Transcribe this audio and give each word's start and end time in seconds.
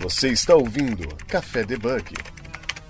Você 0.00 0.30
está 0.30 0.54
ouvindo 0.54 1.14
Café 1.26 1.62
Debug. 1.62 2.14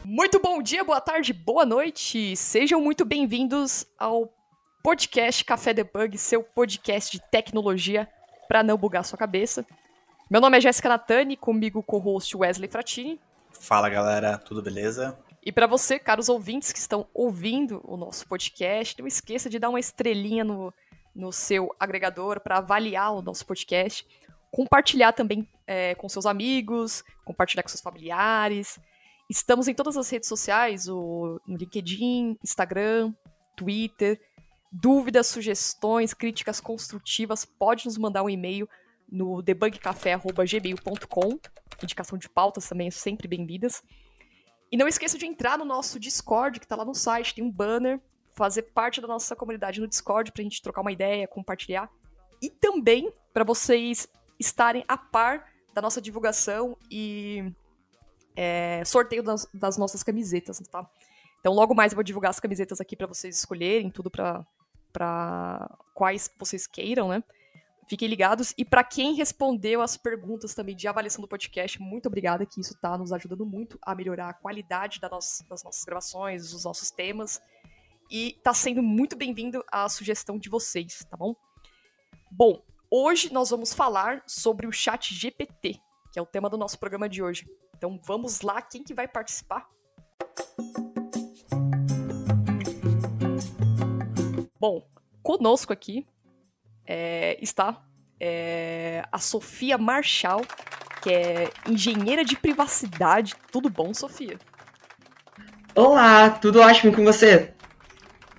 Muito 0.04 0.38
bom 0.38 0.62
dia, 0.62 0.84
boa 0.84 1.00
tarde, 1.00 1.32
boa 1.32 1.66
noite. 1.66 2.36
Sejam 2.36 2.80
muito 2.80 3.04
bem-vindos 3.04 3.84
ao 3.98 4.32
podcast 4.80 5.44
Café 5.44 5.74
Debug, 5.74 6.16
seu 6.16 6.44
podcast 6.44 7.10
de 7.10 7.20
tecnologia 7.28 8.08
para 8.46 8.62
não 8.62 8.76
bugar 8.76 9.04
sua 9.04 9.18
cabeça. 9.18 9.66
Meu 10.30 10.40
nome 10.40 10.58
é 10.58 10.60
Jéssica 10.60 10.88
Natani, 10.88 11.36
comigo 11.36 11.82
co-host 11.82 12.36
Wesley 12.36 12.70
Fratini. 12.70 13.20
Fala 13.50 13.90
galera, 13.90 14.38
tudo 14.38 14.62
beleza? 14.62 15.18
E 15.44 15.50
para 15.50 15.66
você, 15.66 15.98
caros 15.98 16.28
ouvintes 16.28 16.70
que 16.70 16.78
estão 16.78 17.08
ouvindo 17.12 17.80
o 17.88 17.96
nosso 17.96 18.24
podcast, 18.28 19.00
não 19.00 19.08
esqueça 19.08 19.50
de 19.50 19.58
dar 19.58 19.70
uma 19.70 19.80
estrelinha 19.80 20.44
no, 20.44 20.72
no 21.12 21.32
seu 21.32 21.74
agregador 21.80 22.38
para 22.38 22.58
avaliar 22.58 23.12
o 23.12 23.20
nosso 23.20 23.44
podcast 23.44 24.06
compartilhar 24.50 25.12
também 25.12 25.48
é, 25.66 25.94
com 25.94 26.08
seus 26.08 26.26
amigos, 26.26 27.04
compartilhar 27.24 27.62
com 27.62 27.68
seus 27.68 27.80
familiares. 27.80 28.78
Estamos 29.28 29.68
em 29.68 29.74
todas 29.74 29.96
as 29.96 30.10
redes 30.10 30.28
sociais, 30.28 30.88
o, 30.88 31.40
no 31.46 31.56
LinkedIn, 31.56 32.36
Instagram, 32.42 33.14
Twitter. 33.56 34.20
Dúvidas, 34.72 35.26
sugestões, 35.26 36.14
críticas 36.14 36.60
construtivas, 36.60 37.44
pode 37.44 37.86
nos 37.86 37.98
mandar 37.98 38.22
um 38.22 38.30
e-mail 38.30 38.68
no 39.10 39.42
debugcafé.gmail.com. 39.42 41.38
Indicação 41.82 42.16
de 42.16 42.28
pautas 42.28 42.68
também 42.68 42.88
sempre 42.90 43.26
bem-vindas. 43.26 43.82
E 44.70 44.76
não 44.76 44.86
esqueça 44.86 45.18
de 45.18 45.26
entrar 45.26 45.58
no 45.58 45.64
nosso 45.64 45.98
Discord, 45.98 46.60
que 46.60 46.66
está 46.66 46.76
lá 46.76 46.84
no 46.84 46.94
site, 46.94 47.34
tem 47.34 47.42
um 47.42 47.50
banner, 47.50 48.00
fazer 48.36 48.62
parte 48.62 49.00
da 49.00 49.08
nossa 49.08 49.34
comunidade 49.34 49.80
no 49.80 49.88
Discord 49.88 50.30
para 50.30 50.40
a 50.40 50.44
gente 50.44 50.62
trocar 50.62 50.82
uma 50.82 50.92
ideia, 50.92 51.26
compartilhar. 51.26 51.90
E 52.40 52.48
também 52.48 53.12
para 53.32 53.42
vocês 53.42 54.08
estarem 54.40 54.82
a 54.88 54.96
par 54.96 55.46
da 55.74 55.82
nossa 55.82 56.00
divulgação 56.00 56.76
e 56.90 57.52
é, 58.34 58.82
sorteio 58.84 59.22
das, 59.22 59.46
das, 59.52 59.76
nossas 59.76 60.02
camisetas, 60.02 60.58
tá? 60.70 60.88
Então, 61.38 61.52
logo 61.52 61.74
mais 61.74 61.92
eu 61.92 61.96
vou 61.96 62.02
divulgar 62.02 62.30
as 62.30 62.40
camisetas 62.40 62.80
aqui 62.80 62.96
para 62.96 63.06
vocês 63.06 63.36
escolherem, 63.36 63.90
tudo 63.90 64.10
para 64.10 65.78
quais 65.94 66.30
vocês 66.38 66.66
queiram, 66.66 67.08
né? 67.08 67.22
Fiquem 67.88 68.08
ligados. 68.08 68.54
E 68.56 68.64
para 68.64 68.84
quem 68.84 69.14
respondeu 69.14 69.82
as 69.82 69.96
perguntas 69.96 70.54
também 70.54 70.76
de 70.76 70.86
avaliação 70.86 71.20
do 71.20 71.28
podcast, 71.28 71.80
muito 71.80 72.06
obrigada, 72.06 72.46
que 72.46 72.60
isso 72.60 72.72
está 72.74 72.96
nos 72.96 73.12
ajudando 73.12 73.44
muito 73.44 73.78
a 73.82 73.94
melhorar 73.94 74.28
a 74.28 74.34
qualidade 74.34 75.00
da 75.00 75.08
nossa, 75.08 75.44
das 75.48 75.64
nossas 75.64 75.84
gravações, 75.84 76.50
dos 76.50 76.64
nossos 76.64 76.90
temas. 76.90 77.40
E 78.10 78.36
está 78.36 78.54
sendo 78.54 78.82
muito 78.82 79.16
bem-vindo 79.16 79.64
a 79.70 79.88
sugestão 79.88 80.38
de 80.38 80.48
vocês, 80.48 81.04
tá 81.10 81.16
bom? 81.16 81.34
Bom, 82.30 82.62
Hoje 82.92 83.32
nós 83.32 83.50
vamos 83.50 83.72
falar 83.72 84.20
sobre 84.26 84.66
o 84.66 84.72
Chat 84.72 85.14
GPT, 85.14 85.78
que 86.12 86.18
é 86.18 86.22
o 86.22 86.26
tema 86.26 86.50
do 86.50 86.58
nosso 86.58 86.76
programa 86.76 87.08
de 87.08 87.22
hoje. 87.22 87.48
Então 87.76 88.00
vamos 88.04 88.40
lá, 88.40 88.60
quem 88.60 88.82
que 88.82 88.92
vai 88.92 89.06
participar? 89.06 89.68
Bom, 94.58 94.84
conosco 95.22 95.72
aqui 95.72 96.04
é, 96.84 97.38
está 97.40 97.80
é, 98.18 99.04
a 99.12 99.20
Sofia 99.20 99.78
Marchal, 99.78 100.40
que 101.00 101.10
é 101.12 101.48
engenheira 101.68 102.24
de 102.24 102.34
privacidade. 102.36 103.36
Tudo 103.52 103.70
bom, 103.70 103.94
Sofia? 103.94 104.36
Olá, 105.76 106.28
tudo 106.28 106.60
ótimo 106.60 106.92
com 106.92 107.04
você? 107.04 107.54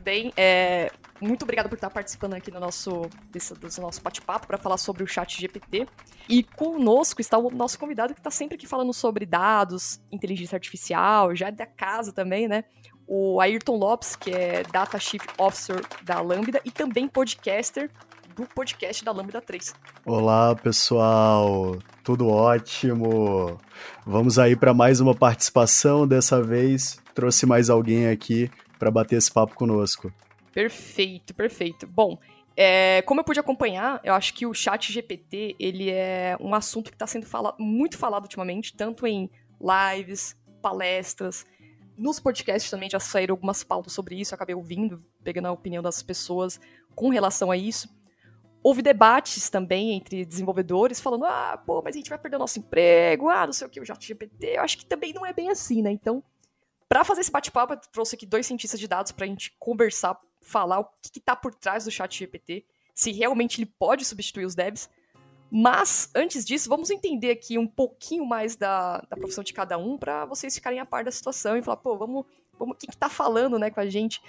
Bem, 0.01 0.33
é, 0.35 0.91
muito 1.21 1.43
obrigada 1.43 1.69
por 1.69 1.75
estar 1.75 1.89
participando 1.89 2.33
aqui 2.33 2.49
do 2.49 2.59
nosso, 2.59 3.07
nosso 3.79 4.01
bate-papo 4.01 4.47
para 4.47 4.57
falar 4.57 4.77
sobre 4.77 5.03
o 5.03 5.07
chat 5.07 5.39
GPT. 5.39 5.87
E 6.27 6.43
conosco 6.43 7.21
está 7.21 7.37
o 7.37 7.51
nosso 7.51 7.77
convidado 7.77 8.13
que 8.13 8.19
está 8.19 8.31
sempre 8.31 8.55
aqui 8.55 8.65
falando 8.65 8.91
sobre 8.91 9.25
dados, 9.25 10.01
inteligência 10.11 10.55
artificial, 10.55 11.35
já 11.35 11.49
é 11.49 11.51
da 11.51 11.65
casa 11.65 12.11
também, 12.11 12.47
né? 12.47 12.63
O 13.07 13.39
Ayrton 13.39 13.75
Lopes, 13.75 14.15
que 14.15 14.31
é 14.31 14.63
Data 14.63 14.97
Chief 14.97 15.21
Officer 15.37 15.81
da 16.03 16.19
Lambda 16.21 16.59
e 16.65 16.71
também 16.71 17.07
podcaster 17.07 17.91
do 18.35 18.45
podcast 18.45 19.03
da 19.03 19.11
Lambda 19.11 19.41
3. 19.41 19.75
Olá, 20.05 20.55
pessoal. 20.55 21.77
Tudo 22.03 22.29
ótimo. 22.29 23.59
Vamos 24.05 24.39
aí 24.39 24.55
para 24.55 24.73
mais 24.73 24.99
uma 24.99 25.13
participação. 25.13 26.07
Dessa 26.07 26.41
vez 26.41 26.99
trouxe 27.13 27.45
mais 27.45 27.69
alguém 27.69 28.07
aqui 28.07 28.49
para 28.79 28.89
bater 28.89 29.17
esse 29.17 29.31
papo 29.31 29.53
conosco. 29.53 30.11
Perfeito, 30.51 31.33
perfeito. 31.33 31.87
Bom, 31.87 32.17
é, 32.55 33.01
como 33.03 33.21
eu 33.21 33.23
pude 33.23 33.39
acompanhar, 33.39 34.01
eu 34.03 34.13
acho 34.13 34.33
que 34.33 34.45
o 34.45 34.53
chat 34.53 34.91
GPT, 34.91 35.55
ele 35.59 35.89
é 35.89 36.37
um 36.39 36.53
assunto 36.53 36.89
que 36.89 36.95
está 36.95 37.07
sendo 37.07 37.25
fala 37.25 37.55
muito 37.57 37.97
falado 37.97 38.23
ultimamente, 38.23 38.75
tanto 38.75 39.07
em 39.07 39.29
lives, 39.59 40.35
palestras, 40.61 41.45
nos 42.01 42.19
podcasts 42.19 42.69
também 42.69 42.89
já 42.89 42.99
saíram 42.99 43.33
algumas 43.33 43.63
pautas 43.63 43.93
sobre 43.93 44.19
isso, 44.19 44.33
acabei 44.33 44.55
ouvindo, 44.55 45.03
pegando 45.23 45.47
a 45.47 45.51
opinião 45.51 45.83
das 45.83 46.01
pessoas 46.01 46.59
com 46.95 47.09
relação 47.09 47.51
a 47.51 47.57
isso. 47.57 47.87
Houve 48.63 48.81
debates 48.81 49.49
também 49.49 49.93
entre 49.93 50.25
desenvolvedores 50.25 50.99
falando, 50.99 51.25
ah, 51.25 51.61
pô, 51.63 51.81
mas 51.81 51.95
a 51.95 51.99
gente 51.99 52.09
vai 52.09 52.17
perder 52.17 52.37
o 52.37 52.39
nosso 52.39 52.59
emprego, 52.59 53.29
ah, 53.29 53.45
não 53.45 53.53
sei 53.53 53.67
o 53.67 53.69
que, 53.69 53.79
o 53.79 53.85
chat 53.85 54.05
GPT. 54.05 54.57
Eu 54.57 54.61
acho 54.61 54.77
que 54.77 54.85
também 54.85 55.13
não 55.13 55.25
é 55.25 55.33
bem 55.33 55.49
assim, 55.49 55.81
né? 55.81 55.91
Então, 55.91 56.23
para 56.87 57.03
fazer 57.03 57.21
esse 57.21 57.31
bate-papo, 57.31 57.73
eu 57.73 57.79
trouxe 57.91 58.15
aqui 58.15 58.25
dois 58.25 58.45
cientistas 58.45 58.79
de 58.79 58.87
dados 58.87 59.11
para 59.11 59.25
a 59.25 59.27
gente 59.27 59.55
conversar 59.59 60.19
falar 60.41 60.79
o 60.79 60.85
que 61.01 61.19
está 61.19 61.35
por 61.35 61.53
trás 61.53 61.85
do 61.85 61.91
chat 61.91 62.17
GPT, 62.17 62.65
se 62.93 63.11
realmente 63.11 63.61
ele 63.61 63.71
pode 63.77 64.03
substituir 64.03 64.45
os 64.45 64.55
devs. 64.55 64.89
Mas, 65.53 66.09
antes 66.15 66.45
disso, 66.45 66.69
vamos 66.69 66.89
entender 66.89 67.31
aqui 67.31 67.57
um 67.57 67.67
pouquinho 67.67 68.25
mais 68.25 68.55
da, 68.55 68.99
da 69.09 69.17
profissão 69.17 69.43
de 69.43 69.51
cada 69.51 69.77
um 69.77 69.97
para 69.97 70.25
vocês 70.25 70.55
ficarem 70.55 70.79
a 70.79 70.85
par 70.85 71.03
da 71.03 71.11
situação 71.11 71.57
e 71.57 71.61
falar, 71.61 71.77
pô, 71.77 71.97
vamos. 71.97 72.25
vamos 72.57 72.77
quem 72.79 72.89
que 72.89 72.95
tá 72.95 73.09
falando, 73.09 73.59
né, 73.59 73.69
com 73.69 73.81
a 73.81 73.85
gente? 73.85 74.21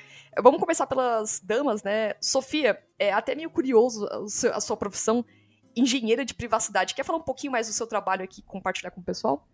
Vamos 0.43 0.59
começar 0.59 0.87
pelas 0.87 1.39
damas, 1.39 1.85
né? 1.85 2.15
Sofia, 2.21 2.83
é 2.99 3.13
até 3.13 3.37
meio 3.37 3.51
curioso 3.51 4.09
a 4.53 4.61
sua 4.61 4.77
profissão, 4.77 5.25
engenheira 5.77 6.25
de 6.25 6.35
privacidade. 6.35 6.93
Quer 6.93 7.05
falar 7.05 7.19
um 7.19 7.23
pouquinho 7.23 7.53
mais 7.53 7.69
do 7.69 7.73
seu 7.73 7.87
trabalho 7.87 8.25
aqui, 8.25 8.43
compartilhar 8.43 8.91
com 8.91 9.01
o 9.01 9.05
pessoal? 9.05 9.47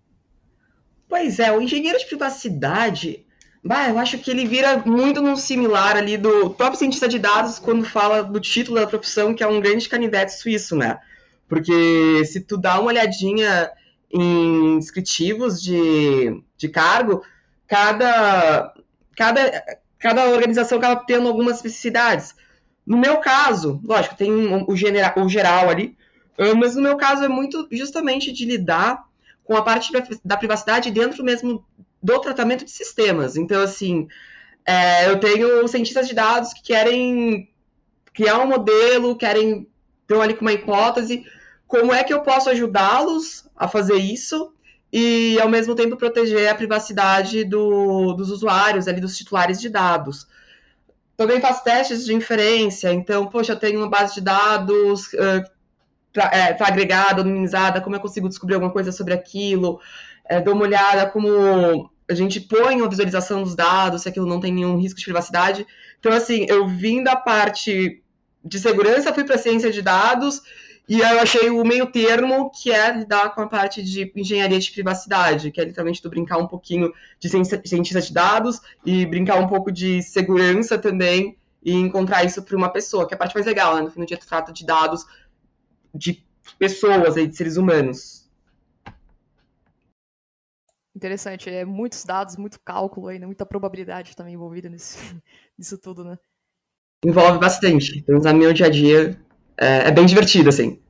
Pois 1.06 1.38
é, 1.38 1.52
o 1.52 1.60
engenheiro 1.60 1.98
de 1.98 2.06
privacidade 2.06 3.26
Bah, 3.62 3.88
eu 3.88 3.98
acho 3.98 4.18
que 4.18 4.30
ele 4.30 4.46
vira 4.46 4.78
muito 4.86 5.20
num 5.20 5.36
similar 5.36 5.96
ali 5.96 6.16
do 6.16 6.50
próprio 6.50 6.78
cientista 6.78 7.08
de 7.08 7.18
dados 7.18 7.58
quando 7.58 7.84
fala 7.84 8.22
do 8.22 8.40
título 8.40 8.78
da 8.78 8.86
profissão, 8.86 9.34
que 9.34 9.42
é 9.42 9.46
um 9.46 9.60
grande 9.60 9.88
canivete 9.88 10.32
suíço, 10.32 10.76
né? 10.76 10.98
Porque 11.48 12.24
se 12.24 12.40
tu 12.40 12.56
dá 12.56 12.78
uma 12.78 12.88
olhadinha 12.88 13.70
em 14.10 14.78
descritivos 14.78 15.60
de, 15.60 16.42
de 16.56 16.68
cargo, 16.68 17.22
cada, 17.66 18.72
cada, 19.16 19.62
cada 19.98 20.28
organização 20.30 20.78
acaba 20.78 21.04
tendo 21.04 21.28
algumas 21.28 21.56
especificidades. 21.56 22.34
No 22.86 22.96
meu 22.96 23.18
caso, 23.18 23.80
lógico, 23.84 24.16
tem 24.16 24.30
o, 24.66 24.76
genera, 24.76 25.12
o 25.16 25.28
geral 25.28 25.68
ali, 25.68 25.96
mas 26.56 26.74
no 26.76 26.82
meu 26.82 26.96
caso 26.96 27.24
é 27.24 27.28
muito 27.28 27.68
justamente 27.72 28.32
de 28.32 28.46
lidar 28.46 29.04
com 29.44 29.56
a 29.56 29.62
parte 29.62 29.90
da 30.24 30.36
privacidade 30.36 30.90
dentro 30.90 31.24
mesmo 31.24 31.64
do 32.02 32.20
tratamento 32.20 32.64
de 32.64 32.70
sistemas. 32.70 33.36
Então, 33.36 33.62
assim, 33.62 34.08
é, 34.64 35.10
eu 35.10 35.18
tenho 35.18 35.66
cientistas 35.68 36.08
de 36.08 36.14
dados 36.14 36.52
que 36.52 36.62
querem 36.62 37.50
criar 38.12 38.38
um 38.38 38.46
modelo, 38.46 39.16
querem 39.16 39.68
ter 40.06 40.20
ali 40.20 40.34
com 40.34 40.42
uma 40.42 40.52
hipótese. 40.52 41.24
Como 41.66 41.92
é 41.92 42.02
que 42.02 42.12
eu 42.12 42.22
posso 42.22 42.48
ajudá-los 42.48 43.48
a 43.56 43.68
fazer 43.68 43.96
isso 43.96 44.52
e, 44.92 45.38
ao 45.40 45.48
mesmo 45.48 45.74
tempo, 45.74 45.96
proteger 45.96 46.48
a 46.48 46.54
privacidade 46.54 47.44
do, 47.44 48.14
dos 48.14 48.30
usuários, 48.30 48.88
ali, 48.88 49.00
dos 49.00 49.16
titulares 49.16 49.60
de 49.60 49.68
dados? 49.68 50.26
Também 51.16 51.40
faço 51.40 51.64
testes 51.64 52.04
de 52.04 52.14
inferência. 52.14 52.92
Então, 52.92 53.26
poxa, 53.26 53.52
eu 53.52 53.58
tenho 53.58 53.80
uma 53.80 53.90
base 53.90 54.14
de 54.14 54.20
dados 54.20 55.12
uh, 55.14 55.44
é, 56.32 56.56
agregada, 56.62 57.20
anonimizada, 57.20 57.80
como 57.80 57.96
eu 57.96 58.00
consigo 58.00 58.28
descobrir 58.28 58.54
alguma 58.54 58.72
coisa 58.72 58.92
sobre 58.92 59.12
aquilo? 59.12 59.80
é, 60.28 60.40
dou 60.40 60.54
uma 60.54 60.64
olhada 60.64 61.08
como 61.08 61.90
a 62.10 62.14
gente 62.14 62.40
põe 62.40 62.76
uma 62.76 62.88
visualização 62.88 63.42
dos 63.42 63.54
dados, 63.54 64.02
se 64.02 64.08
aquilo 64.08 64.26
não 64.26 64.40
tem 64.40 64.52
nenhum 64.52 64.78
risco 64.78 64.98
de 64.98 65.04
privacidade. 65.04 65.66
Então, 66.00 66.12
assim, 66.12 66.46
eu 66.48 66.66
vim 66.66 67.02
da 67.02 67.16
parte 67.16 68.02
de 68.44 68.58
segurança, 68.58 69.12
fui 69.12 69.24
para 69.24 69.36
ciência 69.36 69.70
de 69.70 69.82
dados, 69.82 70.40
e 70.88 71.00
eu 71.00 71.20
achei 71.20 71.50
o 71.50 71.62
meio 71.64 71.86
termo, 71.86 72.50
que 72.50 72.72
é 72.72 72.90
lidar 72.90 73.34
com 73.34 73.42
a 73.42 73.46
parte 73.46 73.82
de 73.82 74.10
engenharia 74.16 74.58
de 74.58 74.70
privacidade, 74.70 75.50
que 75.50 75.60
é 75.60 75.64
literalmente 75.64 76.00
tu 76.00 76.08
brincar 76.08 76.38
um 76.38 76.46
pouquinho 76.46 76.90
de 77.20 77.28
cientista 77.28 78.00
de 78.00 78.12
dados 78.12 78.58
e 78.86 79.04
brincar 79.04 79.38
um 79.38 79.46
pouco 79.46 79.70
de 79.70 80.02
segurança 80.02 80.78
também 80.78 81.36
e 81.62 81.74
encontrar 81.74 82.24
isso 82.24 82.42
para 82.42 82.56
uma 82.56 82.72
pessoa, 82.72 83.06
que 83.06 83.12
é 83.12 83.16
a 83.16 83.18
parte 83.18 83.34
mais 83.34 83.46
legal, 83.46 83.76
né? 83.76 83.82
No 83.82 83.90
fim 83.90 84.00
do 84.00 84.06
dia 84.06 84.16
tu 84.16 84.26
trata 84.26 84.50
de 84.50 84.64
dados 84.64 85.04
de 85.94 86.24
pessoas, 86.58 87.18
aí, 87.18 87.26
de 87.26 87.36
seres 87.36 87.58
humanos. 87.58 88.17
Interessante, 90.98 91.48
é 91.48 91.64
muitos 91.64 92.04
dados, 92.04 92.36
muito 92.36 92.58
cálculo 92.58 93.06
aí, 93.06 93.20
né? 93.20 93.26
muita 93.26 93.46
probabilidade 93.46 94.16
também 94.16 94.34
envolvida 94.34 94.68
nesse, 94.68 94.98
nisso 95.56 95.78
tudo, 95.78 96.02
né? 96.02 96.18
Envolve 97.04 97.38
bastante. 97.38 98.02
Pelo 98.02 98.18
menos 98.18 98.32
no 98.32 98.38
meu 98.40 98.52
dia 98.52 98.66
a 98.66 98.68
dia 98.68 99.16
é, 99.56 99.86
é 99.86 99.92
bem 99.92 100.04
divertido, 100.04 100.48
assim. 100.48 100.82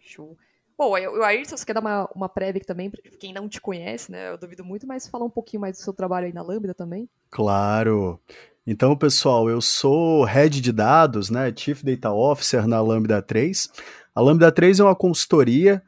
Show. 0.00 0.36
Bom, 0.76 0.90
o 0.90 1.22
Ayrton, 1.22 1.56
você 1.56 1.64
quer 1.64 1.74
dar 1.74 1.80
uma, 1.80 2.10
uma 2.12 2.28
prévia 2.28 2.60
também, 2.66 2.90
para 2.90 3.00
quem 3.20 3.32
não 3.32 3.48
te 3.48 3.60
conhece, 3.60 4.10
né? 4.10 4.30
Eu 4.30 4.36
duvido 4.36 4.64
muito, 4.64 4.84
mas 4.84 5.06
falar 5.06 5.26
um 5.26 5.30
pouquinho 5.30 5.60
mais 5.60 5.76
do 5.76 5.80
seu 5.80 5.92
trabalho 5.92 6.26
aí 6.26 6.32
na 6.32 6.42
Lambda 6.42 6.74
também. 6.74 7.08
Claro. 7.30 8.18
Então, 8.66 8.96
pessoal, 8.96 9.48
eu 9.48 9.60
sou 9.60 10.24
head 10.24 10.60
de 10.60 10.72
dados, 10.72 11.30
né? 11.30 11.52
Chief 11.54 11.84
Data 11.84 12.10
Officer 12.10 12.66
na 12.66 12.80
Lambda 12.80 13.22
3. 13.22 13.70
A 14.12 14.20
Lambda 14.20 14.50
3 14.50 14.80
é 14.80 14.82
uma 14.82 14.96
consultoria 14.96 15.80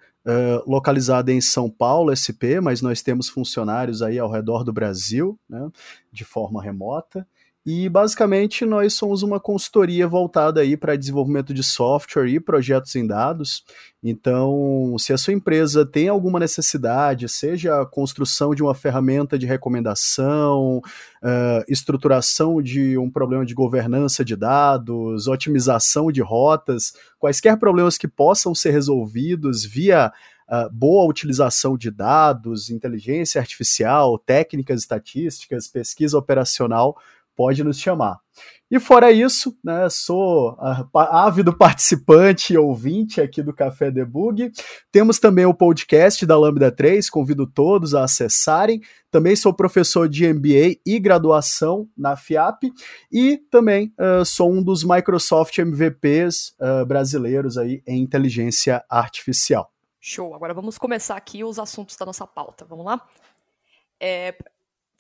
localizada 0.67 1.33
em 1.33 1.41
São 1.41 1.69
Paulo, 1.69 2.13
SP, 2.15 2.61
mas 2.61 2.81
nós 2.81 3.03
temos 3.03 3.29
funcionários 3.29 4.03
aí 4.03 4.19
ao 4.19 4.31
redor 4.31 4.65
do 4.65 4.73
Brasil, 4.73 5.39
né? 5.49 5.71
De 6.13 6.25
forma 6.25 6.63
remota. 6.63 7.27
E 7.65 7.89
basicamente 7.89 8.65
nós 8.65 8.95
somos 8.95 9.23
uma 9.23 9.39
consultoria 9.39 10.09
voltada 10.09 10.61
aí 10.61 10.77
para 10.77 10.97
desenvolvimento 10.97 11.55
de 11.55 11.63
software 11.63 12.27
e 12.29 12.41
projetos 12.41 12.97
em 12.97 13.07
dados. 13.07 13.63
Então, 14.03 14.97
se 14.99 15.13
a 15.13 15.19
sua 15.19 15.33
empresa 15.33 15.87
tem 15.87 16.09
alguma 16.09 16.41
necessidade, 16.41 17.29
seja 17.29 17.81
a 17.81 17.87
construção 17.87 18.53
de 18.53 18.65
uma 18.65 18.75
ferramenta 18.75 19.39
de 19.39 19.47
recomendação, 19.47 20.79
uh, 20.79 21.65
estruturação 21.69 22.61
de 22.61 22.99
um 22.99 23.09
problema 23.09 23.47
de 23.47 23.55
governança 23.55 24.25
de 24.25 24.35
dados, 24.35 25.29
otimização 25.29 26.11
de 26.11 26.21
rotas, 26.21 26.93
quaisquer 27.17 27.57
problemas 27.59 27.97
que 27.97 28.09
possam 28.09 28.55
ser 28.55 28.71
resolvidos 28.73 29.65
via 29.65 30.13
Uh, 30.49 30.69
boa 30.71 31.09
utilização 31.09 31.79
de 31.79 31.91
dados, 31.91 32.69
inteligência 32.69 33.41
artificial, 33.41 34.19
técnicas 34.19 34.81
estatísticas, 34.81 35.67
pesquisa 35.67 36.19
operacional, 36.19 36.99
pode 37.43 37.65
nos 37.65 37.81
chamar. 37.81 38.21
E 38.71 38.79
fora 38.79 39.11
isso, 39.11 39.55
né, 39.65 39.91
sou 39.91 40.57
ávido 40.95 41.53
participante 41.53 42.55
e 42.55 42.57
ouvinte 42.57 43.21
aqui 43.21 43.43
do 43.43 43.53
Café 43.53 43.91
Debug. 43.91 44.53
Temos 44.93 45.19
também 45.19 45.45
o 45.45 45.53
podcast 45.53 46.25
da 46.25 46.39
Lambda 46.39 46.71
3, 46.71 47.11
convido 47.11 47.45
todos 47.45 47.97
a 47.97 48.05
acessarem. 48.05 48.81
Também 49.11 49.35
sou 49.35 49.53
professor 49.53 50.09
de 50.09 50.33
MBA 50.33 50.79
e 50.87 51.01
graduação 51.01 51.89
na 51.99 52.15
FIAP 52.17 52.71
e 53.11 53.39
também 53.51 53.93
uh, 53.99 54.25
sou 54.25 54.53
um 54.53 54.63
dos 54.63 54.85
Microsoft 54.85 55.59
MVPs 55.59 56.55
uh, 56.61 56.87
brasileiros 56.87 57.59
aí 57.59 57.83
em 57.85 58.01
inteligência 58.01 58.85
artificial. 58.89 59.69
Show. 60.01 60.33
Agora 60.33 60.55
vamos 60.55 60.79
começar 60.79 61.17
aqui 61.17 61.43
os 61.43 61.59
assuntos 61.59 61.97
da 61.97 62.07
nossa 62.07 62.25
pauta. 62.25 62.65
Vamos 62.65 62.87
lá? 62.87 63.05
É, 64.01 64.33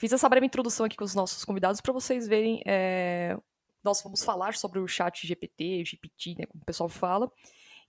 Fiz 0.02 0.12
essa 0.12 0.28
breve 0.28 0.44
introdução 0.44 0.84
aqui 0.84 0.96
com 0.96 1.04
os 1.04 1.14
nossos 1.14 1.44
convidados 1.44 1.80
para 1.80 1.92
vocês 1.92 2.26
verem. 2.26 2.60
É... 2.66 3.38
Nós 3.84 4.02
vamos 4.02 4.24
falar 4.24 4.56
sobre 4.56 4.80
o 4.80 4.88
chat 4.88 5.24
GPT, 5.24 5.84
GPT, 5.84 6.34
né, 6.40 6.46
como 6.46 6.60
o 6.60 6.66
pessoal 6.66 6.88
fala, 6.88 7.30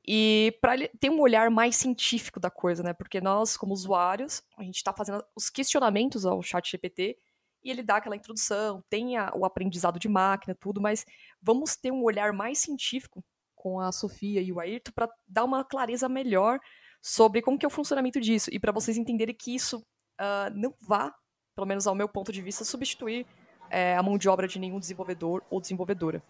e 0.07 0.55
para 0.61 0.75
ter 0.99 1.09
um 1.09 1.19
olhar 1.19 1.49
mais 1.49 1.75
científico 1.75 2.39
da 2.39 2.51
coisa, 2.51 2.83
né? 2.83 2.93
Porque 2.93 3.19
nós, 3.19 3.57
como 3.57 3.73
usuários, 3.73 4.43
a 4.55 4.61
gente 4.61 4.75
está 4.75 4.93
fazendo 4.93 5.25
os 5.35 5.49
questionamentos 5.49 6.23
ao 6.23 6.39
chat 6.43 6.69
GPT 6.69 7.17
e 7.63 7.71
ele 7.71 7.81
dá 7.81 7.95
aquela 7.95 8.15
introdução, 8.15 8.83
tem 8.91 9.17
a, 9.17 9.33
o 9.35 9.43
aprendizado 9.43 9.97
de 9.97 10.07
máquina, 10.07 10.53
tudo, 10.53 10.79
mas 10.79 11.07
vamos 11.41 11.75
ter 11.75 11.91
um 11.91 12.03
olhar 12.03 12.31
mais 12.31 12.59
científico 12.59 13.25
com 13.55 13.79
a 13.79 13.91
Sofia 13.91 14.39
e 14.39 14.53
o 14.53 14.59
Ayrton 14.59 14.91
para 14.93 15.09
dar 15.27 15.45
uma 15.45 15.65
clareza 15.65 16.07
melhor 16.07 16.59
sobre 17.01 17.41
como 17.41 17.57
que 17.57 17.65
é 17.65 17.67
o 17.67 17.71
funcionamento 17.71 18.21
disso 18.21 18.51
e 18.53 18.59
para 18.59 18.71
vocês 18.71 18.99
entenderem 18.99 19.33
que 19.33 19.55
isso 19.55 19.79
uh, 19.79 20.53
não 20.53 20.75
vá 20.79 21.11
pelo 21.55 21.67
menos 21.67 21.87
ao 21.87 21.95
meu 21.95 22.07
ponto 22.07 22.31
de 22.31 22.41
vista, 22.41 22.63
substituir 22.63 23.25
é, 23.69 23.95
a 23.95 24.03
mão 24.03 24.17
de 24.17 24.29
obra 24.29 24.47
de 24.47 24.59
nenhum 24.59 24.79
desenvolvedor 24.79 25.43
ou 25.49 25.61
desenvolvedora. 25.61 26.23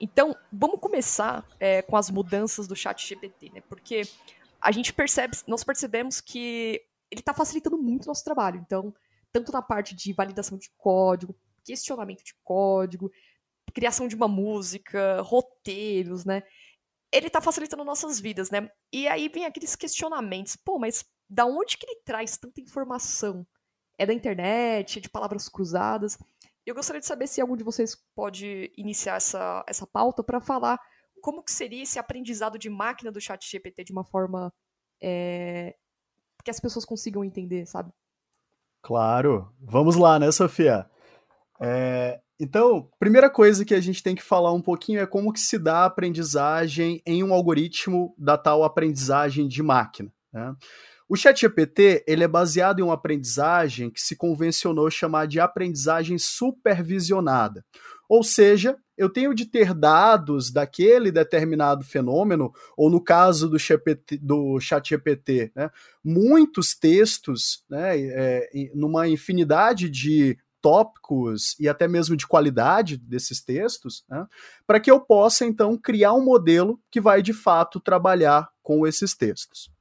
Então, 0.00 0.36
vamos 0.52 0.80
começar 0.80 1.46
é, 1.58 1.82
com 1.82 1.96
as 1.96 2.10
mudanças 2.10 2.66
do 2.66 2.74
chat 2.74 3.06
GPT, 3.06 3.50
né? 3.50 3.62
Porque 3.68 4.02
a 4.60 4.72
gente 4.72 4.92
percebe, 4.92 5.36
nós 5.46 5.62
percebemos 5.62 6.20
que 6.20 6.82
ele 7.10 7.20
está 7.20 7.32
facilitando 7.32 7.78
muito 7.78 8.04
o 8.04 8.08
nosso 8.08 8.24
trabalho. 8.24 8.60
Então, 8.64 8.94
tanto 9.32 9.52
na 9.52 9.62
parte 9.62 9.94
de 9.94 10.12
validação 10.12 10.58
de 10.58 10.70
código, 10.76 11.34
questionamento 11.64 12.24
de 12.24 12.34
código, 12.42 13.10
criação 13.72 14.06
de 14.06 14.14
uma 14.14 14.28
música, 14.28 15.20
roteiros, 15.22 16.24
né? 16.24 16.42
Ele 17.12 17.28
está 17.28 17.40
facilitando 17.40 17.84
nossas 17.84 18.18
vidas, 18.18 18.50
né? 18.50 18.68
E 18.92 19.06
aí 19.06 19.28
vem 19.28 19.44
aqueles 19.44 19.76
questionamentos. 19.76 20.56
Pô, 20.56 20.78
mas 20.78 21.04
da 21.28 21.46
onde 21.46 21.76
que 21.78 21.86
ele 21.86 22.00
traz 22.04 22.36
tanta 22.36 22.60
informação? 22.60 23.46
É 23.98 24.06
da 24.06 24.12
internet, 24.12 25.00
de 25.00 25.08
palavras 25.08 25.48
cruzadas. 25.48 26.18
Eu 26.66 26.74
gostaria 26.74 27.00
de 27.00 27.06
saber 27.06 27.26
se 27.26 27.40
algum 27.40 27.56
de 27.56 27.64
vocês 27.64 27.96
pode 28.14 28.72
iniciar 28.76 29.16
essa, 29.16 29.64
essa 29.68 29.86
pauta 29.86 30.22
para 30.22 30.40
falar 30.40 30.78
como 31.20 31.42
que 31.42 31.52
seria 31.52 31.82
esse 31.82 31.98
aprendizado 31.98 32.58
de 32.58 32.68
máquina 32.68 33.10
do 33.10 33.20
chat 33.20 33.50
GPT 33.50 33.84
de 33.84 33.92
uma 33.92 34.04
forma 34.04 34.52
é, 35.02 35.74
que 36.44 36.50
as 36.50 36.60
pessoas 36.60 36.84
consigam 36.84 37.24
entender, 37.24 37.66
sabe? 37.66 37.92
Claro. 38.82 39.50
Vamos 39.60 39.96
lá, 39.96 40.18
né, 40.18 40.30
Sofia? 40.30 40.88
É, 41.60 42.20
então, 42.38 42.90
primeira 42.98 43.30
coisa 43.30 43.64
que 43.64 43.74
a 43.74 43.80
gente 43.80 44.02
tem 44.02 44.14
que 44.14 44.22
falar 44.22 44.52
um 44.52 44.60
pouquinho 44.60 45.00
é 45.00 45.06
como 45.06 45.32
que 45.32 45.40
se 45.40 45.58
dá 45.58 45.78
a 45.78 45.86
aprendizagem 45.86 47.00
em 47.06 47.22
um 47.22 47.32
algoritmo 47.32 48.14
da 48.18 48.36
tal 48.36 48.64
aprendizagem 48.64 49.48
de 49.48 49.62
máquina. 49.62 50.12
Né? 50.32 50.54
O 51.08 51.16
ChatGPT 51.16 52.02
ele 52.06 52.24
é 52.24 52.28
baseado 52.28 52.80
em 52.80 52.82
uma 52.82 52.94
aprendizagem 52.94 53.90
que 53.90 54.00
se 54.00 54.16
convencionou 54.16 54.90
chamar 54.90 55.26
de 55.26 55.38
aprendizagem 55.38 56.18
supervisionada. 56.18 57.64
Ou 58.08 58.22
seja, 58.22 58.76
eu 58.96 59.10
tenho 59.10 59.34
de 59.34 59.44
ter 59.44 59.74
dados 59.74 60.50
daquele 60.50 61.10
determinado 61.10 61.84
fenômeno, 61.84 62.52
ou 62.76 62.88
no 62.90 63.02
caso 63.02 63.48
do, 63.48 63.58
GPT, 63.58 64.18
do 64.18 64.58
ChatGPT, 64.60 65.52
né, 65.54 65.70
muitos 66.02 66.74
textos, 66.74 67.64
né, 67.68 67.98
é, 67.98 68.48
numa 68.74 69.08
infinidade 69.08 69.88
de 69.90 70.38
tópicos 70.60 71.58
e 71.60 71.68
até 71.68 71.86
mesmo 71.86 72.16
de 72.16 72.26
qualidade 72.26 72.96
desses 72.96 73.42
textos, 73.42 74.04
né, 74.08 74.26
para 74.66 74.80
que 74.80 74.90
eu 74.90 75.00
possa 75.00 75.44
então 75.44 75.76
criar 75.76 76.14
um 76.14 76.24
modelo 76.24 76.80
que 76.90 77.00
vai 77.00 77.20
de 77.20 77.32
fato 77.32 77.80
trabalhar 77.80 78.48
com 78.62 78.86
esses 78.86 79.14
textos. 79.14 79.73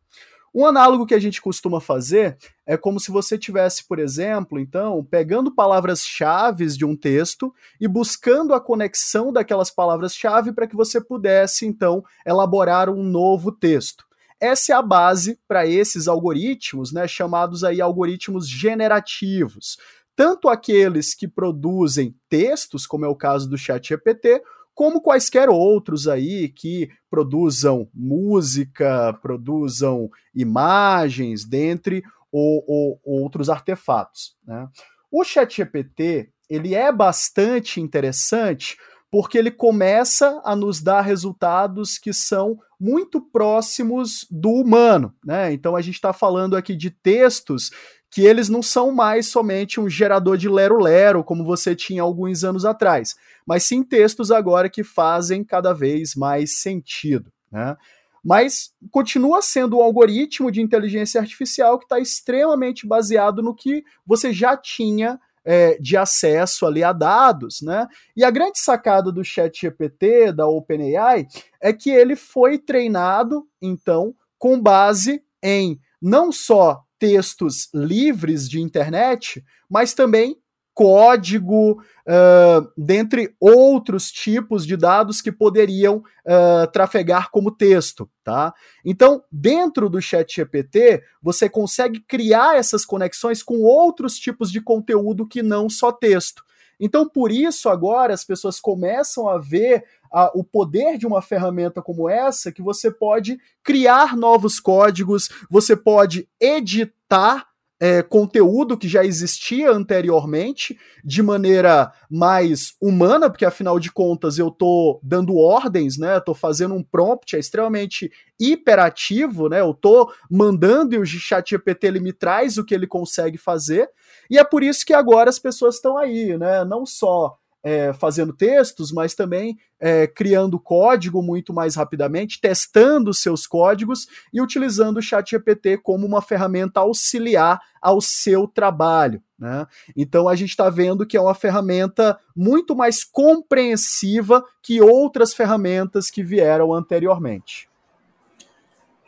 Um 0.53 0.67
análogo 0.67 1.07
que 1.07 1.15
a 1.15 1.19
gente 1.19 1.41
costuma 1.41 1.81
fazer 1.81 2.37
é 2.63 2.77
como 2.77 2.99
se 2.99 3.09
você 3.09 3.39
tivesse, 3.39 3.87
por 3.87 3.97
exemplo, 3.97 4.59
então, 4.59 5.03
pegando 5.03 5.53
palavras-chave 5.53 6.67
de 6.67 6.85
um 6.85 6.95
texto 6.95 7.51
e 7.81 7.87
buscando 7.87 8.53
a 8.53 8.61
conexão 8.61 9.33
daquelas 9.33 9.71
palavras-chave 9.71 10.53
para 10.53 10.67
que 10.67 10.75
você 10.75 11.01
pudesse, 11.01 11.65
então, 11.65 12.03
elaborar 12.23 12.87
um 12.87 13.01
novo 13.01 13.51
texto. 13.51 14.05
Essa 14.39 14.73
é 14.73 14.75
a 14.75 14.81
base 14.81 15.39
para 15.47 15.65
esses 15.65 16.07
algoritmos, 16.07 16.91
né, 16.91 17.07
chamados 17.07 17.63
aí 17.63 17.81
algoritmos 17.81 18.47
generativos. 18.47 19.77
Tanto 20.15 20.49
aqueles 20.49 21.15
que 21.15 21.27
produzem 21.27 22.15
textos, 22.29 22.85
como 22.85 23.05
é 23.05 23.07
o 23.07 23.15
caso 23.15 23.49
do 23.49 23.57
ChatGPT, 23.57 24.43
como 24.73 25.01
quaisquer 25.01 25.49
outros 25.49 26.07
aí 26.07 26.49
que 26.49 26.89
produzam 27.09 27.87
música, 27.93 29.13
produzam 29.21 30.09
imagens, 30.33 31.45
dentre 31.45 32.03
o, 32.31 32.63
o, 32.67 32.99
outros 33.03 33.49
artefatos. 33.49 34.35
Né? 34.45 34.67
O 35.11 35.23
ChatGPT 35.23 36.31
ele 36.49 36.75
é 36.75 36.91
bastante 36.91 37.79
interessante 37.79 38.77
porque 39.13 39.37
ele 39.37 39.51
começa 39.51 40.41
a 40.43 40.55
nos 40.55 40.81
dar 40.81 41.01
resultados 41.01 41.99
que 41.99 42.11
são 42.11 42.57
muito 42.79 43.21
próximos 43.21 44.25
do 44.27 44.49
humano. 44.49 45.13
Né? 45.23 45.53
Então 45.53 45.75
a 45.75 45.81
gente 45.83 45.93
está 45.93 46.11
falando 46.11 46.57
aqui 46.57 46.75
de 46.75 46.89
textos 46.89 47.69
que 48.09 48.21
eles 48.23 48.49
não 48.49 48.63
são 48.63 48.91
mais 48.91 49.27
somente 49.27 49.79
um 49.79 49.87
gerador 49.87 50.35
de 50.35 50.49
lero-lero, 50.49 51.23
como 51.23 51.45
você 51.45 51.75
tinha 51.75 52.01
alguns 52.01 52.43
anos 52.43 52.65
atrás, 52.65 53.13
mas 53.45 53.61
sim 53.61 53.83
textos 53.83 54.31
agora 54.31 54.67
que 54.67 54.83
fazem 54.83 55.43
cada 55.43 55.73
vez 55.73 56.15
mais 56.15 56.57
sentido. 56.57 57.31
Né? 57.51 57.77
Mas 58.25 58.73
continua 58.89 59.43
sendo 59.43 59.77
um 59.77 59.83
algoritmo 59.83 60.51
de 60.51 60.59
inteligência 60.59 61.21
artificial 61.21 61.77
que 61.77 61.85
está 61.85 61.99
extremamente 61.99 62.87
baseado 62.87 63.43
no 63.43 63.53
que 63.53 63.83
você 64.07 64.33
já 64.33 64.57
tinha 64.57 65.19
é, 65.45 65.77
de 65.79 65.97
acesso 65.97 66.65
ali 66.65 66.83
a 66.83 66.93
dados, 66.93 67.61
né? 67.61 67.87
E 68.15 68.23
a 68.23 68.31
grande 68.31 68.59
sacada 68.59 69.11
do 69.11 69.23
Chat 69.23 69.61
GPT, 69.61 70.31
da 70.31 70.47
OpenAI, 70.47 71.27
é 71.61 71.73
que 71.73 71.89
ele 71.89 72.15
foi 72.15 72.57
treinado, 72.57 73.45
então, 73.61 74.15
com 74.37 74.59
base 74.59 75.21
em 75.41 75.79
não 76.01 76.31
só 76.31 76.81
textos 76.99 77.69
livres 77.73 78.49
de 78.49 78.61
internet, 78.61 79.43
mas 79.69 79.93
também 79.93 80.37
código, 80.73 81.73
uh, 81.73 82.71
dentre 82.75 83.35
outros 83.39 84.11
tipos 84.11 84.65
de 84.65 84.75
dados 84.75 85.21
que 85.21 85.31
poderiam 85.31 85.97
uh, 85.97 86.67
trafegar 86.71 87.29
como 87.29 87.51
texto, 87.51 88.09
tá? 88.23 88.53
Então, 88.83 89.23
dentro 89.31 89.89
do 89.89 90.01
ChatGPT, 90.01 91.03
você 91.21 91.47
consegue 91.47 91.99
criar 91.99 92.57
essas 92.57 92.85
conexões 92.85 93.43
com 93.43 93.61
outros 93.61 94.15
tipos 94.15 94.51
de 94.51 94.61
conteúdo 94.61 95.27
que 95.27 95.43
não 95.43 95.69
só 95.69 95.91
texto. 95.91 96.43
Então, 96.79 97.07
por 97.07 97.31
isso, 97.31 97.69
agora 97.69 98.13
as 98.13 98.25
pessoas 98.25 98.59
começam 98.59 99.29
a 99.29 99.37
ver 99.37 99.85
a, 100.11 100.31
o 100.35 100.43
poder 100.43 100.97
de 100.97 101.07
uma 101.07 101.21
ferramenta 101.21 101.81
como 101.81 102.09
essa, 102.09 102.51
que 102.51 102.61
você 102.61 102.91
pode 102.91 103.39
criar 103.63 104.17
novos 104.17 104.59
códigos, 104.59 105.29
você 105.49 105.75
pode 105.75 106.27
editar 106.39 107.47
é, 107.83 108.01
conteúdo 108.01 108.77
que 108.77 108.87
já 108.87 109.03
existia 109.03 109.69
anteriormente 109.69 110.79
de 111.03 111.21
maneira 111.21 111.91
mais 112.09 112.77
humana, 112.81 113.29
porque 113.29 113.43
afinal 113.43 113.77
de 113.77 113.91
contas 113.91 114.39
eu 114.39 114.47
estou 114.47 115.01
dando 115.03 115.35
ordens, 115.35 115.97
né? 115.97 116.17
Estou 116.17 116.33
fazendo 116.33 116.73
um 116.73 116.81
prompt, 116.81 117.35
é 117.35 117.39
extremamente 117.39 118.09
hiperativo, 118.39 119.49
né? 119.49 119.59
Eu 119.59 119.71
estou 119.71 120.13
mandando 120.31 120.95
e 120.95 120.97
o 120.97 121.05
ChatGPT 121.05 121.87
ele 121.87 121.99
me 121.99 122.13
traz 122.13 122.57
o 122.57 122.63
que 122.63 122.73
ele 122.73 122.87
consegue 122.87 123.37
fazer. 123.37 123.89
E 124.29 124.37
é 124.37 124.45
por 124.45 124.63
isso 124.63 124.85
que 124.85 124.93
agora 124.93 125.29
as 125.29 125.37
pessoas 125.37 125.75
estão 125.75 125.97
aí, 125.97 126.37
né? 126.37 126.63
Não 126.63 126.85
só 126.85 127.37
é, 127.63 127.93
fazendo 127.93 128.33
textos, 128.33 128.91
mas 128.91 129.15
também 129.15 129.57
é, 129.79 130.05
criando 130.05 130.59
código 130.59 131.23
muito 131.23 131.53
mais 131.53 131.75
rapidamente, 131.75 132.41
testando 132.41 133.13
seus 133.13 133.47
códigos 133.47 134.07
e 134.33 134.41
utilizando 134.41 134.97
o 134.97 135.01
ChatGPT 135.01 135.77
como 135.77 136.05
uma 136.05 136.21
ferramenta 136.21 136.81
auxiliar 136.81 137.61
ao 137.81 138.01
seu 138.01 138.47
trabalho. 138.47 139.23
Né? 139.39 139.65
Então 139.95 140.27
a 140.27 140.35
gente 140.35 140.49
está 140.49 140.69
vendo 140.69 141.05
que 141.05 141.15
é 141.15 141.21
uma 141.21 141.33
ferramenta 141.33 142.19
muito 142.35 142.75
mais 142.75 143.03
compreensiva 143.03 144.43
que 144.61 144.81
outras 144.81 145.33
ferramentas 145.33 146.09
que 146.09 146.21
vieram 146.21 146.73
anteriormente. 146.73 147.69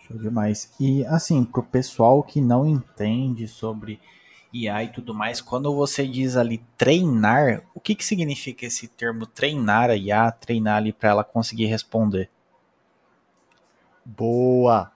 Show 0.07 0.17
demais. 0.17 0.71
E 0.79 1.05
assim, 1.05 1.43
para 1.43 1.61
o 1.61 1.63
pessoal 1.63 2.21
que 2.23 2.39
não 2.39 2.65
entende 2.65 3.47
sobre 3.47 3.99
IA 4.55 4.83
e 4.83 4.87
tudo 4.87 5.13
mais, 5.13 5.41
quando 5.41 5.73
você 5.75 6.07
diz 6.07 6.37
ali 6.37 6.63
treinar, 6.77 7.63
o 7.73 7.79
que, 7.79 7.93
que 7.93 8.05
significa 8.05 8.65
esse 8.65 8.87
termo 8.87 9.25
treinar 9.25 9.89
a 9.89 9.95
IA, 9.95 10.31
treinar 10.31 10.77
ali 10.77 10.93
para 10.93 11.09
ela 11.09 11.23
conseguir 11.23 11.65
responder? 11.65 12.29
Boa! 14.05 14.91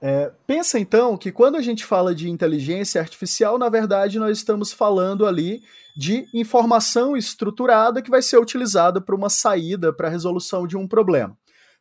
É, 0.00 0.32
pensa 0.46 0.78
então 0.78 1.16
que 1.16 1.32
quando 1.32 1.56
a 1.56 1.62
gente 1.62 1.84
fala 1.84 2.14
de 2.14 2.30
inteligência 2.30 3.00
artificial, 3.00 3.58
na 3.58 3.68
verdade 3.68 4.18
nós 4.18 4.38
estamos 4.38 4.72
falando 4.72 5.26
ali 5.26 5.62
de 5.96 6.28
informação 6.32 7.16
estruturada 7.16 8.00
que 8.00 8.10
vai 8.10 8.22
ser 8.22 8.38
utilizada 8.38 9.00
para 9.00 9.14
uma 9.14 9.28
saída, 9.28 9.92
para 9.92 10.06
a 10.06 10.10
resolução 10.10 10.66
de 10.66 10.76
um 10.76 10.86
problema. 10.86 11.36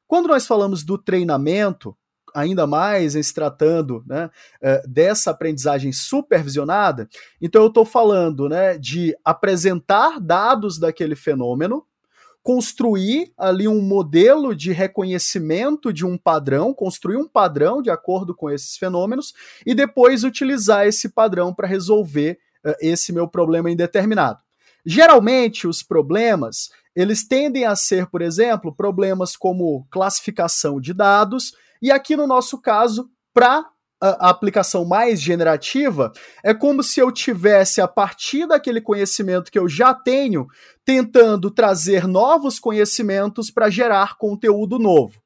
Quando 0.08 0.28
nós 0.28 0.48
falamos 0.48 0.84
do 0.84 0.98
treinamento, 0.98 1.96
ainda 2.34 2.68
mais 2.68 3.16
em 3.16 3.24
se 3.24 3.34
tratando 3.34 4.04
né, 4.06 4.30
é, 4.62 4.82
dessa 4.88 5.32
aprendizagem 5.32 5.92
supervisionada, 5.92 7.08
então 7.42 7.62
eu 7.62 7.68
estou 7.68 7.86
falando 7.86 8.48
né, 8.48 8.78
de 8.78 9.16
apresentar 9.24 10.20
dados 10.20 10.80
daquele 10.80 11.16
fenômeno, 11.16 11.86
construir 12.48 13.34
ali 13.38 13.68
um 13.68 13.82
modelo 13.82 14.56
de 14.56 14.72
reconhecimento 14.72 15.92
de 15.92 16.06
um 16.06 16.18
padrão, 16.18 16.74
construir 16.74 17.18
um 17.18 17.28
padrão 17.28 17.82
de 17.82 17.90
acordo 17.90 18.34
com 18.34 18.50
esses 18.50 18.78
fenômenos 18.78 19.34
e 19.66 19.76
depois 19.76 20.24
utilizar 20.24 20.88
esse 20.88 21.10
padrão 21.10 21.54
para 21.54 21.68
resolver 21.68 22.40
uh, 22.66 22.74
esse 22.80 23.12
meu 23.12 23.28
problema 23.28 23.70
indeterminado. 23.70 24.40
Geralmente 24.86 25.68
os 25.68 25.84
problemas, 25.84 26.70
eles 26.96 27.28
tendem 27.28 27.66
a 27.66 27.76
ser, 27.76 28.08
por 28.08 28.22
exemplo, 28.22 28.74
problemas 28.74 29.36
como 29.36 29.86
classificação 29.92 30.80
de 30.80 30.94
dados, 30.94 31.52
e 31.82 31.92
aqui 31.92 32.16
no 32.16 32.28
nosso 32.28 32.60
caso, 32.62 33.10
para 33.34 33.66
a 34.00 34.30
aplicação 34.30 34.86
mais 34.86 35.20
generativa, 35.20 36.12
é 36.44 36.54
como 36.54 36.84
se 36.84 37.00
eu 37.00 37.12
tivesse, 37.12 37.82
a 37.82 37.88
partir 37.88 38.48
daquele 38.48 38.80
conhecimento 38.80 39.52
que 39.52 39.58
eu 39.58 39.68
já 39.68 39.94
tenho, 39.94 40.48
tentando 40.86 41.50
trazer 41.50 42.08
novos 42.08 42.60
conhecimentos 42.60 43.50
para 43.50 43.70
gerar 43.70 44.18
conteúdo 44.18 44.78
novo. 44.78 45.20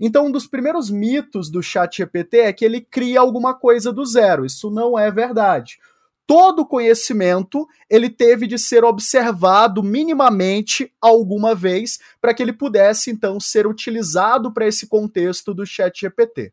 Então, 0.00 0.26
um 0.26 0.30
dos 0.30 0.46
primeiros 0.46 0.90
mitos 0.90 1.50
do 1.50 1.62
ChatGPT 1.62 2.38
é 2.38 2.52
que 2.52 2.64
ele 2.64 2.80
cria 2.80 3.20
alguma 3.20 3.54
coisa 3.54 3.92
do 3.92 4.04
zero. 4.04 4.44
Isso 4.44 4.70
não 4.70 4.98
é 4.98 5.10
verdade. 5.10 5.78
Todo 6.28 6.66
conhecimento 6.66 7.66
ele 7.88 8.10
teve 8.10 8.46
de 8.46 8.58
ser 8.58 8.84
observado 8.84 9.82
minimamente 9.82 10.92
alguma 11.00 11.54
vez 11.54 11.98
para 12.20 12.34
que 12.34 12.42
ele 12.42 12.52
pudesse 12.52 13.10
então 13.10 13.40
ser 13.40 13.66
utilizado 13.66 14.52
para 14.52 14.66
esse 14.66 14.86
contexto 14.86 15.54
do 15.54 15.64
ChatGPT. 15.64 16.52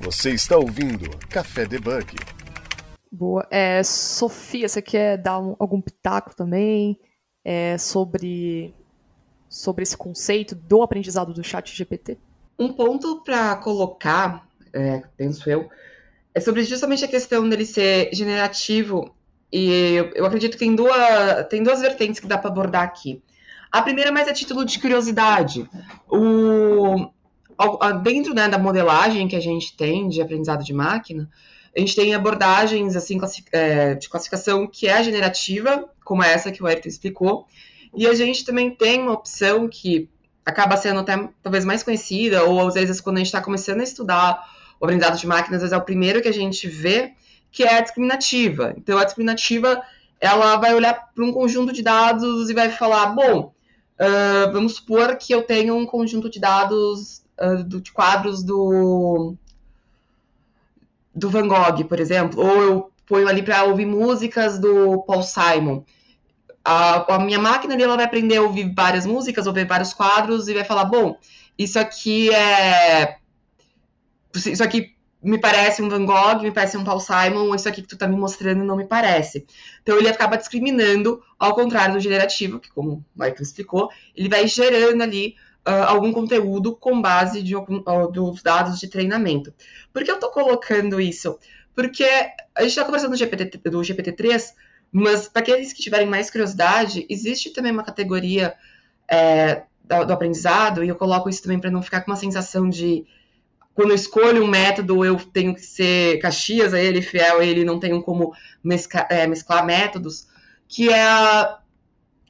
Você 0.00 0.30
está 0.30 0.56
ouvindo 0.56 1.10
Café 1.28 1.66
Debug. 1.66 2.14
Boa. 3.10 3.44
É, 3.50 3.82
Sofia, 3.82 4.68
você 4.68 4.80
quer 4.80 5.18
dar 5.18 5.40
um, 5.40 5.56
algum 5.58 5.80
pitaco 5.80 6.36
também 6.36 6.96
é, 7.44 7.76
sobre, 7.76 8.72
sobre 9.48 9.82
esse 9.82 9.96
conceito 9.96 10.54
do 10.54 10.80
aprendizado 10.80 11.34
do 11.34 11.42
chat 11.42 11.74
GPT? 11.74 12.18
Um 12.56 12.72
ponto 12.72 13.20
para 13.24 13.56
colocar, 13.56 14.46
é, 14.72 15.02
penso 15.16 15.50
eu, 15.50 15.68
é 16.34 16.40
sobre 16.40 16.62
justamente 16.64 17.04
a 17.04 17.08
questão 17.08 17.48
dele 17.48 17.66
ser 17.66 18.10
generativo. 18.12 19.14
E 19.52 19.94
eu, 19.94 20.10
eu 20.14 20.24
acredito 20.24 20.52
que 20.52 20.58
tem 20.58 20.74
duas, 20.74 21.46
tem 21.50 21.62
duas 21.62 21.80
vertentes 21.80 22.20
que 22.20 22.26
dá 22.26 22.38
para 22.38 22.50
abordar 22.50 22.82
aqui. 22.82 23.22
A 23.70 23.82
primeira 23.82 24.10
é 24.10 24.12
mais 24.12 24.28
a 24.28 24.32
título 24.32 24.64
de 24.64 24.78
curiosidade. 24.78 25.68
O, 26.08 27.10
dentro 28.02 28.34
né, 28.34 28.48
da 28.48 28.58
modelagem 28.58 29.28
que 29.28 29.36
a 29.36 29.40
gente 29.40 29.76
tem 29.76 30.08
de 30.08 30.20
aprendizado 30.20 30.64
de 30.64 30.72
máquina, 30.72 31.28
a 31.74 31.80
gente 31.80 31.96
tem 31.96 32.14
abordagens 32.14 32.96
assim 32.96 33.18
é, 33.50 33.94
de 33.94 34.08
classificação 34.08 34.66
que 34.66 34.86
é 34.86 35.02
generativa, 35.02 35.88
como 36.04 36.22
essa 36.22 36.52
que 36.52 36.62
o 36.62 36.68
Eric 36.68 36.86
explicou, 36.86 37.46
e 37.94 38.06
a 38.06 38.14
gente 38.14 38.44
também 38.44 38.74
tem 38.74 39.00
uma 39.00 39.12
opção 39.12 39.68
que 39.68 40.08
acaba 40.44 40.76
sendo 40.76 41.00
até 41.00 41.28
talvez 41.42 41.64
mais 41.64 41.82
conhecida, 41.82 42.44
ou 42.44 42.66
às 42.66 42.74
vezes 42.74 43.00
quando 43.00 43.16
a 43.16 43.20
gente 43.20 43.28
está 43.28 43.40
começando 43.40 43.80
a 43.80 43.84
estudar 43.84 44.44
o 44.82 44.84
aprendizado 44.84 45.16
de 45.16 45.26
máquinas, 45.28 45.72
é 45.72 45.76
o 45.76 45.80
primeiro 45.80 46.20
que 46.20 46.26
a 46.26 46.32
gente 46.32 46.66
vê, 46.66 47.12
que 47.52 47.62
é 47.62 47.78
a 47.78 47.80
discriminativa. 47.80 48.74
Então, 48.76 48.98
a 48.98 49.04
discriminativa, 49.04 49.80
ela 50.20 50.56
vai 50.56 50.74
olhar 50.74 51.12
para 51.14 51.24
um 51.24 51.32
conjunto 51.32 51.72
de 51.72 51.82
dados 51.82 52.50
e 52.50 52.54
vai 52.54 52.68
falar, 52.68 53.06
bom, 53.06 53.54
uh, 54.00 54.52
vamos 54.52 54.74
supor 54.74 55.16
que 55.16 55.32
eu 55.32 55.42
tenho 55.42 55.76
um 55.76 55.86
conjunto 55.86 56.28
de 56.28 56.40
dados 56.40 57.22
uh, 57.40 57.62
do, 57.62 57.80
de 57.80 57.92
quadros 57.92 58.42
do, 58.42 59.36
do 61.14 61.30
Van 61.30 61.46
Gogh, 61.46 61.84
por 61.84 62.00
exemplo, 62.00 62.44
ou 62.44 62.62
eu 62.62 62.92
ponho 63.06 63.28
ali 63.28 63.40
para 63.40 63.62
ouvir 63.62 63.86
músicas 63.86 64.58
do 64.58 65.00
Paul 65.02 65.22
Simon. 65.22 65.84
A, 66.64 67.14
a, 67.14 67.18
minha 67.20 67.38
máquina 67.38 67.74
ali, 67.74 67.84
ela 67.84 67.94
vai 67.96 68.06
aprender 68.06 68.38
a 68.38 68.42
ouvir 68.42 68.72
várias 68.74 69.06
músicas, 69.06 69.46
ouvir 69.46 69.64
vários 69.64 69.94
quadros 69.94 70.48
e 70.48 70.54
vai 70.54 70.64
falar, 70.64 70.86
bom, 70.86 71.16
isso 71.56 71.78
aqui 71.78 72.34
é 72.34 73.21
isso 74.34 74.62
aqui 74.62 74.94
me 75.22 75.38
parece 75.38 75.80
um 75.80 75.88
Van 75.88 76.04
Gogh, 76.04 76.42
me 76.42 76.50
parece 76.50 76.76
um 76.76 76.82
Paul 76.82 76.98
Simon, 76.98 77.54
isso 77.54 77.68
aqui 77.68 77.80
que 77.80 77.88
tu 77.88 77.96
tá 77.96 78.08
me 78.08 78.16
mostrando 78.16 78.64
não 78.64 78.76
me 78.76 78.84
parece. 78.84 79.46
Então 79.82 79.96
ele 79.96 80.08
acaba 80.08 80.36
discriminando, 80.36 81.22
ao 81.38 81.54
contrário 81.54 81.94
do 81.94 82.00
generativo, 82.00 82.58
que 82.58 82.70
como 82.70 82.92
o 82.92 83.04
Michael 83.14 83.42
explicou, 83.42 83.88
ele 84.16 84.28
vai 84.28 84.48
gerando 84.48 85.02
ali 85.02 85.36
uh, 85.66 85.84
algum 85.86 86.12
conteúdo 86.12 86.74
com 86.74 87.00
base 87.00 87.40
de 87.40 87.54
algum, 87.54 87.78
uh, 87.78 88.10
dos 88.10 88.42
dados 88.42 88.80
de 88.80 88.88
treinamento. 88.88 89.54
Por 89.92 90.02
que 90.02 90.10
eu 90.10 90.16
estou 90.16 90.30
colocando 90.30 91.00
isso? 91.00 91.38
Porque 91.74 92.04
a 92.04 92.62
gente 92.62 92.70
está 92.70 92.84
conversando 92.84 93.10
do, 93.10 93.16
GPT, 93.16 93.58
do 93.70 93.80
GPT-3, 93.80 94.52
mas 94.90 95.28
para 95.28 95.40
aqueles 95.40 95.72
que 95.72 95.82
tiverem 95.82 96.06
mais 96.06 96.30
curiosidade, 96.30 97.06
existe 97.08 97.50
também 97.50 97.72
uma 97.72 97.84
categoria 97.84 98.54
é, 99.08 99.62
do, 99.84 100.04
do, 100.04 100.12
aprendizado, 100.12 100.84
e 100.84 100.88
eu 100.88 100.96
coloco 100.96 101.30
isso 101.30 101.42
também 101.42 101.60
para 101.60 101.70
não 101.70 101.80
ficar 101.80 102.02
com 102.02 102.10
uma 102.10 102.16
sensação 102.16 102.68
de 102.68 103.06
quando 103.74 103.90
eu 103.90 103.96
escolho 103.96 104.44
um 104.44 104.48
método, 104.48 105.04
eu 105.04 105.16
tenho 105.16 105.54
que 105.54 105.62
ser 105.62 106.18
caxias 106.18 106.74
a 106.74 106.80
ele, 106.80 107.00
fiel 107.00 107.38
a 107.38 107.44
ele, 107.44 107.64
não 107.64 107.80
tenho 107.80 108.02
como 108.02 108.34
mesclar, 108.62 109.06
é, 109.10 109.26
mesclar 109.26 109.64
métodos, 109.64 110.26
que 110.68 110.90
é 110.90 111.02
a 111.02 111.58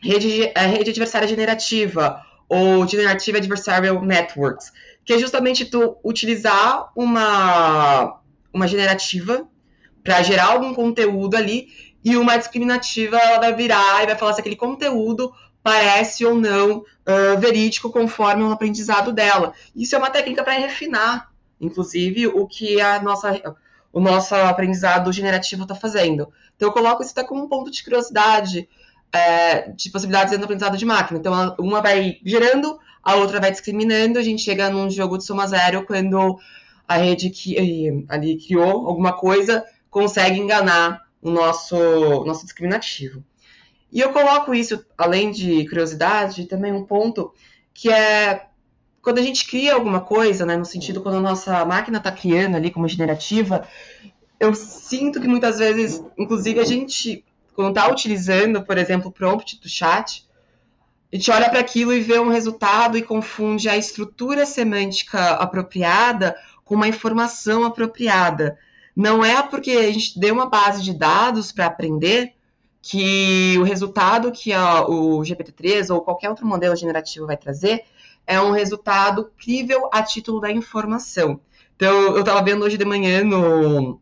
rede, 0.00 0.52
a 0.54 0.62
rede 0.62 0.90
adversária 0.90 1.28
generativa, 1.28 2.22
ou 2.52 2.86
Generative 2.86 3.38
Adversarial 3.38 4.04
Networks, 4.04 4.70
que 5.06 5.14
é 5.14 5.18
justamente 5.18 5.64
tu 5.64 5.96
utilizar 6.04 6.92
uma, 6.94 8.20
uma 8.52 8.68
generativa 8.68 9.48
para 10.04 10.22
gerar 10.22 10.48
algum 10.48 10.74
conteúdo 10.74 11.34
ali 11.34 11.68
e 12.04 12.14
uma 12.14 12.36
discriminativa 12.36 13.16
ela 13.16 13.38
vai 13.38 13.54
virar 13.54 14.02
e 14.02 14.06
vai 14.06 14.16
falar 14.16 14.34
se 14.34 14.40
aquele 14.40 14.56
conteúdo 14.56 15.32
parece 15.62 16.26
ou 16.26 16.34
não 16.34 16.78
uh, 16.80 17.38
verídico 17.38 17.90
conforme 17.90 18.42
o 18.42 18.52
aprendizado 18.52 19.12
dela. 19.12 19.54
Isso 19.74 19.94
é 19.94 19.98
uma 19.98 20.10
técnica 20.10 20.44
para 20.44 20.52
refinar, 20.52 21.31
inclusive, 21.62 22.26
o 22.26 22.46
que 22.46 22.80
a 22.80 23.00
nossa, 23.00 23.40
o 23.92 24.00
nosso 24.00 24.34
aprendizado 24.34 25.12
generativo 25.12 25.62
está 25.62 25.74
fazendo. 25.74 26.30
Então, 26.56 26.68
eu 26.68 26.72
coloco 26.72 27.02
isso 27.02 27.12
até 27.12 27.24
como 27.24 27.44
um 27.44 27.48
ponto 27.48 27.70
de 27.70 27.82
curiosidade, 27.84 28.68
é, 29.12 29.70
de 29.70 29.90
possibilidades 29.90 30.30
dentro 30.30 30.42
do 30.42 30.44
aprendizado 30.44 30.76
de 30.76 30.84
máquina. 30.84 31.18
Então, 31.20 31.54
uma 31.58 31.80
vai 31.80 32.18
gerando, 32.24 32.78
a 33.02 33.14
outra 33.14 33.40
vai 33.40 33.52
discriminando, 33.52 34.18
a 34.18 34.22
gente 34.22 34.42
chega 34.42 34.68
num 34.68 34.90
jogo 34.90 35.16
de 35.16 35.24
soma 35.24 35.46
zero 35.46 35.86
quando 35.86 36.38
a 36.86 36.96
rede 36.96 37.30
que 37.30 38.04
ali 38.08 38.36
criou 38.36 38.86
alguma 38.86 39.12
coisa 39.12 39.64
consegue 39.88 40.38
enganar 40.38 41.06
o 41.22 41.30
nosso, 41.30 41.76
nosso 42.24 42.44
discriminativo. 42.44 43.22
E 43.92 44.00
eu 44.00 44.12
coloco 44.12 44.54
isso, 44.54 44.84
além 44.96 45.30
de 45.30 45.68
curiosidade, 45.68 46.46
também 46.46 46.72
um 46.72 46.84
ponto 46.84 47.32
que 47.74 47.90
é 47.90 48.46
quando 49.02 49.18
a 49.18 49.22
gente 49.22 49.46
cria 49.46 49.74
alguma 49.74 50.00
coisa, 50.00 50.46
né, 50.46 50.56
no 50.56 50.64
sentido 50.64 51.02
quando 51.02 51.16
a 51.16 51.20
nossa 51.20 51.64
máquina 51.64 51.98
está 51.98 52.12
criando 52.12 52.56
ali 52.56 52.70
como 52.70 52.88
generativa, 52.88 53.66
eu 54.38 54.54
sinto 54.54 55.20
que 55.20 55.26
muitas 55.26 55.58
vezes, 55.58 56.02
inclusive 56.16 56.60
a 56.60 56.64
gente, 56.64 57.24
quando 57.54 57.70
está 57.76 57.90
utilizando, 57.90 58.62
por 58.62 58.78
exemplo, 58.78 59.08
o 59.08 59.12
prompt 59.12 59.60
do 59.60 59.68
chat, 59.68 60.24
a 61.12 61.16
gente 61.16 61.30
olha 61.30 61.50
para 61.50 61.60
aquilo 61.60 61.92
e 61.92 62.00
vê 62.00 62.18
um 62.18 62.30
resultado 62.30 62.96
e 62.96 63.02
confunde 63.02 63.68
a 63.68 63.76
estrutura 63.76 64.46
semântica 64.46 65.32
apropriada 65.32 66.34
com 66.64 66.74
uma 66.74 66.88
informação 66.88 67.64
apropriada. 67.64 68.56
Não 68.94 69.24
é 69.24 69.42
porque 69.42 69.72
a 69.72 69.92
gente 69.92 70.18
deu 70.18 70.32
uma 70.32 70.48
base 70.48 70.82
de 70.82 70.94
dados 70.94 71.50
para 71.50 71.66
aprender 71.66 72.34
que 72.80 73.56
o 73.58 73.62
resultado 73.62 74.32
que 74.32 74.52
a, 74.52 74.82
o 74.82 75.20
GPT-3 75.20 75.94
ou 75.94 76.00
qualquer 76.00 76.30
outro 76.30 76.46
modelo 76.46 76.74
generativo 76.74 77.26
vai 77.26 77.36
trazer 77.36 77.84
é 78.26 78.40
um 78.40 78.52
resultado 78.52 79.30
crível 79.38 79.88
a 79.92 80.02
título 80.02 80.40
da 80.40 80.50
informação. 80.50 81.40
Então, 81.76 82.14
eu 82.14 82.20
estava 82.20 82.42
vendo 82.42 82.64
hoje 82.64 82.78
de 82.78 82.84
manhã 82.84 83.24
no, 83.24 84.00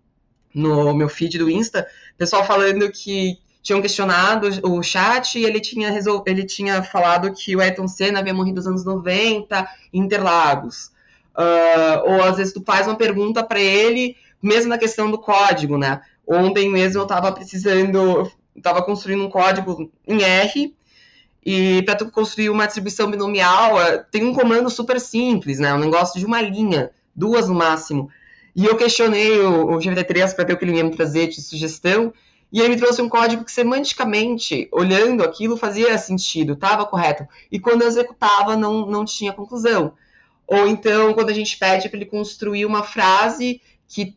no 0.54 0.94
meu 0.94 1.08
feed 1.08 1.38
do 1.38 1.50
Insta, 1.50 1.86
pessoal 2.18 2.44
falando 2.44 2.90
que 2.90 3.38
tinham 3.62 3.82
questionado 3.82 4.48
o 4.62 4.82
chat 4.82 5.38
e 5.38 5.44
ele 5.44 5.60
tinha, 5.60 5.90
resol... 5.90 6.22
ele 6.26 6.44
tinha 6.44 6.82
falado 6.82 7.32
que 7.32 7.54
o 7.54 7.60
Ayrton 7.60 7.88
Senna 7.88 8.20
havia 8.20 8.34
morrido 8.34 8.56
nos 8.56 8.66
anos 8.66 8.84
90 8.84 9.68
em 9.92 10.00
Interlagos. 10.00 10.90
Uh, 11.36 12.10
ou 12.10 12.22
às 12.22 12.36
vezes 12.36 12.52
tu 12.52 12.62
faz 12.64 12.86
uma 12.86 12.96
pergunta 12.96 13.44
para 13.44 13.60
ele, 13.60 14.16
mesmo 14.42 14.68
na 14.68 14.78
questão 14.78 15.10
do 15.10 15.18
código, 15.18 15.78
né? 15.78 16.00
Ontem 16.26 16.70
mesmo 16.70 17.00
eu 17.00 17.04
estava 17.04 17.32
precisando, 17.32 18.30
estava 18.56 18.82
construindo 18.82 19.24
um 19.24 19.30
código 19.30 19.90
em 20.06 20.22
R 20.22 20.74
e 21.44 21.82
para 21.82 21.96
tu 21.96 22.10
construir 22.10 22.50
uma 22.50 22.66
distribuição 22.66 23.10
binomial 23.10 23.80
é, 23.80 23.98
tem 23.98 24.24
um 24.24 24.34
comando 24.34 24.68
super 24.68 25.00
simples, 25.00 25.58
né? 25.58 25.72
Um 25.74 25.78
negócio 25.78 26.18
de 26.18 26.26
uma 26.26 26.40
linha, 26.42 26.90
duas 27.14 27.48
no 27.48 27.54
máximo. 27.54 28.10
E 28.54 28.66
eu 28.66 28.76
questionei 28.76 29.40
o, 29.40 29.72
o 29.72 29.78
GPT-3 29.78 30.34
para 30.34 30.44
ver 30.44 30.52
o 30.52 30.56
que 30.58 30.64
ele 30.64 30.76
ia 30.76 30.84
me 30.84 30.94
trazer 30.94 31.28
de 31.28 31.40
sugestão 31.40 32.12
e 32.52 32.60
ele 32.60 32.70
me 32.70 32.76
trouxe 32.76 33.00
um 33.00 33.08
código 33.08 33.44
que 33.44 33.52
semanticamente, 33.52 34.68
olhando 34.72 35.22
aquilo, 35.22 35.56
fazia 35.56 35.96
sentido, 35.96 36.54
estava 36.54 36.84
correto. 36.84 37.26
E 37.50 37.60
quando 37.60 37.82
eu 37.82 37.88
executava, 37.88 38.56
não, 38.56 38.86
não 38.86 39.04
tinha 39.04 39.32
conclusão. 39.32 39.92
Ou 40.46 40.66
então, 40.66 41.14
quando 41.14 41.30
a 41.30 41.32
gente 41.32 41.56
pede 41.56 41.88
para 41.88 41.96
ele 41.96 42.06
construir 42.06 42.66
uma 42.66 42.82
frase 42.82 43.62
que 43.86 44.16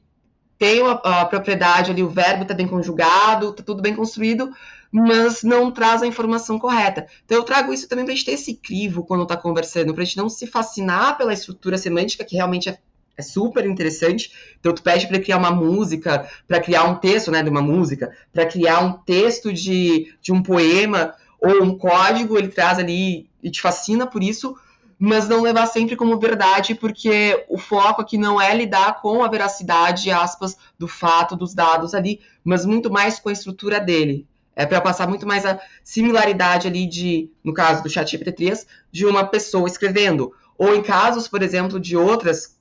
tem 0.57 0.81
a, 0.81 0.91
a 0.91 1.25
propriedade 1.25 1.91
ali, 1.91 2.01
o 2.01 2.09
verbo 2.09 2.41
está 2.41 2.55
bem 2.55 2.67
conjugado, 2.67 3.49
está 3.49 3.61
tudo 3.61 3.83
bem 3.83 3.95
construído, 3.95 4.51
mas 4.93 5.41
não 5.41 5.71
traz 5.71 6.03
a 6.03 6.07
informação 6.07 6.59
correta. 6.59 7.07
Então, 7.25 7.35
eu 7.35 7.43
trago 7.43 7.73
isso 7.73 7.89
também 7.89 8.05
para 8.05 8.13
a 8.13 8.15
gente 8.15 8.25
ter 8.25 8.33
esse 8.33 8.53
crivo 8.53 9.03
quando 9.03 9.23
está 9.23 9.35
conversando, 9.35 9.91
para 9.91 10.03
a 10.03 10.05
gente 10.05 10.17
não 10.17 10.29
se 10.29 10.45
fascinar 10.45 11.17
pela 11.17 11.33
estrutura 11.33 11.79
semântica, 11.79 12.23
que 12.23 12.35
realmente 12.35 12.69
é 12.69 12.77
é 13.15 13.21
super 13.21 13.65
interessante. 13.65 14.31
Então, 14.59 14.73
tu 14.73 14.81
pede 14.81 15.07
para 15.07 15.19
criar 15.19 15.37
uma 15.37 15.51
música, 15.51 16.27
para 16.47 16.59
criar 16.59 16.85
um 16.85 16.95
texto 16.95 17.29
né, 17.29 17.43
de 17.43 17.49
uma 17.49 17.61
música, 17.61 18.11
para 18.31 18.45
criar 18.45 18.79
um 18.79 18.93
texto 18.93 19.53
de, 19.53 20.15
de 20.19 20.31
um 20.31 20.41
poema 20.41 21.13
ou 21.39 21.63
um 21.63 21.77
código, 21.77 22.37
ele 22.37 22.47
traz 22.47 22.79
ali 22.79 23.29
e 23.41 23.51
te 23.51 23.61
fascina 23.61 24.07
por 24.07 24.23
isso, 24.23 24.55
mas 24.97 25.27
não 25.27 25.41
levar 25.41 25.67
sempre 25.67 25.95
como 25.95 26.17
verdade, 26.17 26.73
porque 26.73 27.45
o 27.49 27.57
foco 27.57 28.01
aqui 28.01 28.17
não 28.17 28.39
é 28.39 28.55
lidar 28.55 29.01
com 29.01 29.23
a 29.23 29.27
veracidade, 29.27 30.09
aspas, 30.09 30.57
do 30.79 30.87
fato, 30.87 31.35
dos 31.35 31.53
dados 31.53 31.93
ali, 31.93 32.21
mas 32.43 32.65
muito 32.65 32.89
mais 32.89 33.19
com 33.19 33.29
a 33.29 33.33
estrutura 33.33 33.79
dele. 33.79 34.25
É 34.55 34.65
para 34.65 34.81
passar 34.81 35.07
muito 35.07 35.25
mais 35.25 35.45
a 35.45 35.59
similaridade 35.83 36.67
ali 36.67 36.87
de, 36.87 37.31
no 37.43 37.53
caso 37.53 37.81
do 37.81 37.89
ChatGPT-3, 37.89 38.65
de 38.91 39.05
uma 39.05 39.25
pessoa 39.25 39.67
escrevendo. 39.67 40.31
Ou 40.57 40.75
em 40.75 40.83
casos, 40.83 41.27
por 41.27 41.41
exemplo, 41.41 41.79
de 41.79 41.97
outras 41.97 42.53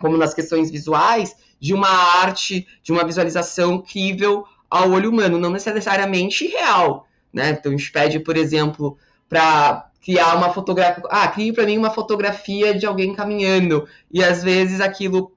como 0.00 0.16
nas 0.16 0.34
questões 0.34 0.70
visuais, 0.70 1.34
de 1.58 1.72
uma 1.74 1.88
arte, 1.88 2.66
de 2.82 2.92
uma 2.92 3.04
visualização 3.04 3.80
crível 3.80 4.44
ao 4.68 4.90
olho 4.90 5.10
humano, 5.10 5.38
não 5.38 5.50
necessariamente 5.50 6.46
real. 6.46 7.06
Né? 7.32 7.50
Então, 7.50 7.72
a 7.72 7.76
gente 7.76 7.90
pede, 7.90 8.20
por 8.20 8.36
exemplo, 8.36 8.98
para 9.28 9.90
criar 10.02 10.36
uma 10.36 10.52
fotografia. 10.52 11.02
Ah, 11.10 11.28
crie 11.28 11.52
para 11.52 11.66
mim 11.66 11.78
uma 11.78 11.90
fotografia 11.90 12.74
de 12.74 12.86
alguém 12.86 13.14
caminhando. 13.14 13.88
E 14.10 14.22
às 14.22 14.42
vezes 14.42 14.80
aquilo. 14.80 15.32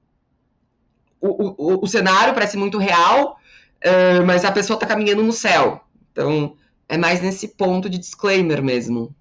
O, 1.20 1.74
o, 1.74 1.84
o 1.84 1.86
cenário 1.86 2.32
parece 2.32 2.56
muito 2.56 2.78
real, 2.78 3.36
uh, 3.84 4.24
mas 4.24 4.42
a 4.42 4.50
pessoa 4.50 4.76
está 4.76 4.86
caminhando 4.86 5.22
no 5.22 5.32
céu. 5.32 5.84
Então, 6.12 6.56
é 6.88 6.96
mais 6.96 7.22
nesse 7.22 7.48
ponto 7.48 7.88
de 7.88 7.98
disclaimer 7.98 8.62
mesmo. 8.62 9.14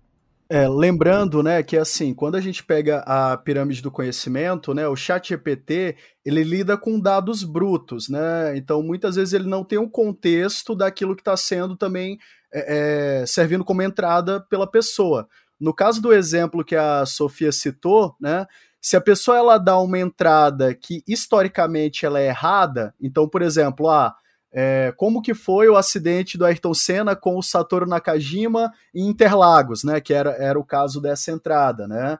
É, 0.51 0.67
lembrando, 0.67 1.43
né, 1.43 1.61
que 1.61 1.77
assim, 1.77 2.11
quando 2.11 2.33
a 2.33 2.41
gente 2.41 2.63
pega 2.63 3.03
a 3.05 3.37
pirâmide 3.37 3.83
do 3.83 3.91
conhecimento, 3.91 4.73
né, 4.73 4.87
o 4.87 4.95
chat 4.95 5.29
GPT, 5.29 5.95
ele 6.25 6.43
lida 6.43 6.75
com 6.75 6.99
dados 6.99 7.43
brutos, 7.43 8.09
né, 8.09 8.57
então 8.57 8.81
muitas 8.81 9.15
vezes 9.15 9.35
ele 9.35 9.47
não 9.47 9.63
tem 9.63 9.77
um 9.77 9.87
contexto 9.87 10.73
daquilo 10.73 11.15
que 11.15 11.21
está 11.21 11.37
sendo 11.37 11.75
também 11.77 12.17
é, 12.51 13.21
é, 13.21 13.25
servindo 13.27 13.63
como 13.63 13.83
entrada 13.83 14.41
pela 14.41 14.65
pessoa. 14.65 15.29
No 15.59 15.71
caso 15.71 16.01
do 16.01 16.11
exemplo 16.11 16.65
que 16.65 16.75
a 16.75 17.05
Sofia 17.05 17.51
citou, 17.51 18.15
né, 18.19 18.47
se 18.81 18.97
a 18.97 19.01
pessoa 19.01 19.37
ela 19.37 19.59
dá 19.59 19.77
uma 19.77 19.99
entrada 19.99 20.73
que 20.73 21.03
historicamente 21.07 22.07
ela 22.07 22.19
é 22.19 22.27
errada, 22.27 22.95
então, 22.99 23.29
por 23.29 23.43
exemplo, 23.43 23.87
ah, 23.87 24.15
é, 24.51 24.93
como 24.97 25.21
que 25.21 25.33
foi 25.33 25.69
o 25.69 25.77
acidente 25.77 26.37
do 26.37 26.45
Ayrton 26.45 26.73
Senna 26.73 27.15
com 27.15 27.37
o 27.37 27.43
Satoru 27.43 27.85
Nakajima 27.85 28.71
em 28.93 29.07
Interlagos, 29.07 29.83
né, 29.83 30.01
que 30.01 30.13
era, 30.13 30.31
era 30.31 30.59
o 30.59 30.63
caso 30.63 31.01
dessa 31.01 31.31
entrada, 31.31 31.87
né. 31.87 32.17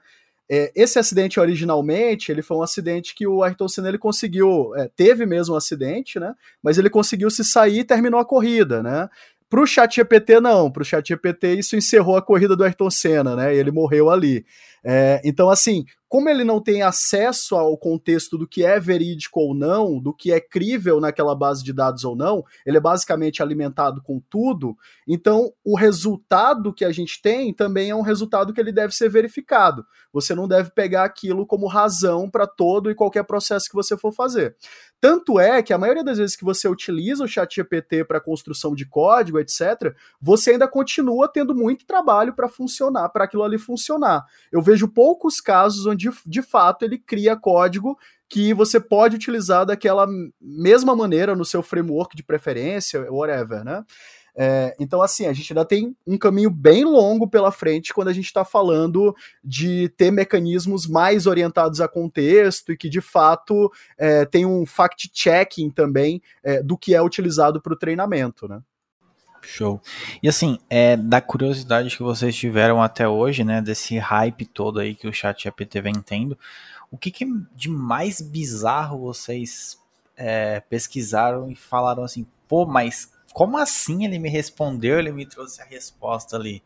É, 0.51 0.71
esse 0.75 0.97
acidente 0.97 1.39
originalmente, 1.39 2.31
ele 2.31 2.41
foi 2.41 2.57
um 2.57 2.63
acidente 2.63 3.13
que 3.13 3.27
o 3.27 3.43
Ayrton 3.43 3.67
Senna 3.67 3.87
ele 3.87 3.99
conseguiu, 3.99 4.75
é, 4.75 4.89
teve 4.95 5.25
mesmo 5.25 5.53
um 5.53 5.57
acidente, 5.57 6.19
né, 6.19 6.33
mas 6.61 6.77
ele 6.77 6.89
conseguiu 6.89 7.29
se 7.29 7.43
sair 7.43 7.79
e 7.79 7.83
terminou 7.83 8.19
a 8.19 8.25
corrida, 8.25 8.81
né. 8.83 9.09
Pro 9.49 9.65
ChatGPT 9.65 10.39
não, 10.39 10.71
pro 10.71 10.85
ChatGPT 10.85 11.55
isso 11.55 11.75
encerrou 11.75 12.15
a 12.15 12.21
corrida 12.21 12.55
do 12.55 12.63
Ayrton 12.63 12.91
Senna, 12.91 13.35
né, 13.35 13.55
e 13.55 13.57
ele 13.57 13.71
morreu 13.71 14.09
ali. 14.09 14.45
É, 14.83 15.21
então, 15.23 15.49
assim, 15.49 15.85
como 16.09 16.27
ele 16.27 16.43
não 16.43 16.59
tem 16.59 16.81
acesso 16.81 17.55
ao 17.55 17.77
contexto 17.77 18.35
do 18.35 18.47
que 18.47 18.65
é 18.65 18.79
verídico 18.79 19.39
ou 19.39 19.53
não, 19.53 19.99
do 19.99 20.11
que 20.11 20.31
é 20.31 20.41
crível 20.41 20.99
naquela 20.99 21.35
base 21.35 21.63
de 21.63 21.71
dados 21.71 22.03
ou 22.03 22.15
não, 22.15 22.43
ele 22.65 22.77
é 22.77 22.81
basicamente 22.81 23.43
alimentado 23.43 24.01
com 24.01 24.19
tudo, 24.19 24.75
então 25.07 25.53
o 25.63 25.77
resultado 25.77 26.73
que 26.73 26.83
a 26.83 26.91
gente 26.91 27.21
tem 27.21 27.53
também 27.53 27.91
é 27.91 27.95
um 27.95 28.01
resultado 28.01 28.51
que 28.51 28.59
ele 28.59 28.71
deve 28.71 28.93
ser 28.95 29.07
verificado. 29.07 29.85
Você 30.11 30.33
não 30.33 30.47
deve 30.47 30.71
pegar 30.71 31.03
aquilo 31.03 31.45
como 31.45 31.67
razão 31.67 32.27
para 32.27 32.47
todo 32.47 32.89
e 32.89 32.95
qualquer 32.95 33.23
processo 33.23 33.69
que 33.69 33.75
você 33.75 33.95
for 33.95 34.11
fazer. 34.11 34.55
Tanto 34.99 35.39
é 35.39 35.61
que 35.61 35.71
a 35.71 35.77
maioria 35.77 36.03
das 36.03 36.17
vezes 36.17 36.35
que 36.35 36.43
você 36.43 36.67
utiliza 36.67 37.23
o 37.23 37.27
ChatGPT 37.27 38.03
para 38.03 38.19
construção 38.19 38.73
de 38.73 38.85
código, 38.85 39.39
etc., 39.39 39.95
você 40.19 40.51
ainda 40.51 40.67
continua 40.67 41.27
tendo 41.27 41.53
muito 41.53 41.85
trabalho 41.85 42.33
para 42.33 42.49
funcionar, 42.49 43.07
para 43.09 43.25
aquilo 43.25 43.43
ali 43.43 43.57
funcionar. 43.57 44.25
Eu 44.51 44.61
vejo 44.69 44.87
poucos 44.87 45.41
casos 45.41 45.85
onde 45.85 46.09
de, 46.25 46.41
fato 46.41 46.83
ele 46.83 46.97
cria 46.97 47.35
código 47.35 47.97
que 48.27 48.53
você 48.53 48.79
pode 48.79 49.15
utilizar 49.15 49.65
daquela 49.65 50.07
mesma 50.39 50.95
maneira 50.95 51.35
no 51.35 51.43
seu 51.43 51.63
framework 51.63 52.15
de 52.15 52.23
preferência, 52.23 53.11
whatever, 53.11 53.63
né? 53.63 53.83
É, 54.41 54.73
então, 54.79 55.01
assim, 55.01 55.25
a 55.25 55.33
gente 55.33 55.51
ainda 55.51 55.65
tem 55.65 55.93
um 56.07 56.17
caminho 56.17 56.49
bem 56.49 56.85
longo 56.85 57.27
pela 57.27 57.51
frente 57.51 57.93
quando 57.93 58.07
a 58.07 58.13
gente 58.13 58.27
está 58.27 58.45
falando 58.45 59.13
de 59.43 59.89
ter 59.97 60.11
mecanismos 60.11 60.87
mais 60.87 61.25
orientados 61.25 61.81
a 61.81 61.87
contexto 61.87 62.71
e 62.71 62.77
que, 62.77 62.87
de 62.87 63.01
fato, 63.01 63.69
é, 63.97 64.23
tem 64.25 64.45
um 64.45 64.65
fact-checking 64.65 65.69
também 65.71 66.21
é, 66.43 66.61
do 66.63 66.77
que 66.77 66.95
é 66.95 67.01
utilizado 67.01 67.61
para 67.61 67.73
o 67.73 67.77
treinamento, 67.77 68.47
né? 68.47 68.61
Show. 69.47 69.81
E 70.21 70.29
assim, 70.29 70.57
é, 70.69 70.95
da 70.95 71.21
curiosidade 71.21 71.95
que 71.95 72.03
vocês 72.03 72.35
tiveram 72.35 72.81
até 72.81 73.07
hoje, 73.07 73.43
né, 73.43 73.61
desse 73.61 73.97
hype 73.97 74.45
todo 74.45 74.79
aí 74.79 74.95
que 74.95 75.07
o 75.07 75.13
chat 75.13 75.43
GPT 75.43 75.81
vem 75.81 75.95
tendo, 75.95 76.37
o 76.91 76.97
que, 76.97 77.11
que 77.11 77.25
de 77.55 77.69
mais 77.69 78.21
bizarro 78.21 78.99
vocês 78.99 79.79
é, 80.17 80.59
pesquisaram 80.61 81.49
e 81.49 81.55
falaram 81.55 82.03
assim, 82.03 82.25
pô, 82.47 82.65
mas 82.65 83.11
como 83.33 83.57
assim 83.57 84.05
ele 84.05 84.19
me 84.19 84.29
respondeu, 84.29 84.99
ele 84.99 85.11
me 85.11 85.25
trouxe 85.25 85.61
a 85.61 85.65
resposta 85.65 86.35
ali? 86.35 86.61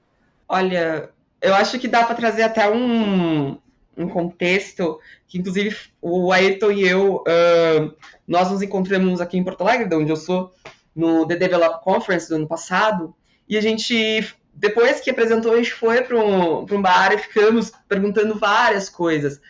Olha, 0.47 1.09
eu 1.41 1.53
acho 1.53 1.77
que 1.77 1.87
dá 1.87 2.03
para 2.03 2.15
trazer 2.15 2.43
até 2.43 2.69
um, 2.69 3.57
um 3.97 4.07
contexto 4.07 4.99
que, 5.27 5.37
inclusive, 5.37 5.75
o 6.01 6.31
Ayrton 6.31 6.71
e 6.71 6.87
eu, 6.87 7.17
uh, 7.17 7.93
nós 8.27 8.49
nos 8.49 8.61
encontramos 8.61 9.19
aqui 9.19 9.37
em 9.37 9.43
Porto 9.43 9.61
Alegre, 9.61 9.89
de 9.89 9.95
onde 9.95 10.11
eu 10.11 10.15
sou, 10.15 10.53
no 10.95 11.25
The 11.25 11.35
Develop 11.35 11.83
Conference 11.83 12.29
do 12.29 12.35
ano 12.35 12.47
passado, 12.47 13.15
e 13.47 13.57
a 13.57 13.61
gente, 13.61 14.35
depois 14.53 14.99
que 15.01 15.09
apresentou, 15.09 15.53
a 15.53 15.57
gente 15.57 15.73
foi 15.73 16.01
para 16.01 16.17
um, 16.17 16.61
um 16.61 16.81
bar 16.81 17.13
e 17.13 17.17
ficamos 17.17 17.71
perguntando 17.87 18.37
várias 18.37 18.89
coisas. 18.89 19.41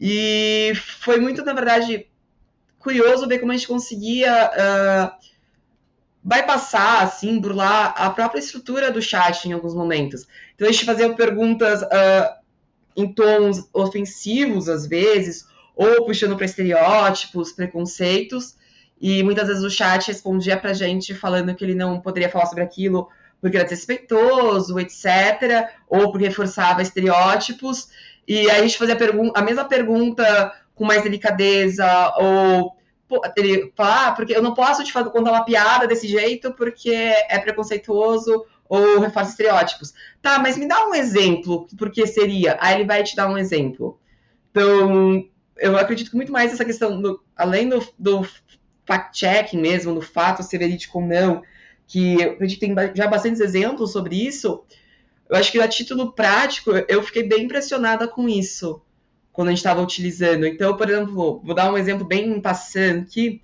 E 0.00 0.72
foi 0.74 1.18
muito, 1.18 1.44
na 1.44 1.52
verdade, 1.52 2.06
curioso 2.78 3.26
ver 3.26 3.38
como 3.38 3.52
a 3.52 3.56
gente 3.56 3.66
conseguia 3.66 4.50
uh, 4.50 5.24
bypassar, 6.22 7.02
assim, 7.02 7.38
burlar 7.40 7.94
a 7.96 8.10
própria 8.10 8.40
estrutura 8.40 8.90
do 8.90 9.00
chat 9.00 9.48
em 9.48 9.52
alguns 9.52 9.74
momentos. 9.74 10.26
Então 10.54 10.68
a 10.68 10.72
gente 10.72 10.84
fazia 10.84 11.12
perguntas 11.14 11.82
uh, 11.82 12.34
em 12.96 13.12
tons 13.12 13.68
ofensivos, 13.72 14.68
às 14.68 14.86
vezes, 14.86 15.46
ou 15.74 16.06
puxando 16.06 16.36
para 16.36 16.46
estereótipos, 16.46 17.52
preconceitos, 17.52 18.56
e 19.06 19.22
muitas 19.22 19.48
vezes 19.48 19.62
o 19.62 19.68
chat 19.68 20.08
respondia 20.08 20.56
pra 20.56 20.72
gente 20.72 21.14
falando 21.14 21.54
que 21.54 21.62
ele 21.62 21.74
não 21.74 22.00
poderia 22.00 22.30
falar 22.30 22.46
sobre 22.46 22.64
aquilo 22.64 23.06
porque 23.38 23.58
era 23.58 23.66
desrespeitoso, 23.66 24.80
etc., 24.80 25.68
ou 25.86 26.10
porque 26.10 26.26
reforçava 26.26 26.80
estereótipos, 26.80 27.90
e 28.26 28.50
aí 28.50 28.58
a 28.58 28.62
gente 28.62 28.78
fazia 28.78 28.96
a, 28.96 29.40
a 29.40 29.42
mesma 29.42 29.66
pergunta 29.66 30.54
com 30.74 30.86
mais 30.86 31.02
delicadeza, 31.02 31.84
ou 32.16 32.72
ele 33.36 33.70
falar, 33.76 34.06
ah, 34.06 34.12
porque 34.12 34.34
eu 34.34 34.42
não 34.42 34.54
posso 34.54 34.82
te 34.82 34.90
contar 34.90 35.32
uma 35.32 35.44
piada 35.44 35.86
desse 35.86 36.08
jeito 36.08 36.54
porque 36.54 36.90
é 36.90 37.38
preconceituoso 37.38 38.46
ou 38.66 39.00
reforça 39.00 39.32
estereótipos. 39.32 39.92
Tá, 40.22 40.38
mas 40.38 40.56
me 40.56 40.66
dá 40.66 40.88
um 40.88 40.94
exemplo, 40.94 41.68
porque 41.76 42.06
seria. 42.06 42.56
Aí 42.58 42.76
ele 42.76 42.86
vai 42.86 43.02
te 43.02 43.14
dar 43.14 43.28
um 43.28 43.36
exemplo. 43.36 44.00
Então, 44.50 45.28
eu 45.58 45.76
acredito 45.76 46.16
muito 46.16 46.32
mais 46.32 46.50
nessa 46.50 46.64
questão, 46.64 47.00
do, 47.00 47.22
além 47.36 47.68
do, 47.68 47.86
do 47.98 48.26
fact-checking 48.86 49.60
mesmo, 49.60 49.94
do 49.94 50.02
fato 50.02 50.42
ser 50.42 50.58
verídico 50.58 50.98
ou 50.98 51.06
não, 51.06 51.42
que 51.86 52.22
acredito 52.22 52.60
tem 52.60 52.74
já 52.94 53.06
bastantes 53.06 53.40
exemplos 53.40 53.92
sobre 53.92 54.16
isso. 54.16 54.64
Eu 55.28 55.36
acho 55.36 55.50
que 55.50 55.60
a 55.60 55.68
título 55.68 56.12
prático, 56.12 56.70
eu 56.88 57.02
fiquei 57.02 57.22
bem 57.22 57.44
impressionada 57.44 58.06
com 58.06 58.28
isso 58.28 58.82
quando 59.32 59.48
a 59.48 59.50
gente 59.50 59.58
estava 59.58 59.82
utilizando. 59.82 60.46
Então, 60.46 60.76
por 60.76 60.88
exemplo, 60.88 61.42
vou 61.44 61.54
dar 61.54 61.72
um 61.72 61.76
exemplo 61.76 62.06
bem 62.06 62.40
passando 62.40 63.02
aqui. 63.02 63.42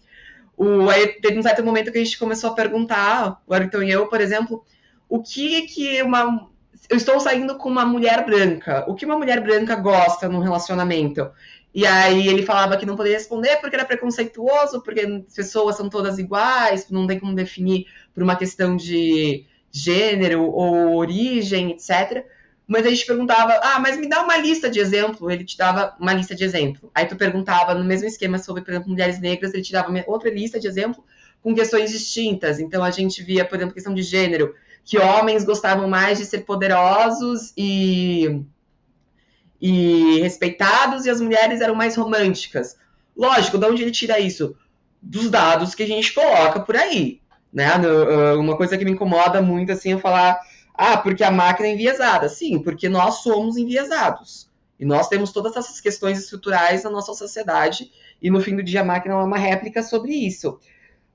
O, 0.56 0.88
aí 0.88 1.08
teve 1.20 1.38
um 1.38 1.42
certo 1.42 1.64
momento 1.64 1.90
que 1.90 1.98
a 1.98 2.04
gente 2.04 2.18
começou 2.18 2.50
a 2.50 2.54
perguntar, 2.54 3.42
o 3.46 3.52
Ayrton 3.52 3.82
e 3.82 3.90
eu, 3.90 4.06
por 4.06 4.20
exemplo, 4.20 4.64
o 5.08 5.20
que 5.20 5.62
que 5.62 6.02
uma. 6.02 6.48
Eu 6.88 6.96
estou 6.96 7.18
saindo 7.18 7.56
com 7.56 7.68
uma 7.68 7.84
mulher 7.84 8.24
branca. 8.24 8.84
O 8.88 8.94
que 8.94 9.04
uma 9.04 9.18
mulher 9.18 9.40
branca 9.40 9.74
gosta 9.74 10.28
num 10.28 10.38
relacionamento? 10.38 11.30
E 11.72 11.86
aí 11.86 12.26
ele 12.26 12.42
falava 12.42 12.76
que 12.76 12.84
não 12.84 12.96
poderia 12.96 13.18
responder 13.18 13.56
porque 13.58 13.76
era 13.76 13.84
preconceituoso, 13.84 14.82
porque 14.82 15.00
as 15.00 15.34
pessoas 15.34 15.76
são 15.76 15.88
todas 15.88 16.18
iguais, 16.18 16.88
não 16.90 17.06
tem 17.06 17.18
como 17.18 17.34
definir 17.34 17.86
por 18.12 18.22
uma 18.22 18.36
questão 18.36 18.76
de 18.76 19.44
gênero 19.70 20.42
ou 20.42 20.96
origem, 20.96 21.70
etc 21.70 22.26
mas 22.70 22.86
a 22.86 22.90
gente 22.90 23.04
perguntava, 23.04 23.58
ah, 23.64 23.80
mas 23.80 23.98
me 23.98 24.08
dá 24.08 24.22
uma 24.22 24.36
lista 24.36 24.70
de 24.70 24.78
exemplo. 24.78 25.28
Ele 25.28 25.44
te 25.44 25.58
dava 25.58 25.92
uma 25.98 26.12
lista 26.12 26.36
de 26.36 26.44
exemplo. 26.44 26.88
Aí 26.94 27.04
tu 27.04 27.16
perguntava 27.16 27.74
no 27.74 27.84
mesmo 27.84 28.06
esquema 28.06 28.38
sobre, 28.38 28.62
por 28.62 28.70
exemplo, 28.70 28.90
mulheres 28.90 29.18
negras, 29.18 29.52
ele 29.52 29.64
te 29.64 29.72
dava 29.72 29.92
outra 30.06 30.30
lista 30.30 30.60
de 30.60 30.68
exemplo 30.68 31.04
com 31.42 31.52
questões 31.52 31.90
distintas. 31.90 32.60
Então 32.60 32.84
a 32.84 32.92
gente 32.92 33.24
via, 33.24 33.44
por 33.44 33.56
exemplo, 33.56 33.74
questão 33.74 33.92
de 33.92 34.04
gênero, 34.04 34.54
que 34.84 34.96
homens 34.98 35.44
gostavam 35.44 35.88
mais 35.88 36.18
de 36.18 36.24
ser 36.24 36.44
poderosos 36.44 37.52
e, 37.56 38.40
e 39.60 40.20
respeitados, 40.20 41.04
e 41.04 41.10
as 41.10 41.20
mulheres 41.20 41.60
eram 41.60 41.74
mais 41.74 41.96
românticas. 41.96 42.76
Lógico, 43.16 43.58
de 43.58 43.66
onde 43.66 43.82
ele 43.82 43.90
tira 43.90 44.18
isso? 44.18 44.56
Dos 45.02 45.30
dados 45.30 45.74
que 45.74 45.82
a 45.82 45.86
gente 45.86 46.12
coloca 46.12 46.60
por 46.60 46.76
aí. 46.76 47.20
Né? 47.52 47.68
Uma 48.38 48.56
coisa 48.56 48.78
que 48.78 48.84
me 48.84 48.92
incomoda 48.92 49.42
muito 49.42 49.72
assim 49.72 49.94
é 49.94 49.98
falar 49.98 50.40
ah, 50.74 50.96
porque 50.96 51.22
a 51.22 51.30
máquina 51.30 51.68
é 51.68 51.72
enviesada. 51.72 52.28
Sim, 52.28 52.58
porque 52.60 52.88
nós 52.88 53.22
somos 53.22 53.56
enviesados. 53.56 54.48
E 54.78 54.84
nós 54.86 55.08
temos 55.08 55.30
todas 55.30 55.54
essas 55.54 55.78
questões 55.78 56.18
estruturais 56.18 56.84
na 56.84 56.90
nossa 56.90 57.12
sociedade, 57.12 57.92
e 58.22 58.30
no 58.30 58.40
fim 58.40 58.56
do 58.56 58.62
dia 58.62 58.80
a 58.80 58.84
máquina 58.84 59.14
é 59.14 59.18
uma 59.18 59.36
réplica 59.36 59.82
sobre 59.82 60.14
isso. 60.14 60.58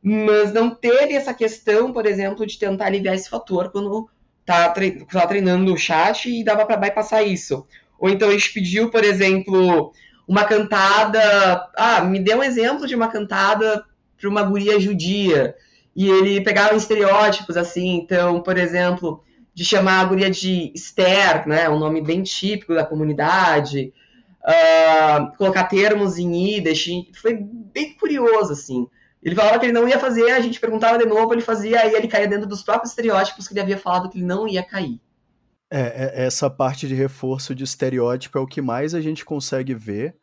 Mas 0.03 0.53
não 0.53 0.69
teve 0.69 1.15
essa 1.15 1.33
questão, 1.33 1.91
por 1.91 2.05
exemplo, 2.05 2.45
de 2.45 2.59
tentar 2.59 2.85
aliviar 2.85 3.15
esse 3.15 3.27
fator 3.27 3.71
quando 3.71 4.07
tá 4.45 4.69
treinando 4.69 5.73
o 5.73 5.77
chat 5.77 6.29
e 6.29 6.43
dava 6.43 6.63
para 6.63 6.77
bypassar 6.77 7.23
isso. 7.23 7.65
Ou 7.99 8.09
então 8.09 8.29
a 8.29 8.31
gente 8.31 8.53
pediu, 8.53 8.89
por 8.89 9.03
exemplo, 9.03 9.91
uma 10.27 10.43
cantada. 10.45 11.69
Ah, 11.75 12.01
me 12.01 12.19
dê 12.19 12.35
um 12.35 12.43
exemplo 12.43 12.87
de 12.87 12.95
uma 12.95 13.07
cantada 13.07 13.83
para 14.19 14.29
uma 14.29 14.43
guria 14.43 14.79
judia. 14.79 15.55
E 15.95 16.09
ele 16.09 16.41
pegava 16.41 16.75
estereótipos 16.75 17.55
assim. 17.55 17.95
Então, 17.95 18.41
por 18.41 18.57
exemplo, 18.57 19.23
de 19.53 19.63
chamar 19.63 20.01
a 20.01 20.05
guria 20.05 20.29
de 20.29 20.71
Esther, 20.75 21.47
né, 21.47 21.69
um 21.69 21.79
nome 21.79 22.01
bem 22.01 22.21
típico 22.21 22.75
da 22.75 22.85
comunidade, 22.85 23.93
uh, 24.43 25.37
colocar 25.37 25.63
termos 25.63 26.17
em 26.17 26.35
Yiddish, 26.35 26.89
foi 27.21 27.37
bem 27.41 27.93
curioso, 27.93 28.51
assim. 28.51 28.85
Ele 29.23 29.33
falava 29.33 29.57
que 29.57 29.65
ele 29.65 29.73
não 29.73 29.87
ia 29.87 29.97
fazer, 29.97 30.29
a 30.31 30.41
gente 30.41 30.59
perguntava 30.59 30.97
de 30.97 31.05
novo, 31.05 31.33
ele 31.33 31.41
fazia, 31.41 31.79
aí 31.79 31.95
ele 31.95 32.07
caía 32.07 32.27
dentro 32.27 32.45
dos 32.45 32.61
próprios 32.61 32.91
estereótipos 32.91 33.47
que 33.47 33.53
ele 33.53 33.61
havia 33.61 33.77
falado 33.77 34.09
que 34.09 34.17
ele 34.17 34.25
não 34.25 34.47
ia 34.47 34.61
cair. 34.61 34.99
É, 35.69 35.79
é 36.21 36.25
essa 36.25 36.49
parte 36.49 36.87
de 36.87 36.93
reforço 36.93 37.55
de 37.55 37.63
estereótipo 37.63 38.37
é 38.37 38.41
o 38.41 38.47
que 38.47 38.61
mais 38.61 38.93
a 38.93 39.01
gente 39.01 39.25
consegue 39.25 39.73
ver. 39.73 40.15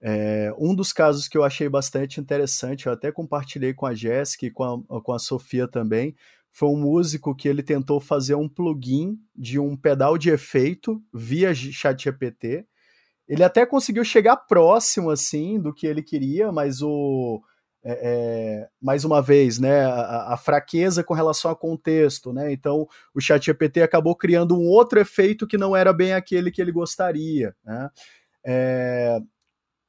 É, 0.00 0.52
um 0.58 0.74
dos 0.74 0.92
casos 0.92 1.26
que 1.26 1.36
eu 1.36 1.44
achei 1.44 1.68
bastante 1.68 2.20
interessante, 2.20 2.86
eu 2.86 2.92
até 2.92 3.10
compartilhei 3.10 3.74
com 3.74 3.84
a 3.86 3.94
Jéssica 3.94 4.46
e 4.46 4.50
com 4.50 4.84
a, 4.88 5.02
com 5.02 5.12
a 5.12 5.18
Sofia 5.18 5.66
também, 5.66 6.14
foi 6.52 6.68
um 6.68 6.80
músico 6.80 7.34
que 7.34 7.48
ele 7.48 7.62
tentou 7.62 8.00
fazer 8.00 8.34
um 8.34 8.48
plugin 8.48 9.18
de 9.34 9.58
um 9.58 9.76
pedal 9.76 10.16
de 10.16 10.30
efeito 10.30 11.02
via 11.12 11.54
ChatGPT. 11.54 12.66
Ele 13.28 13.44
até 13.44 13.66
conseguiu 13.66 14.04
chegar 14.04 14.36
próximo 14.36 15.10
assim 15.10 15.60
do 15.60 15.72
que 15.74 15.86
ele 15.86 16.02
queria, 16.02 16.50
mas 16.50 16.80
o 16.80 17.42
é, 17.90 17.98
é, 18.02 18.68
mais 18.82 19.02
uma 19.02 19.22
vez, 19.22 19.58
né, 19.58 19.86
a, 19.86 20.34
a, 20.34 20.36
fraqueza 20.36 21.02
com 21.02 21.14
relação 21.14 21.50
ao 21.50 21.56
contexto, 21.56 22.34
né? 22.34 22.52
Então 22.52 22.86
o 23.14 23.20
ChatGPT 23.20 23.80
acabou 23.80 24.14
criando 24.14 24.54
um 24.58 24.66
outro 24.66 25.00
efeito 25.00 25.46
que 25.46 25.56
não 25.56 25.74
era 25.74 25.90
bem 25.90 26.12
aquele 26.12 26.50
que 26.50 26.60
ele 26.60 26.70
gostaria, 26.70 27.56
né? 27.64 27.88
É, 28.46 29.18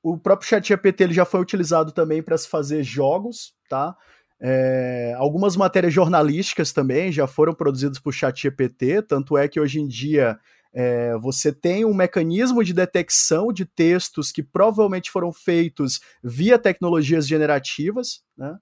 o 0.01 0.17
próprio 0.17 0.47
ChatGPT 0.47 1.03
ele 1.03 1.13
já 1.13 1.25
foi 1.25 1.41
utilizado 1.41 1.91
também 1.91 2.23
para 2.23 2.37
se 2.37 2.47
fazer 2.47 2.83
jogos, 2.83 3.53
tá? 3.67 3.93
É, 4.39 5.13
algumas 5.17 5.57
matérias 5.57 5.93
jornalísticas 5.93 6.71
também 6.71 7.11
já 7.11 7.27
foram 7.27 7.53
produzidas 7.53 7.99
por 7.99 8.13
ChatGPT, 8.13 9.01
tanto 9.01 9.37
é 9.37 9.45
que 9.49 9.59
hoje 9.59 9.81
em 9.81 9.87
dia 9.87 10.39
é, 10.73 11.17
você 11.17 11.51
tem 11.51 11.83
um 11.83 11.93
mecanismo 11.93 12.63
de 12.63 12.73
detecção 12.73 13.51
de 13.51 13.65
textos 13.65 14.31
que 14.31 14.43
provavelmente 14.43 15.09
foram 15.09 15.33
feitos 15.33 15.99
via 16.23 16.59
tecnologias 16.59 17.27
generativas, 17.27 18.21
né? 18.37 18.57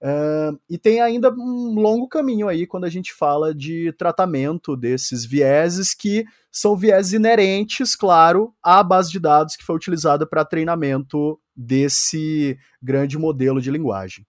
É, 0.00 0.50
e 0.70 0.78
tem 0.78 1.00
ainda 1.00 1.32
um 1.32 1.74
longo 1.74 2.06
caminho 2.06 2.46
aí 2.46 2.68
quando 2.68 2.84
a 2.84 2.88
gente 2.88 3.12
fala 3.12 3.52
de 3.52 3.92
tratamento 3.98 4.76
desses 4.76 5.24
vieses, 5.24 5.92
que 5.92 6.24
são 6.52 6.76
vieses 6.76 7.12
inerentes, 7.12 7.96
claro, 7.96 8.54
à 8.62 8.80
base 8.82 9.10
de 9.10 9.18
dados 9.18 9.56
que 9.56 9.64
foi 9.64 9.74
utilizada 9.74 10.24
para 10.24 10.44
treinamento 10.44 11.40
desse 11.54 12.56
grande 12.80 13.18
modelo 13.18 13.60
de 13.60 13.72
linguagem. 13.72 14.24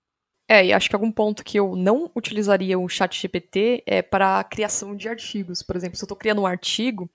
É, 0.52 0.66
e 0.66 0.74
acho 0.74 0.90
que 0.90 0.96
algum 0.96 1.12
ponto 1.12 1.44
que 1.44 1.60
eu 1.60 1.76
não 1.76 2.10
utilizaria 2.16 2.80
o 2.80 2.90
chat 2.90 3.22
GPT 3.22 3.84
é 3.86 4.02
para 4.02 4.40
a 4.40 4.44
criação 4.44 4.96
de 4.96 5.08
artigos. 5.08 5.62
Por 5.62 5.76
exemplo, 5.76 5.96
se 5.96 6.04
eu 6.04 6.08
estou 6.08 6.18
criando 6.18 6.42
um 6.42 6.48
artigo, 6.48 7.08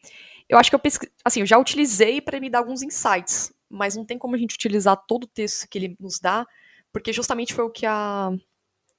eu 0.49 0.57
acho 0.57 0.70
que 0.70 0.77
eu 0.77 0.81
assim, 1.25 1.40
eu 1.40 1.47
já 1.47 1.59
utilizei 1.59 2.20
para 2.20 2.38
me 2.38 2.49
dar 2.49 2.61
alguns 2.61 2.81
insights, 2.81 3.53
mas 3.68 3.97
não 3.97 4.05
tem 4.05 4.16
como 4.16 4.37
a 4.37 4.38
gente 4.38 4.55
utilizar 4.55 4.97
todo 5.09 5.25
o 5.25 5.27
texto 5.27 5.68
que 5.68 5.77
ele 5.77 5.97
nos 5.99 6.20
dá, 6.20 6.47
porque 6.92 7.12
justamente 7.12 7.53
foi 7.53 7.64
o 7.64 7.70
que 7.70 7.85
a, 7.87 8.31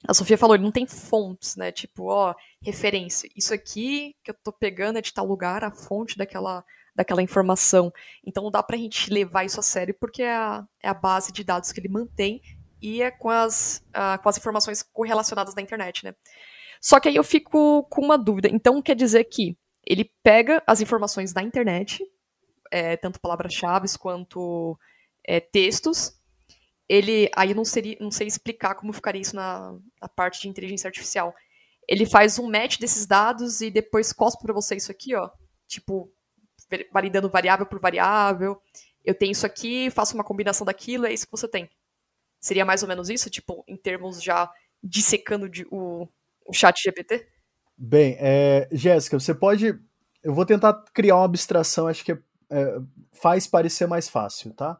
a 0.05 0.13
Sofia 0.13 0.37
falou, 0.37 0.53
ele 0.57 0.65
não 0.65 0.71
tem 0.71 0.85
fontes, 0.85 1.55
né? 1.55 1.71
Tipo, 1.71 2.07
ó, 2.07 2.35
referência. 2.61 3.29
Isso 3.37 3.53
aqui 3.53 4.17
que 4.21 4.31
eu 4.31 4.35
estou 4.35 4.51
pegando 4.51 4.99
é 4.99 5.01
de 5.01 5.13
tal 5.13 5.25
lugar, 5.25 5.63
a 5.63 5.71
fonte 5.71 6.17
daquela, 6.17 6.61
daquela 6.93 7.23
informação. 7.23 7.89
Então 8.21 8.43
não 8.43 8.51
dá 8.51 8.61
para 8.61 8.75
a 8.75 8.79
gente 8.79 9.09
levar 9.09 9.45
isso 9.45 9.61
a 9.61 9.63
sério, 9.63 9.95
porque 9.97 10.23
é 10.23 10.35
a, 10.35 10.67
é 10.83 10.89
a 10.89 10.93
base 10.93 11.31
de 11.31 11.41
dados 11.41 11.71
que 11.71 11.79
ele 11.79 11.87
mantém 11.87 12.41
ia 12.85 13.11
com 13.11 13.29
as, 13.29 13.83
uh, 13.89 14.21
com 14.21 14.29
as 14.29 14.37
informações 14.37 14.83
correlacionadas 14.83 15.53
da 15.53 15.61
internet, 15.61 16.03
né? 16.05 16.13
Só 16.81 16.99
que 16.99 17.09
aí 17.09 17.15
eu 17.15 17.23
fico 17.23 17.83
com 17.83 18.01
uma 18.01 18.17
dúvida. 18.17 18.47
Então 18.51 18.81
quer 18.81 18.95
dizer 18.95 19.23
que 19.25 19.57
ele 19.85 20.11
pega 20.23 20.63
as 20.65 20.81
informações 20.81 21.33
da 21.33 21.41
internet, 21.41 22.03
é, 22.71 22.97
tanto 22.97 23.19
palavras-chave 23.19 23.87
quanto 23.99 24.77
é, 25.23 25.39
textos. 25.39 26.13
Ele, 26.87 27.29
aí 27.35 27.53
não, 27.53 27.65
seria, 27.65 27.97
não 27.99 28.11
sei 28.11 28.27
explicar 28.27 28.75
como 28.75 28.93
ficaria 28.93 29.21
isso 29.21 29.35
na, 29.35 29.75
na 30.01 30.07
parte 30.07 30.41
de 30.41 30.49
inteligência 30.49 30.87
artificial. 30.87 31.33
Ele 31.87 32.05
faz 32.05 32.39
um 32.39 32.49
match 32.49 32.79
desses 32.79 33.05
dados 33.05 33.61
e 33.61 33.69
depois 33.69 34.13
cospe 34.13 34.43
para 34.43 34.53
você 34.53 34.75
isso 34.75 34.91
aqui, 34.91 35.15
ó. 35.15 35.29
Tipo, 35.67 36.11
validando 36.91 37.29
variável 37.29 37.65
por 37.65 37.79
variável. 37.79 38.59
Eu 39.03 39.15
tenho 39.15 39.31
isso 39.31 39.45
aqui, 39.45 39.89
faço 39.91 40.15
uma 40.15 40.23
combinação 40.23 40.65
daquilo, 40.65 41.05
é 41.05 41.13
isso 41.13 41.25
que 41.25 41.31
você 41.31 41.47
tem. 41.47 41.69
Seria 42.45 42.63
mais 42.63 42.83
ou 42.83 42.87
menos 42.87 43.09
isso, 43.09 43.27
tipo, 43.27 43.63
em 43.67 43.75
termos 43.75 44.21
já 44.21 44.47
dissecando 44.83 45.49
de, 45.49 45.65
o, 45.71 46.07
o 46.45 46.53
chat 46.53 46.79
GPT? 46.79 47.27
Bem, 47.75 48.15
é, 48.19 48.69
Jéssica, 48.71 49.19
você 49.19 49.33
pode. 49.33 49.75
Eu 50.23 50.31
vou 50.31 50.45
tentar 50.45 50.73
criar 50.93 51.15
uma 51.15 51.25
abstração, 51.25 51.87
acho 51.87 52.05
que 52.05 52.11
é, 52.11 52.19
é, 52.51 52.77
faz 53.13 53.47
parecer 53.47 53.87
mais 53.87 54.07
fácil, 54.07 54.53
tá? 54.53 54.77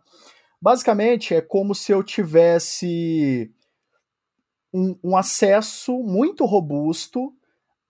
Basicamente, 0.62 1.34
é 1.34 1.42
como 1.42 1.74
se 1.74 1.92
eu 1.92 2.04
tivesse 2.04 3.52
um, 4.72 4.96
um 5.04 5.18
acesso 5.18 5.98
muito 6.04 6.46
robusto 6.46 7.34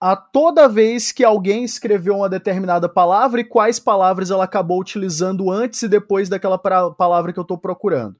a 0.00 0.16
toda 0.16 0.70
vez 0.70 1.12
que 1.12 1.22
alguém 1.22 1.64
escreveu 1.64 2.16
uma 2.16 2.30
determinada 2.30 2.88
palavra 2.88 3.42
e 3.42 3.44
quais 3.44 3.78
palavras 3.78 4.30
ela 4.30 4.44
acabou 4.44 4.80
utilizando 4.80 5.50
antes 5.50 5.82
e 5.82 5.88
depois 5.88 6.30
daquela 6.30 6.56
palavra 6.56 7.30
que 7.30 7.38
eu 7.38 7.42
estou 7.42 7.58
procurando. 7.58 8.18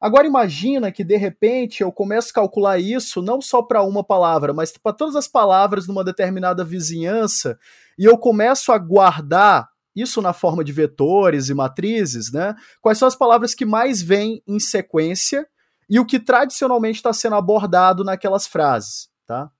Agora 0.00 0.26
imagina 0.26 0.90
que 0.90 1.04
de 1.04 1.16
repente 1.16 1.82
eu 1.82 1.92
começo 1.92 2.30
a 2.30 2.34
calcular 2.34 2.78
isso 2.78 3.20
não 3.20 3.40
só 3.40 3.60
para 3.60 3.82
uma 3.82 4.02
palavra, 4.02 4.54
mas 4.54 4.72
para 4.72 4.94
todas 4.94 5.14
as 5.14 5.28
palavras 5.28 5.86
numa 5.86 6.02
determinada 6.02 6.64
vizinhança 6.64 7.58
e 7.98 8.06
eu 8.06 8.16
começo 8.16 8.72
a 8.72 8.78
guardar 8.78 9.68
isso 9.94 10.22
na 10.22 10.32
forma 10.32 10.64
de 10.64 10.72
vetores 10.72 11.50
e 11.50 11.54
matrizes, 11.54 12.32
né? 12.32 12.54
Quais 12.80 12.96
são 12.96 13.06
as 13.06 13.16
palavras 13.16 13.54
que 13.54 13.66
mais 13.66 14.00
vêm 14.00 14.42
em 14.46 14.58
sequência 14.58 15.46
e 15.88 16.00
o 16.00 16.06
que 16.06 16.18
tradicionalmente 16.18 16.96
está 16.96 17.12
sendo 17.12 17.34
abordado 17.34 18.02
naquelas 18.02 18.46
frases, 18.46 19.10
tá? 19.26 19.50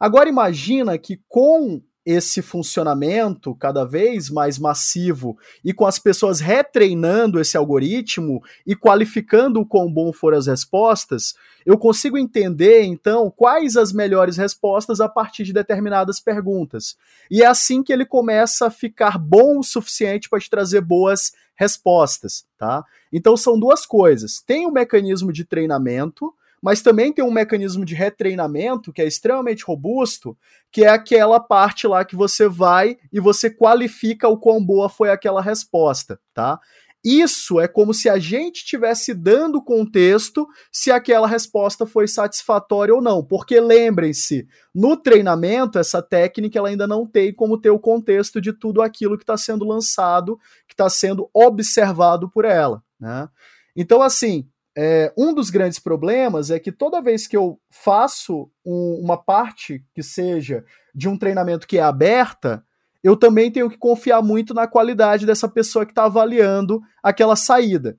Agora 0.00 0.28
imagina 0.28 0.98
que 0.98 1.22
com 1.28 1.80
esse 2.04 2.42
funcionamento 2.42 3.54
cada 3.54 3.84
vez 3.84 4.28
mais 4.28 4.58
massivo 4.58 5.38
e 5.64 5.72
com 5.72 5.86
as 5.86 5.98
pessoas 5.98 6.38
retreinando 6.38 7.40
esse 7.40 7.56
algoritmo 7.56 8.42
e 8.66 8.76
qualificando 8.76 9.60
o 9.60 9.66
quão 9.66 9.90
bom 9.90 10.12
foram 10.12 10.36
as 10.36 10.46
respostas, 10.46 11.34
eu 11.64 11.78
consigo 11.78 12.18
entender 12.18 12.82
então 12.82 13.32
quais 13.34 13.76
as 13.76 13.92
melhores 13.92 14.36
respostas 14.36 15.00
a 15.00 15.08
partir 15.08 15.44
de 15.44 15.52
determinadas 15.52 16.20
perguntas. 16.20 16.96
E 17.30 17.42
é 17.42 17.46
assim 17.46 17.82
que 17.82 17.92
ele 17.92 18.04
começa 18.04 18.66
a 18.66 18.70
ficar 18.70 19.16
bom 19.16 19.58
o 19.58 19.64
suficiente 19.64 20.28
para 20.28 20.40
te 20.40 20.50
trazer 20.50 20.82
boas 20.82 21.32
respostas, 21.54 22.44
tá? 22.58 22.84
Então 23.12 23.36
são 23.36 23.58
duas 23.58 23.86
coisas. 23.86 24.42
Tem 24.46 24.66
o 24.66 24.68
um 24.68 24.72
mecanismo 24.72 25.32
de 25.32 25.44
treinamento, 25.44 26.34
mas 26.64 26.80
também 26.80 27.12
tem 27.12 27.22
um 27.22 27.30
mecanismo 27.30 27.84
de 27.84 27.94
retreinamento 27.94 28.90
que 28.90 29.02
é 29.02 29.06
extremamente 29.06 29.62
robusto, 29.66 30.34
que 30.72 30.82
é 30.82 30.88
aquela 30.88 31.38
parte 31.38 31.86
lá 31.86 32.02
que 32.06 32.16
você 32.16 32.48
vai 32.48 32.96
e 33.12 33.20
você 33.20 33.50
qualifica 33.50 34.28
o 34.28 34.38
quão 34.38 34.64
boa 34.64 34.88
foi 34.88 35.10
aquela 35.10 35.42
resposta, 35.42 36.18
tá? 36.32 36.58
Isso 37.04 37.60
é 37.60 37.68
como 37.68 37.92
se 37.92 38.08
a 38.08 38.18
gente 38.18 38.60
estivesse 38.60 39.12
dando 39.12 39.62
contexto 39.62 40.48
se 40.72 40.90
aquela 40.90 41.28
resposta 41.28 41.84
foi 41.84 42.08
satisfatória 42.08 42.94
ou 42.94 43.02
não. 43.02 43.22
Porque 43.22 43.60
lembrem-se, 43.60 44.48
no 44.74 44.96
treinamento, 44.96 45.78
essa 45.78 46.00
técnica 46.00 46.58
ela 46.58 46.70
ainda 46.70 46.86
não 46.86 47.06
tem 47.06 47.30
como 47.30 47.60
ter 47.60 47.68
o 47.68 47.78
contexto 47.78 48.40
de 48.40 48.54
tudo 48.54 48.80
aquilo 48.80 49.18
que 49.18 49.22
está 49.22 49.36
sendo 49.36 49.66
lançado, 49.66 50.38
que 50.66 50.72
está 50.72 50.88
sendo 50.88 51.28
observado 51.34 52.26
por 52.30 52.46
ela. 52.46 52.82
Né? 52.98 53.28
Então, 53.76 54.00
assim, 54.00 54.48
é, 54.76 55.12
um 55.16 55.32
dos 55.32 55.50
grandes 55.50 55.78
problemas 55.78 56.50
é 56.50 56.58
que 56.58 56.72
toda 56.72 57.00
vez 57.00 57.26
que 57.26 57.36
eu 57.36 57.60
faço 57.70 58.50
um, 58.64 59.00
uma 59.02 59.16
parte 59.16 59.84
que 59.94 60.02
seja 60.02 60.64
de 60.94 61.08
um 61.08 61.16
treinamento 61.16 61.66
que 61.66 61.78
é 61.78 61.82
aberta, 61.82 62.64
eu 63.02 63.16
também 63.16 63.50
tenho 63.50 63.70
que 63.70 63.78
confiar 63.78 64.22
muito 64.22 64.52
na 64.52 64.66
qualidade 64.66 65.26
dessa 65.26 65.48
pessoa 65.48 65.84
que 65.84 65.92
está 65.92 66.04
avaliando 66.04 66.80
aquela 67.02 67.36
saída. 67.36 67.98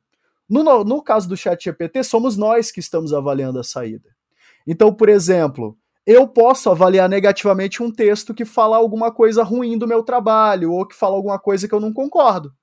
No, 0.50 0.64
no, 0.64 0.84
no 0.84 1.02
caso 1.02 1.30
do 1.30 1.38
Chat 1.38 1.64
GPT, 1.64 2.04
somos 2.04 2.36
nós 2.36 2.72
que 2.72 2.80
estamos 2.80 3.14
avaliando 3.14 3.60
a 3.60 3.64
saída. 3.64 4.10
Então, 4.68 4.94
por 4.94 5.10
exemplo, 5.10 5.78
eu 6.06 6.28
posso 6.28 6.70
avaliar 6.70 7.08
negativamente 7.08 7.82
um 7.82 7.92
texto 7.92 8.34
que 8.34 8.46
fala 8.46 8.78
alguma 8.78 9.12
coisa 9.12 9.44
ruim 9.44 9.78
do 9.78 9.88
meu 9.88 10.04
trabalho 10.04 10.72
ou 10.72 10.86
que 10.86 10.96
fala 10.96 11.16
alguma 11.16 11.40
coisa 11.40 11.68
que 11.68 11.74
eu 11.74 11.80
não 11.80 11.94
concordo. 11.94 12.54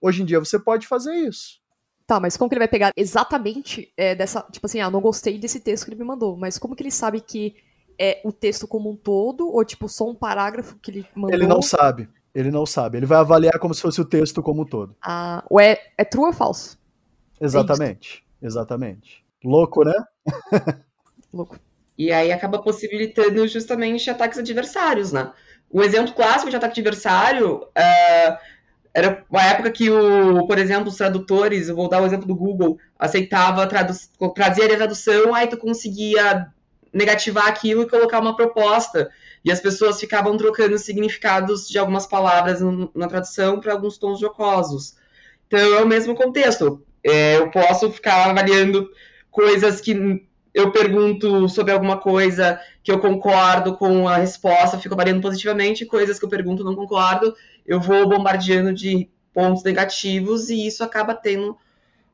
Hoje 0.00 0.22
em 0.22 0.24
dia 0.24 0.38
você 0.38 0.58
pode 0.58 0.86
fazer 0.86 1.14
isso. 1.14 1.63
Tá, 2.06 2.20
mas 2.20 2.36
como 2.36 2.50
que 2.50 2.54
ele 2.54 2.60
vai 2.60 2.68
pegar 2.68 2.92
exatamente 2.96 3.90
é, 3.96 4.14
dessa. 4.14 4.42
Tipo 4.50 4.66
assim, 4.66 4.80
ah, 4.80 4.90
não 4.90 5.00
gostei 5.00 5.38
desse 5.38 5.58
texto 5.58 5.84
que 5.84 5.90
ele 5.90 6.00
me 6.00 6.06
mandou. 6.06 6.36
Mas 6.36 6.58
como 6.58 6.76
que 6.76 6.82
ele 6.82 6.90
sabe 6.90 7.20
que 7.20 7.56
é 7.98 8.20
o 8.24 8.30
texto 8.30 8.68
como 8.68 8.90
um 8.90 8.96
todo? 8.96 9.50
Ou, 9.50 9.64
tipo, 9.64 9.88
só 9.88 10.08
um 10.08 10.14
parágrafo 10.14 10.76
que 10.76 10.90
ele 10.90 11.06
mandou? 11.14 11.34
Ele 11.34 11.46
não 11.46 11.62
sabe. 11.62 12.08
Ele 12.34 12.50
não 12.50 12.66
sabe. 12.66 12.98
Ele 12.98 13.06
vai 13.06 13.18
avaliar 13.18 13.58
como 13.58 13.72
se 13.72 13.80
fosse 13.80 14.00
o 14.00 14.04
texto 14.04 14.42
como 14.42 14.62
um 14.62 14.66
todo. 14.66 14.94
Ah, 15.00 15.42
ou 15.48 15.58
é, 15.58 15.78
é 15.96 16.04
true 16.04 16.26
ou 16.26 16.32
falso? 16.32 16.78
Exatamente. 17.40 18.22
É 18.42 18.46
exatamente. 18.46 19.24
Louco, 19.42 19.82
né? 19.82 19.94
Louco. 21.32 21.58
E 21.96 22.12
aí 22.12 22.32
acaba 22.32 22.58
possibilitando 22.58 23.46
justamente 23.48 24.10
ataques 24.10 24.38
adversários, 24.38 25.10
né? 25.10 25.32
Um 25.72 25.80
exemplo 25.80 26.12
clássico 26.12 26.50
de 26.50 26.56
ataque 26.56 26.80
adversário. 26.80 27.62
Uh 27.62 28.53
era 28.94 29.24
uma 29.28 29.42
época 29.42 29.72
que, 29.72 29.90
o, 29.90 30.46
por 30.46 30.56
exemplo, 30.56 30.88
os 30.88 30.96
tradutores, 30.96 31.68
vou 31.68 31.88
dar 31.88 32.00
o 32.00 32.06
exemplo 32.06 32.28
do 32.28 32.36
Google, 32.36 32.78
aceitava, 32.96 33.66
trazia 33.66 34.66
a 34.66 34.76
tradução, 34.76 35.34
aí 35.34 35.48
tu 35.48 35.56
conseguia 35.56 36.46
negativar 36.92 37.48
aquilo 37.48 37.82
e 37.82 37.88
colocar 37.88 38.20
uma 38.20 38.36
proposta. 38.36 39.10
E 39.44 39.50
as 39.50 39.60
pessoas 39.60 39.98
ficavam 39.98 40.36
trocando 40.36 40.78
significados 40.78 41.68
de 41.68 41.76
algumas 41.76 42.06
palavras 42.06 42.60
na 42.94 43.08
tradução 43.08 43.58
para 43.58 43.72
alguns 43.72 43.98
tons 43.98 44.20
jocosos. 44.20 44.94
Então 45.48 45.58
é 45.58 45.82
o 45.82 45.86
mesmo 45.88 46.14
contexto. 46.14 46.80
É, 47.02 47.36
eu 47.36 47.50
posso 47.50 47.90
ficar 47.90 48.30
avaliando 48.30 48.88
coisas 49.28 49.80
que 49.80 50.24
eu 50.54 50.70
pergunto 50.70 51.48
sobre 51.48 51.72
alguma 51.72 51.98
coisa 51.98 52.60
que 52.82 52.92
eu 52.92 53.00
concordo 53.00 53.76
com 53.76 54.08
a 54.08 54.18
resposta, 54.18 54.78
fico 54.78 54.94
avaliando 54.94 55.20
positivamente, 55.20 55.84
coisas 55.84 56.18
que 56.18 56.24
eu 56.24 56.28
pergunto 56.28 56.62
não 56.62 56.76
concordo, 56.76 57.34
eu 57.66 57.80
vou 57.80 58.08
bombardeando 58.08 58.72
de 58.72 59.08
pontos 59.32 59.62
negativos 59.64 60.48
e 60.48 60.66
isso 60.66 60.84
acaba 60.84 61.14
tendo 61.14 61.56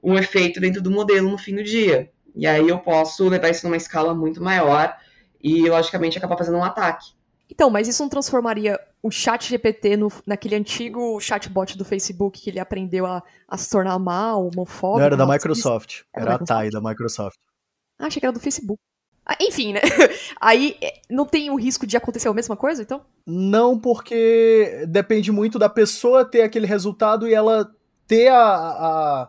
um 0.03 0.17
efeito 0.17 0.61
dentro 0.61 0.81
do 0.81 0.91
modelo 0.91 1.31
no 1.31 1.39
fim 1.39 1.55
do 1.55 1.63
dia. 1.63 2.11
E 2.35 2.47
aí 2.47 2.69
eu 2.69 2.79
posso 2.79 3.29
levar 3.29 3.51
isso 3.51 3.67
numa 3.67 3.77
escala 3.77 4.15
muito 4.15 4.43
maior 4.43 4.97
e, 5.43 5.69
logicamente, 5.69 6.17
acabar 6.17 6.37
fazendo 6.37 6.59
um 6.59 6.65
ataque. 6.65 7.13
Então, 7.51 7.69
mas 7.69 7.89
isso 7.89 8.03
não 8.03 8.09
transformaria 8.09 8.79
o 9.03 9.11
chat 9.11 9.49
GPT 9.49 9.97
no, 9.97 10.09
naquele 10.25 10.55
antigo 10.55 11.19
chatbot 11.21 11.77
do 11.77 11.85
Facebook 11.85 12.41
que 12.41 12.49
ele 12.49 12.61
aprendeu 12.61 13.05
a, 13.05 13.23
a 13.49 13.57
se 13.57 13.69
tornar 13.69 13.99
mal, 13.99 14.47
homofóbico? 14.47 15.01
Não, 15.01 15.07
era 15.07 15.17
da 15.17 15.27
Microsoft. 15.27 16.03
Era, 16.15 16.27
era 16.27 16.35
a 16.37 16.39
TAI 16.39 16.71
da 16.71 16.81
Microsoft. 16.81 17.39
Ah, 17.99 18.07
achei 18.07 18.21
que 18.21 18.27
era 18.27 18.33
do 18.33 18.41
Facebook. 18.41 18.81
Ah, 19.25 19.37
enfim, 19.41 19.73
né? 19.73 19.81
Aí 20.41 20.77
é, 20.83 21.01
não 21.09 21.25
tem 21.25 21.51
o 21.51 21.57
risco 21.57 21.87
de 21.87 21.97
acontecer 21.97 22.29
a 22.29 22.35
mesma 22.35 22.57
coisa, 22.57 22.83
então? 22.83 23.03
Não, 23.27 23.79
porque 23.79 24.85
depende 24.89 25.31
muito 25.31 25.59
da 25.59 25.69
pessoa 25.69 26.25
ter 26.25 26.43
aquele 26.43 26.67
resultado 26.67 27.29
e 27.29 27.35
ela 27.35 27.71
ter 28.07 28.29
a. 28.29 28.43
a, 28.43 29.23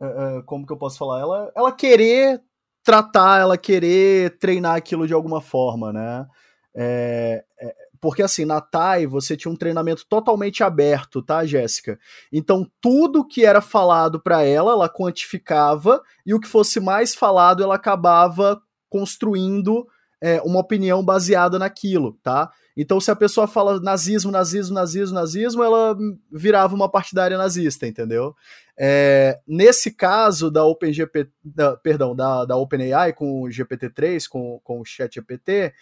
a 0.00 0.42
como 0.46 0.66
que 0.66 0.72
eu 0.72 0.78
posso 0.78 0.98
falar? 0.98 1.20
Ela, 1.20 1.52
ela 1.54 1.72
querer 1.72 2.42
tratar, 2.82 3.40
ela 3.40 3.58
querer 3.58 4.38
treinar 4.38 4.76
aquilo 4.76 5.06
de 5.06 5.12
alguma 5.12 5.40
forma, 5.40 5.92
né? 5.92 6.26
É, 6.74 7.44
é, 7.60 7.74
porque 8.00 8.22
assim, 8.22 8.44
na 8.44 8.60
TAI 8.60 9.06
você 9.06 9.36
tinha 9.36 9.52
um 9.52 9.56
treinamento 9.56 10.06
totalmente 10.08 10.64
aberto, 10.64 11.22
tá, 11.22 11.44
Jéssica? 11.44 11.98
Então 12.32 12.66
tudo 12.80 13.26
que 13.26 13.44
era 13.44 13.60
falado 13.60 14.20
para 14.20 14.42
ela, 14.42 14.72
ela 14.72 14.88
quantificava 14.88 16.02
e 16.24 16.32
o 16.32 16.40
que 16.40 16.48
fosse 16.48 16.80
mais 16.80 17.14
falado, 17.14 17.62
ela 17.62 17.74
acabava 17.74 18.60
construindo 18.90 19.86
é, 20.20 20.40
uma 20.42 20.60
opinião 20.60 21.02
baseada 21.02 21.58
naquilo, 21.58 22.18
tá? 22.22 22.50
Então, 22.76 23.00
se 23.00 23.10
a 23.10 23.16
pessoa 23.16 23.46
fala 23.46 23.80
nazismo, 23.80 24.30
nazismo, 24.30 24.74
nazismo, 24.74 25.14
nazismo, 25.14 25.62
ela 25.62 25.96
virava 26.30 26.74
uma 26.74 26.90
partidária 26.90 27.38
nazista, 27.38 27.86
entendeu? 27.86 28.34
É, 28.78 29.38
nesse 29.46 29.90
caso 29.90 30.50
da 30.50 30.64
OpenGP, 30.64 31.28
da, 31.44 31.76
perdão, 31.76 32.14
da, 32.14 32.44
da 32.44 32.56
OpenAI 32.56 33.12
com 33.12 33.42
o 33.42 33.48
GPT-3, 33.48 34.26
com, 34.28 34.60
com 34.62 34.80
o 34.80 34.84
ChatGPT, 34.84 35.74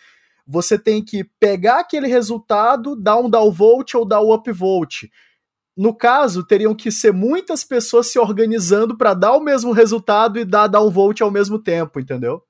você 0.47 0.79
tem 0.79 1.05
que 1.05 1.23
pegar 1.39 1.81
aquele 1.81 2.09
resultado, 2.09 2.97
dar 2.97 3.19
um 3.19 3.29
downvote 3.29 3.97
ou 3.97 4.05
dar 4.05 4.23
um 4.23 4.33
upvote. 4.33 5.11
No 5.77 5.95
caso, 5.95 6.43
teriam 6.43 6.75
que 6.75 6.91
ser 6.91 7.13
muitas 7.13 7.63
pessoas 7.63 8.11
se 8.11 8.19
organizando 8.19 8.97
para 8.97 9.15
dar 9.15 9.37
o 9.37 9.41
mesmo 9.41 9.71
resultado 9.73 10.39
e 10.41 10.45
dar 10.45 10.67
downvote 10.67 11.23
ao 11.23 11.31
mesmo 11.31 11.59
tempo, 11.59 12.01
entendeu? 12.01 12.43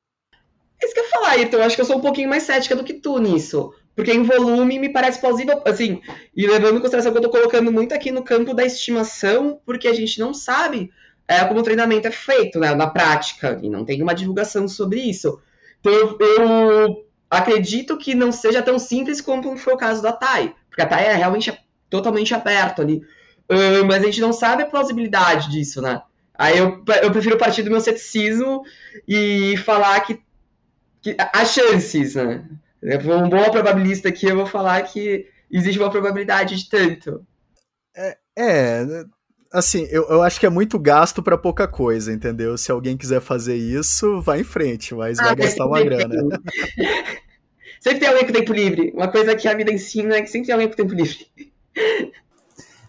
É 0.81 0.87
isso 0.87 0.95
que 0.95 1.01
eu 1.01 1.05
ia 1.05 1.11
falar, 1.11 1.39
então. 1.39 1.61
Eu 1.61 1.67
acho 1.67 1.77
que 1.77 1.83
eu 1.83 1.87
sou 1.87 1.99
um 1.99 2.01
pouquinho 2.01 2.29
mais 2.29 2.43
cética 2.45 2.77
do 2.77 2.85
que 2.85 2.95
tu 2.95 3.19
nisso. 3.19 3.73
Porque 3.95 4.13
em 4.13 4.23
volume 4.23 4.79
me 4.79 4.89
parece 4.89 5.21
plausível, 5.21 5.61
assim, 5.65 6.01
e 6.37 6.47
levando 6.47 6.77
em 6.77 6.81
consideração 6.81 7.11
que 7.11 7.19
eu 7.19 7.23
tô 7.23 7.31
colocando 7.31 7.73
muito 7.73 7.93
aqui 7.93 8.13
no 8.13 8.23
campo 8.23 8.55
da 8.55 8.65
estimação, 8.65 9.61
porque 9.67 9.89
a 9.89 9.93
gente 9.93 10.21
não 10.21 10.33
sabe 10.33 10.93
é, 11.27 11.45
como 11.45 11.59
o 11.59 11.63
treinamento 11.65 12.07
é 12.07 12.11
feito, 12.13 12.61
né, 12.61 12.75
na 12.77 12.87
prática, 12.87 13.59
e 13.61 13.69
não 13.69 13.85
tem 13.85 14.01
uma 14.01 14.15
divulgação 14.15 14.69
sobre 14.69 15.01
isso. 15.01 15.41
Então 15.81 15.93
eu, 15.93 17.05
acredito 17.31 17.99
que 17.99 18.15
não 18.15 18.33
seja 18.33 18.63
tão 18.63 18.79
simples 18.79 19.21
como 19.21 19.57
foi 19.57 19.75
o 19.75 19.77
caso 19.77 20.01
da 20.01 20.13
TAI, 20.13 20.55
porque 20.69 20.83
a 20.83 20.87
TAI 20.87 21.07
é 21.07 21.15
realmente 21.15 21.53
totalmente 21.91 22.35
aberto 22.35 22.81
ali. 22.81 23.03
Uh, 23.51 23.85
mas 23.87 24.03
a 24.03 24.07
gente 24.07 24.21
não 24.21 24.33
sabe 24.33 24.63
a 24.63 24.67
plausibilidade 24.67 25.51
disso, 25.51 25.83
né? 25.83 26.03
Aí 26.35 26.57
eu, 26.57 26.85
eu 27.03 27.11
prefiro 27.11 27.37
partir 27.37 27.63
do 27.63 27.71
meu 27.71 27.81
ceticismo 27.81 28.63
e 29.07 29.57
falar 29.59 29.99
que 30.01 30.21
que 31.15 31.17
há 31.19 31.45
chances, 31.45 32.15
né? 32.15 32.45
Um 32.83 33.29
bom 33.29 33.51
probabilista 33.51 34.09
aqui, 34.09 34.27
eu 34.27 34.37
vou 34.37 34.47
falar 34.47 34.83
que 34.83 35.27
existe 35.51 35.79
uma 35.79 35.91
probabilidade 35.91 36.57
de 36.57 36.69
tanto. 36.69 37.27
É, 37.97 38.17
é 38.39 39.05
assim, 39.53 39.87
eu, 39.91 40.07
eu 40.09 40.23
acho 40.23 40.39
que 40.39 40.47
é 40.47 40.51
muito 40.51 40.79
gasto 40.79 41.23
para 41.23 41.37
pouca 41.37 41.67
coisa, 41.67 42.13
entendeu? 42.13 42.57
Se 42.57 42.71
alguém 42.71 42.97
quiser 42.97 43.21
fazer 43.21 43.57
isso, 43.57 44.21
vai 44.21 44.41
em 44.41 44.45
frente, 44.45 44.95
mas 44.95 45.19
ah, 45.19 45.25
vai 45.25 45.37
gastar 45.37 45.67
uma 45.67 45.83
grana. 45.83 46.15
sempre 47.81 48.01
tem 48.01 48.09
alguém 48.09 48.27
com 48.27 48.33
tempo 48.33 48.53
livre. 48.53 48.93
Uma 48.95 49.09
coisa 49.09 49.35
que 49.35 49.49
a 49.49 49.55
vida 49.55 49.73
ensina 49.73 50.17
é 50.17 50.23
que 50.23 50.29
sempre 50.29 50.47
tem 50.47 50.53
alguém 50.53 50.69
com 50.69 50.77
tempo 50.77 50.95
livre. 50.95 51.27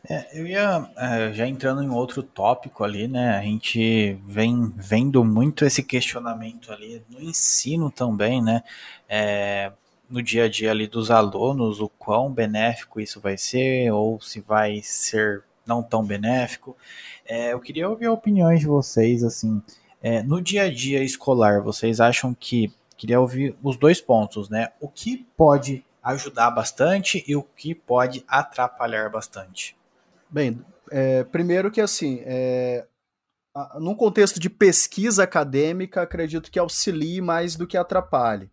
É, 0.09 0.27
eu 0.33 0.47
ia 0.47 0.89
é, 0.97 1.31
já 1.33 1.47
entrando 1.47 1.83
em 1.83 1.89
outro 1.89 2.23
tópico 2.23 2.83
ali, 2.83 3.07
né? 3.07 3.37
A 3.37 3.41
gente 3.43 4.13
vem 4.25 4.73
vendo 4.75 5.23
muito 5.23 5.63
esse 5.63 5.83
questionamento 5.83 6.71
ali 6.71 7.03
no 7.07 7.21
ensino 7.21 7.91
também, 7.91 8.41
né? 8.41 8.63
É, 9.07 9.71
no 10.09 10.23
dia 10.23 10.45
a 10.45 10.49
dia 10.49 10.71
ali 10.71 10.87
dos 10.87 11.11
alunos, 11.11 11.79
o 11.79 11.87
quão 11.87 12.31
benéfico 12.31 12.99
isso 12.99 13.19
vai 13.19 13.37
ser, 13.37 13.91
ou 13.91 14.19
se 14.19 14.41
vai 14.41 14.81
ser 14.81 15.43
não 15.63 15.83
tão 15.83 16.03
benéfico. 16.03 16.75
É, 17.23 17.53
eu 17.53 17.59
queria 17.59 17.87
ouvir 17.87 18.07
opiniões 18.07 18.61
de 18.61 18.65
vocês, 18.65 19.23
assim, 19.23 19.61
é, 20.01 20.23
no 20.23 20.41
dia 20.41 20.63
a 20.63 20.73
dia 20.73 21.03
escolar, 21.03 21.61
vocês 21.61 22.01
acham 22.01 22.33
que, 22.33 22.73
queria 22.97 23.19
ouvir 23.21 23.55
os 23.61 23.77
dois 23.77 24.01
pontos, 24.01 24.49
né? 24.49 24.69
O 24.79 24.87
que 24.87 25.27
pode 25.37 25.85
ajudar 26.01 26.49
bastante 26.49 27.23
e 27.27 27.35
o 27.35 27.43
que 27.43 27.75
pode 27.75 28.23
atrapalhar 28.27 29.09
bastante? 29.11 29.77
Bem, 30.31 30.63
é, 30.91 31.23
primeiro 31.23 31.71
que 31.71 31.81
assim, 31.81 32.21
é, 32.23 32.85
num 33.79 33.95
contexto 33.95 34.39
de 34.39 34.49
pesquisa 34.49 35.23
acadêmica, 35.23 36.03
acredito 36.03 36.51
que 36.51 36.59
auxilie 36.59 37.19
mais 37.19 37.55
do 37.55 37.65
que 37.65 37.75
atrapalhe. 37.75 38.49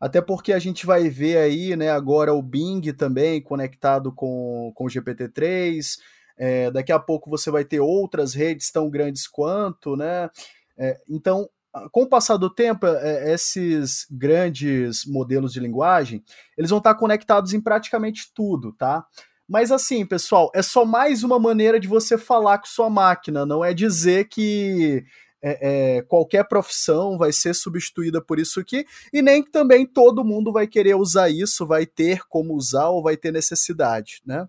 Até 0.00 0.20
porque 0.20 0.52
a 0.52 0.58
gente 0.58 0.86
vai 0.86 1.08
ver 1.08 1.38
aí, 1.38 1.74
né, 1.74 1.90
agora 1.90 2.32
o 2.32 2.42
Bing 2.42 2.92
também 2.92 3.40
conectado 3.40 4.12
com, 4.12 4.70
com 4.74 4.84
o 4.84 4.88
GPT-3. 4.88 5.98
É, 6.38 6.70
daqui 6.70 6.92
a 6.92 6.98
pouco 6.98 7.30
você 7.30 7.50
vai 7.50 7.64
ter 7.64 7.80
outras 7.80 8.34
redes 8.34 8.70
tão 8.70 8.90
grandes 8.90 9.26
quanto, 9.26 9.96
né? 9.96 10.28
É, 10.78 11.00
então, 11.08 11.48
com 11.90 12.02
o 12.02 12.08
passar 12.08 12.36
do 12.36 12.50
tempo, 12.50 12.86
é, 12.86 13.32
esses 13.32 14.06
grandes 14.10 15.06
modelos 15.06 15.52
de 15.52 15.60
linguagem, 15.60 16.22
eles 16.56 16.70
vão 16.70 16.78
estar 16.78 16.94
conectados 16.94 17.54
em 17.54 17.60
praticamente 17.60 18.30
tudo, 18.34 18.72
tá? 18.72 19.04
Mas 19.48 19.70
assim, 19.70 20.04
pessoal, 20.04 20.50
é 20.54 20.62
só 20.62 20.84
mais 20.84 21.22
uma 21.22 21.38
maneira 21.38 21.78
de 21.78 21.86
você 21.86 22.18
falar 22.18 22.58
com 22.58 22.66
sua 22.66 22.90
máquina, 22.90 23.46
não 23.46 23.64
é 23.64 23.72
dizer 23.72 24.28
que 24.28 25.04
é, 25.42 25.98
é, 25.98 26.02
qualquer 26.02 26.48
profissão 26.48 27.16
vai 27.16 27.32
ser 27.32 27.54
substituída 27.54 28.20
por 28.20 28.40
isso 28.40 28.58
aqui, 28.58 28.84
e 29.12 29.22
nem 29.22 29.44
que 29.44 29.50
também 29.50 29.86
todo 29.86 30.24
mundo 30.24 30.52
vai 30.52 30.66
querer 30.66 30.96
usar 30.96 31.28
isso, 31.28 31.64
vai 31.64 31.86
ter 31.86 32.22
como 32.28 32.54
usar 32.54 32.88
ou 32.88 33.02
vai 33.02 33.16
ter 33.16 33.30
necessidade, 33.30 34.20
né? 34.26 34.48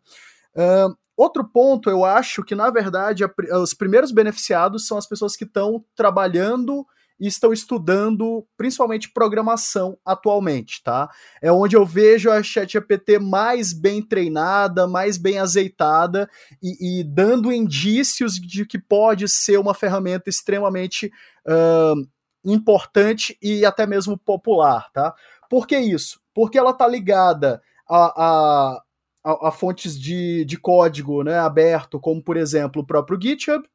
Uh, 0.55 0.95
outro 1.15 1.47
ponto, 1.47 1.87
eu 1.87 2.03
acho 2.03 2.43
que, 2.43 2.55
na 2.55 2.71
verdade, 2.71 3.23
a, 3.23 3.31
os 3.59 3.75
primeiros 3.75 4.11
beneficiados 4.11 4.87
são 4.87 4.97
as 4.97 5.05
pessoas 5.05 5.35
que 5.35 5.43
estão 5.43 5.85
trabalhando 5.95 6.83
e 7.19 7.27
estão 7.27 7.51
estudando 7.51 8.45
principalmente 8.55 9.11
programação 9.11 9.97
atualmente, 10.05 10.83
tá? 10.83 11.09
É 11.41 11.51
onde 11.51 11.75
eu 11.75 11.85
vejo 11.85 12.29
a 12.29 12.41
ChatGPT 12.43 13.19
mais 13.19 13.73
bem 13.73 14.01
treinada, 14.01 14.87
mais 14.87 15.17
bem 15.17 15.39
azeitada 15.39 16.29
e, 16.61 16.99
e 16.99 17.03
dando 17.03 17.51
indícios 17.51 18.35
de 18.35 18.65
que 18.65 18.79
pode 18.79 19.27
ser 19.27 19.57
uma 19.57 19.73
ferramenta 19.73 20.29
extremamente 20.29 21.11
uh, 21.47 22.07
importante 22.45 23.37
e 23.41 23.65
até 23.65 23.85
mesmo 23.85 24.17
popular, 24.17 24.89
tá? 24.93 25.13
Por 25.49 25.65
que 25.65 25.77
isso? 25.77 26.19
Porque 26.33 26.57
ela 26.57 26.73
tá 26.73 26.87
ligada 26.87 27.61
a, 27.89 27.97
a, 27.97 28.83
a, 29.23 29.47
a 29.47 29.51
fontes 29.51 29.99
de, 29.99 30.45
de 30.45 30.57
código 30.57 31.23
né, 31.23 31.39
aberto, 31.39 31.99
como 31.99 32.21
por 32.21 32.37
exemplo 32.37 32.81
o 32.81 32.85
próprio 32.85 33.19
GitHub, 33.19 33.67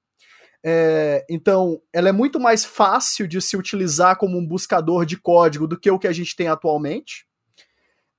é, 0.65 1.27
então, 1.29 1.81
ela 1.93 2.09
é 2.09 2.13
muito 2.13 2.39
mais 2.39 2.65
fácil 2.65 3.27
de 3.27 3.41
se 3.41 3.57
utilizar 3.57 4.17
como 4.17 4.39
um 4.39 4.47
buscador 4.47 5.05
de 5.05 5.17
código 5.17 5.67
do 5.67 5.79
que 5.79 5.91
o 5.91 5.99
que 5.99 6.07
a 6.07 6.13
gente 6.13 6.37
tem 6.37 6.49
atualmente. 6.49 7.27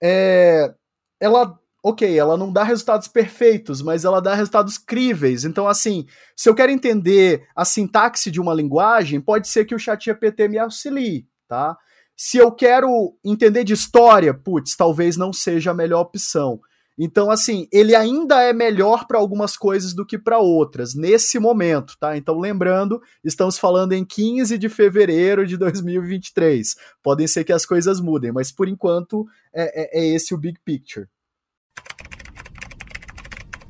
É, 0.01 0.73
ela, 1.19 1.57
ok, 1.81 2.19
ela 2.19 2.35
não 2.35 2.51
dá 2.51 2.63
resultados 2.63 3.07
perfeitos, 3.07 3.81
mas 3.81 4.03
ela 4.03 4.21
dá 4.21 4.35
resultados 4.35 4.77
críveis. 4.77 5.45
Então, 5.45 5.67
assim, 5.67 6.05
se 6.35 6.49
eu 6.49 6.55
quero 6.55 6.71
entender 6.71 7.47
a 7.55 7.63
sintaxe 7.63 8.29
de 8.29 8.41
uma 8.41 8.53
linguagem, 8.53 9.21
pode 9.21 9.47
ser 9.47 9.63
que 9.63 9.73
o 9.73 9.79
ChatGPT 9.79 10.49
me 10.49 10.57
auxilie, 10.57 11.25
tá? 11.47 11.77
Se 12.15 12.37
eu 12.37 12.51
quero 12.51 13.17
entender 13.23 13.63
de 13.63 13.73
história, 13.73 14.33
putz, 14.33 14.75
talvez 14.75 15.15
não 15.17 15.31
seja 15.31 15.71
a 15.71 15.73
melhor 15.73 16.01
opção. 16.01 16.59
Então, 16.97 17.31
assim, 17.31 17.67
ele 17.71 17.95
ainda 17.95 18.41
é 18.43 18.53
melhor 18.53 19.07
para 19.07 19.17
algumas 19.17 19.57
coisas 19.57 19.93
do 19.93 20.05
que 20.05 20.17
para 20.17 20.37
outras, 20.37 20.93
nesse 20.93 21.39
momento, 21.39 21.95
tá? 21.99 22.15
Então, 22.15 22.39
lembrando, 22.39 23.01
estamos 23.23 23.57
falando 23.57 23.93
em 23.93 24.05
15 24.05 24.57
de 24.57 24.69
fevereiro 24.69 25.45
de 25.45 25.57
2023. 25.57 26.75
Podem 27.01 27.27
ser 27.27 27.43
que 27.43 27.53
as 27.53 27.65
coisas 27.65 27.99
mudem, 27.99 28.31
mas 28.31 28.51
por 28.51 28.67
enquanto 28.67 29.25
é, 29.53 29.99
é, 29.99 30.01
é 30.01 30.15
esse 30.15 30.33
o 30.33 30.37
big 30.37 30.59
picture. 30.63 31.07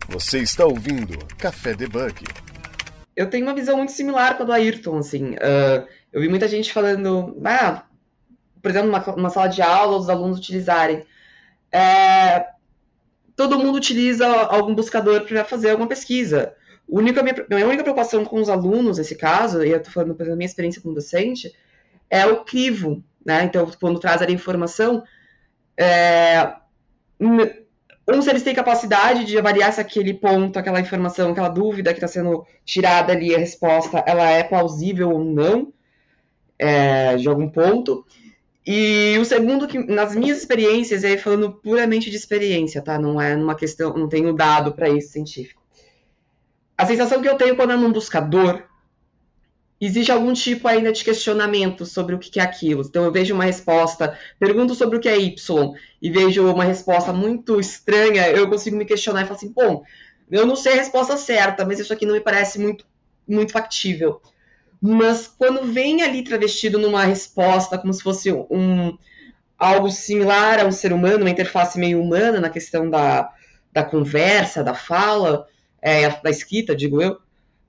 Você 0.10 0.40
está 0.40 0.66
ouvindo 0.66 1.18
Café 1.38 1.74
Debug. 1.74 2.26
Eu 3.16 3.30
tenho 3.30 3.46
uma 3.46 3.54
visão 3.54 3.78
muito 3.78 3.92
similar 3.92 4.36
com 4.36 4.44
a 4.44 4.46
do 4.46 4.52
Ayrton, 4.52 4.98
assim. 4.98 5.32
Uh, 5.36 5.88
eu 6.12 6.22
vi 6.22 6.28
muita 6.28 6.48
gente 6.48 6.74
falando, 6.74 7.40
ah, 7.46 7.84
por 8.62 8.70
exemplo, 8.70 8.92
numa, 9.16 9.30
sala 9.30 9.48
de 9.48 9.62
aula, 9.62 9.98
os 9.98 10.10
alunos 10.10 10.38
utilizarem. 10.38 11.06
É, 11.72 12.53
todo 13.36 13.60
mundo 13.60 13.76
utiliza 13.78 14.28
algum 14.28 14.76
buscador 14.76 15.22
para 15.26 15.44
fazer 15.44 15.72
alguma 15.72 15.88
pesquisa. 15.88 16.54
A 16.92 16.96
única, 16.96 17.24
minha, 17.24 17.46
minha 17.50 17.68
única 17.68 17.84
preocupação 17.84 18.24
com 18.26 18.40
os 18.40 18.50
alunos, 18.50 18.98
nesse 18.98 19.16
caso, 19.16 19.64
e 19.64 19.72
eu 19.72 19.78
estou 19.78 19.92
falando 19.94 20.14
da 20.14 20.36
minha 20.36 20.46
experiência 20.46 20.82
como 20.82 20.96
docente, 20.96 21.54
é 22.10 22.26
o 22.26 22.44
crivo, 22.44 23.04
né? 23.26 23.44
Então, 23.44 23.70
quando 23.80 24.00
traz 24.00 24.22
a 24.22 24.30
informação, 24.30 25.04
é, 25.78 26.54
um, 27.20 27.40
se 28.22 28.30
eles 28.30 28.44
têm 28.44 28.54
capacidade 28.54 29.24
de 29.26 29.38
avaliar 29.38 29.72
se 29.72 29.80
aquele 29.80 30.14
ponto, 30.14 30.60
aquela 30.60 30.80
informação, 30.80 31.32
aquela 31.32 31.50
dúvida 31.50 31.92
que 31.94 31.98
está 31.98 32.08
sendo 32.08 32.46
tirada 32.66 33.14
ali, 33.14 33.34
a 33.34 33.40
resposta, 33.40 34.04
ela 34.06 34.30
é 34.30 34.44
plausível 34.44 35.12
ou 35.12 35.24
não, 35.24 35.74
é, 36.60 37.16
de 37.16 37.28
algum 37.28 37.50
ponto. 37.50 38.06
E 38.66 39.18
o 39.20 39.26
segundo, 39.26 39.68
que 39.68 39.78
nas 39.78 40.16
minhas 40.16 40.38
experiências, 40.38 41.04
aí 41.04 41.18
falando 41.18 41.52
puramente 41.52 42.10
de 42.10 42.16
experiência, 42.16 42.82
tá? 42.82 42.98
Não 42.98 43.20
é 43.20 43.36
numa 43.36 43.56
questão, 43.56 43.94
não 43.98 44.08
tenho 44.08 44.34
dado 44.34 44.74
para 44.74 44.90
isso 44.90 45.12
científico. 45.12 45.62
A 46.78 46.86
sensação 46.86 47.22
que 47.22 47.28
eu 47.28 47.36
tenho 47.36 47.56
quando 47.56 47.74
é 47.74 47.76
num 47.76 47.92
buscador, 47.92 48.64
existe 49.80 50.12
algum 50.12 50.32
tipo 50.32 50.68
ainda 50.68 50.94
de 50.94 51.04
questionamento 51.04 51.86
sobre 51.86 52.16
o 52.16 52.20
que 52.20 52.40
é 52.40 52.44
aquilo. 52.44 52.82
Então 52.82 53.04
eu 53.04 53.12
vejo 53.12 53.34
uma 53.34 53.44
resposta, 53.44 54.18
pergunto 54.40 54.74
sobre 54.74 54.98
o 54.98 55.00
que 55.00 55.10
é 55.10 55.18
Y, 55.18 55.74
e 56.02 56.10
vejo 56.10 56.50
uma 56.50 56.64
resposta 56.64 57.12
muito 57.12 57.60
estranha, 57.60 58.30
eu 58.30 58.50
consigo 58.50 58.78
me 58.78 58.86
questionar 58.86 59.22
e 59.22 59.26
falar 59.26 59.36
assim, 59.36 59.52
bom, 59.52 59.84
eu 60.32 60.46
não 60.46 60.56
sei 60.56 60.74
a 60.74 60.78
resposta 60.78 61.18
certa, 61.18 61.66
mas 61.66 61.80
isso 61.80 61.92
aqui 61.92 62.06
não 62.06 62.14
me 62.14 62.22
parece 62.22 62.60
muito, 62.60 62.86
muito 63.28 63.52
factível. 63.52 64.22
Mas 64.86 65.28
quando 65.28 65.64
vem 65.72 66.02
ali 66.02 66.26
travestido 66.26 66.78
numa 66.78 67.06
resposta, 67.06 67.78
como 67.78 67.94
se 67.94 68.04
fosse 68.04 68.30
um 68.34 68.98
algo 69.58 69.90
similar 69.90 70.60
a 70.60 70.66
um 70.66 70.74
ser 70.74 70.92
humano, 70.92 71.24
uma 71.24 71.30
interface 71.30 71.80
meio 71.80 72.02
humana 72.02 72.42
na 72.42 72.50
questão 72.50 72.90
da, 72.90 73.32
da 73.72 73.82
conversa, 73.82 74.62
da 74.62 74.74
fala, 74.74 75.48
é, 75.82 76.10
da 76.22 76.30
escrita, 76.30 76.76
digo 76.76 77.02
eu, 77.02 77.18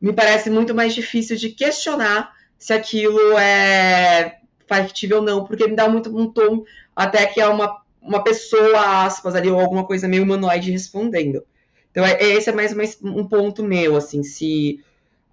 me 0.01 0.13
parece 0.13 0.51
muito 0.51 0.75
mais 0.75 0.93
difícil 0.93 1.37
de 1.37 1.51
questionar 1.51 2.33
se 2.59 2.73
aquilo 2.73 3.39
é 3.39 4.41
factível 4.67 5.19
ou 5.19 5.23
não, 5.23 5.45
porque 5.45 5.69
me 5.69 5.77
dá 5.77 5.89
muito 5.89 6.11
um 6.19 6.29
tom 6.29 6.65
até 6.97 7.27
que 7.27 7.41
é 7.41 7.47
uma, 7.47 7.81
uma 8.03 8.25
pessoa, 8.25 9.05
aspas, 9.05 9.37
ali, 9.37 9.49
ou 9.49 9.61
alguma 9.61 9.87
coisa 9.87 10.09
meio 10.09 10.25
humanoide 10.25 10.73
respondendo. 10.73 11.45
Então, 11.93 12.05
é, 12.05 12.21
esse 12.21 12.51
é 12.51 12.53
mais, 12.53 12.75
mais 12.75 12.99
um 13.01 13.25
ponto 13.25 13.63
meu, 13.63 13.95
assim, 13.95 14.25
se 14.25 14.83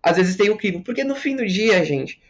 às 0.01 0.17
vezes 0.17 0.35
tem 0.35 0.49
o 0.49 0.57
crivo, 0.57 0.83
porque 0.83 1.03
no 1.03 1.15
fim 1.15 1.35
do 1.35 1.45
dia, 1.45 1.83
gente, 1.85 2.21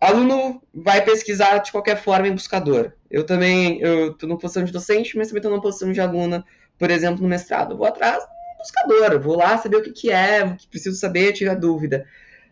aluno 0.00 0.62
vai 0.72 1.04
pesquisar 1.04 1.58
de 1.58 1.70
qualquer 1.70 2.02
forma 2.02 2.28
em 2.28 2.32
buscador. 2.32 2.92
Eu 3.10 3.24
também, 3.24 3.80
eu 3.80 4.14
tô 4.14 4.26
numa 4.26 4.38
posição 4.38 4.64
de 4.64 4.72
docente, 4.72 5.16
mas 5.16 5.28
também 5.28 5.42
tô 5.42 5.50
numa 5.50 5.60
posição 5.60 5.92
de 5.92 6.00
aluna, 6.00 6.44
por 6.78 6.90
exemplo, 6.90 7.22
no 7.22 7.28
mestrado. 7.28 7.72
Eu 7.72 7.76
vou 7.76 7.86
atrás 7.86 8.22
no 8.22 8.58
buscador, 8.58 9.20
vou 9.20 9.36
lá 9.36 9.58
saber 9.58 9.76
o 9.76 9.82
que, 9.82 9.90
que 9.90 10.10
é, 10.10 10.44
o 10.44 10.56
que 10.56 10.66
preciso 10.68 10.98
saber, 10.98 11.32
tirar 11.32 11.54
dúvida. 11.54 12.06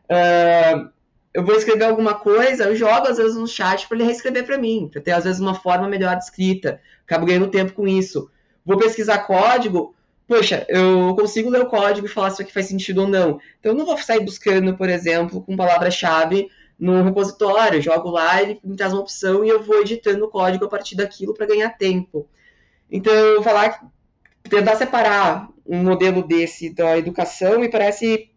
Uh, 0.05 0.90
eu 1.32 1.45
vou 1.45 1.55
escrever 1.55 1.84
alguma 1.84 2.14
coisa, 2.14 2.64
eu 2.64 2.76
jogo 2.76 3.07
às 3.07 3.16
vezes 3.16 3.36
no 3.36 3.47
chat 3.47 3.86
para 3.86 3.97
ele 3.97 4.07
reescrever 4.07 4.45
para 4.45 4.59
mim, 4.59 4.88
para 4.90 5.01
ter 5.01 5.12
às 5.12 5.24
vezes 5.24 5.40
uma 5.40 5.55
forma 5.55 5.88
melhor 5.88 6.16
de 6.16 6.24
escrita. 6.24 6.80
Acabo 7.05 7.26
ganhando 7.26 7.51
tempo 7.51 7.72
com 7.72 7.86
isso. 7.86 8.30
Vou 8.64 8.76
pesquisar 8.76 9.18
código, 9.18 9.95
poxa, 10.29 10.66
eu 10.68 11.14
consigo 11.16 11.49
ler 11.49 11.62
o 11.62 11.66
código 11.66 12.07
e 12.07 12.11
falar 12.11 12.29
se 12.31 12.35
isso 12.35 12.43
aqui 12.43 12.53
faz 12.53 12.66
sentido 12.66 13.01
ou 13.01 13.09
não. 13.09 13.41
Então 13.59 13.72
eu 13.72 13.74
não 13.74 13.87
vou 13.87 13.97
sair 13.99 14.20
buscando, 14.20 14.76
por 14.76 14.89
exemplo, 14.89 15.43
com 15.43 15.57
palavra-chave 15.57 16.49
no 16.79 17.03
repositório, 17.03 17.83
jogo 17.83 18.11
lá, 18.11 18.41
ele 18.41 18.61
me 18.62 18.76
traz 18.76 18.93
uma 18.93 19.03
opção 19.03 19.45
e 19.45 19.49
eu 19.49 19.62
vou 19.62 19.81
editando 19.81 20.24
o 20.24 20.29
código 20.29 20.66
a 20.66 20.68
partir 20.68 20.95
daquilo 20.95 21.35
para 21.35 21.47
ganhar 21.47 21.70
tempo. 21.70 22.29
Então, 22.91 23.43
falar, 23.43 23.91
tentar 24.45 24.76
separar 24.76 25.49
um 25.66 25.83
modelo 25.83 26.22
desse 26.22 26.72
da 26.72 26.97
educação 26.97 27.59
me 27.59 27.68
parece 27.68 28.31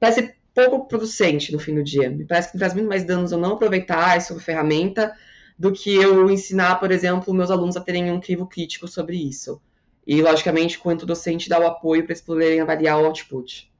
parece 0.00 0.34
pouco 0.54 0.88
producente 0.88 1.52
no 1.52 1.58
fim 1.58 1.74
do 1.74 1.84
dia. 1.84 2.10
Me 2.10 2.24
parece 2.24 2.50
que 2.50 2.58
traz 2.58 2.74
muito 2.74 2.88
mais 2.88 3.04
danos 3.04 3.30
eu 3.30 3.38
não 3.38 3.52
aproveitar 3.52 4.16
essa 4.16 4.38
ferramenta 4.40 5.14
do 5.58 5.72
que 5.72 5.94
eu 5.94 6.30
ensinar, 6.30 6.76
por 6.76 6.90
exemplo, 6.90 7.32
meus 7.32 7.50
alunos 7.50 7.76
a 7.76 7.80
terem 7.80 8.10
um 8.10 8.20
crivo 8.20 8.46
crítico 8.46 8.88
sobre 8.88 9.16
isso. 9.16 9.60
E, 10.06 10.22
logicamente, 10.22 10.78
quanto 10.78 11.04
docente 11.04 11.48
dar 11.48 11.60
o 11.60 11.66
apoio 11.66 12.04
para 12.04 12.12
eles 12.12 12.22
poderem 12.22 12.60
avaliar 12.60 13.00
o 13.00 13.06
output. 13.06 13.70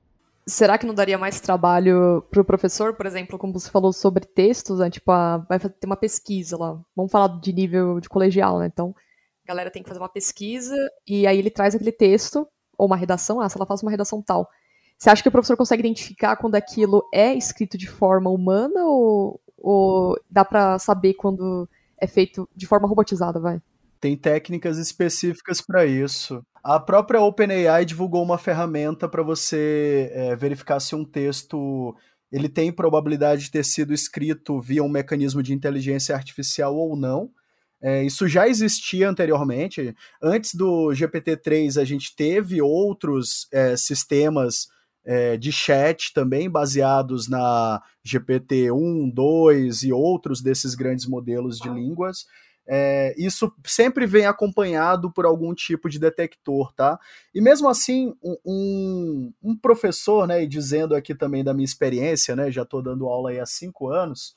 Será 0.49 0.79
que 0.79 0.87
não 0.87 0.95
daria 0.95 1.19
mais 1.19 1.41
trabalho 1.41 2.25
para 2.31 2.41
o 2.41 2.45
professor, 2.45 2.95
por 2.95 3.07
exemplo, 3.07 3.39
como 3.39 3.53
você 3.53 3.71
falou 3.71 3.93
sobre 3.93 4.25
textos, 4.25 4.79
né? 4.79 4.89
Tipo, 4.91 5.11
a, 5.13 5.39
vai 5.39 5.59
ter 5.59 5.87
uma 5.87 5.97
pesquisa 5.97 6.57
lá. 6.57 6.81
Vamos 6.95 7.11
falar 7.11 7.41
de 7.41 7.53
nível 7.53 8.01
de 8.01 8.09
colegial, 8.09 8.59
né? 8.59 8.67
Então, 8.67 8.95
a 9.45 9.49
galera 9.49 9.71
tem 9.71 9.83
que 9.83 9.89
fazer 9.89 10.01
uma 10.01 10.09
pesquisa 10.09 10.77
e 11.07 11.27
aí 11.27 11.39
ele 11.39 11.51
traz 11.51 11.75
aquele 11.75 11.93
texto, 11.93 12.47
ou 12.77 12.87
uma 12.87 12.97
redação, 12.97 13.41
ah, 13.41 13.49
se 13.49 13.57
ela 13.57 13.67
faz 13.67 13.83
uma 13.83 13.91
redação 13.91 14.23
tal. 14.23 14.49
Você 14.99 15.11
acha 15.11 15.23
que 15.23 15.29
o 15.29 15.33
professor 15.33 15.57
consegue 15.57 15.81
identificar 15.81 16.37
quando 16.37 16.55
aquilo 16.55 17.07
é 17.13 17.35
escrito 17.35 17.77
de 17.77 17.87
forma 17.89 18.31
humana 18.31 18.85
ou, 18.85 19.41
ou 19.59 20.19
dá 20.31 20.45
para 20.45 20.79
saber 20.79 21.15
quando 21.15 21.69
é 21.99 22.07
feito 22.07 22.49
de 22.55 22.67
forma 22.67 22.89
robotizada, 22.89 23.39
vai? 23.39 23.61
Tem 24.01 24.17
técnicas 24.17 24.79
específicas 24.79 25.61
para 25.61 25.87
isso. 25.87 26.43
A 26.63 26.79
própria 26.79 27.21
OpenAI 27.21 27.85
divulgou 27.85 28.23
uma 28.23 28.39
ferramenta 28.39 29.09
para 29.09 29.23
você 29.23 30.11
é, 30.13 30.37
verificar 30.37 30.81
se 30.81 30.95
um 30.95 31.05
texto 31.05 31.95
ele 32.31 32.49
tem 32.49 32.73
probabilidade 32.73 33.45
de 33.45 33.51
ter 33.51 33.65
sido 33.65 33.95
escrito 33.95 34.61
via 34.61 34.83
um 34.83 34.89
mecanismo 34.89 35.43
de 35.43 35.55
inteligência 35.55 36.15
artificial 36.15 36.77
ou 36.77 36.97
não. 36.97 37.31
É, 37.81 38.03
isso 38.03 38.27
já 38.27 38.49
existia 38.49 39.09
anteriormente. 39.09 39.95
Antes 40.21 40.55
do 40.55 40.89
GPT-3, 40.89 41.81
a 41.81 41.85
gente 41.85 42.15
teve 42.17 42.61
outros 42.61 43.47
é, 43.53 43.77
sistemas 43.77 44.67
é, 45.05 45.37
de 45.37 45.53
chat 45.53 46.13
também 46.13 46.51
baseados 46.51 47.29
na 47.29 47.81
GPT-1, 48.05 49.13
2 49.15 49.85
e 49.85 49.93
outros 49.93 50.43
desses 50.43 50.75
grandes 50.75 51.07
modelos 51.07 51.59
de 51.59 51.69
línguas 51.69 52.27
é, 52.69 53.15
isso 53.17 53.53
sempre 53.65 54.07
vem 54.07 54.27
acompanhado 54.27 55.11
por 55.13 55.25
algum 55.25 55.55
tipo 55.55 55.89
de 55.89 55.99
detector, 55.99 56.73
tá? 56.73 56.99
E 57.35 57.41
mesmo 57.41 57.69
assim, 57.69 58.15
um, 58.45 59.33
um 59.43 59.57
professor, 59.57 60.27
né, 60.27 60.43
e 60.43 60.47
dizendo 60.47 60.95
aqui 60.95 61.15
também 61.15 61.45
da 61.45 61.55
minha 61.55 61.65
experiência, 61.65 62.35
né, 62.35 62.51
já 62.51 62.63
estou 62.63 62.83
dando 62.83 63.07
aula 63.07 63.31
aí 63.31 63.39
há 63.39 63.47
cinco 63.47 63.89
anos, 63.89 64.35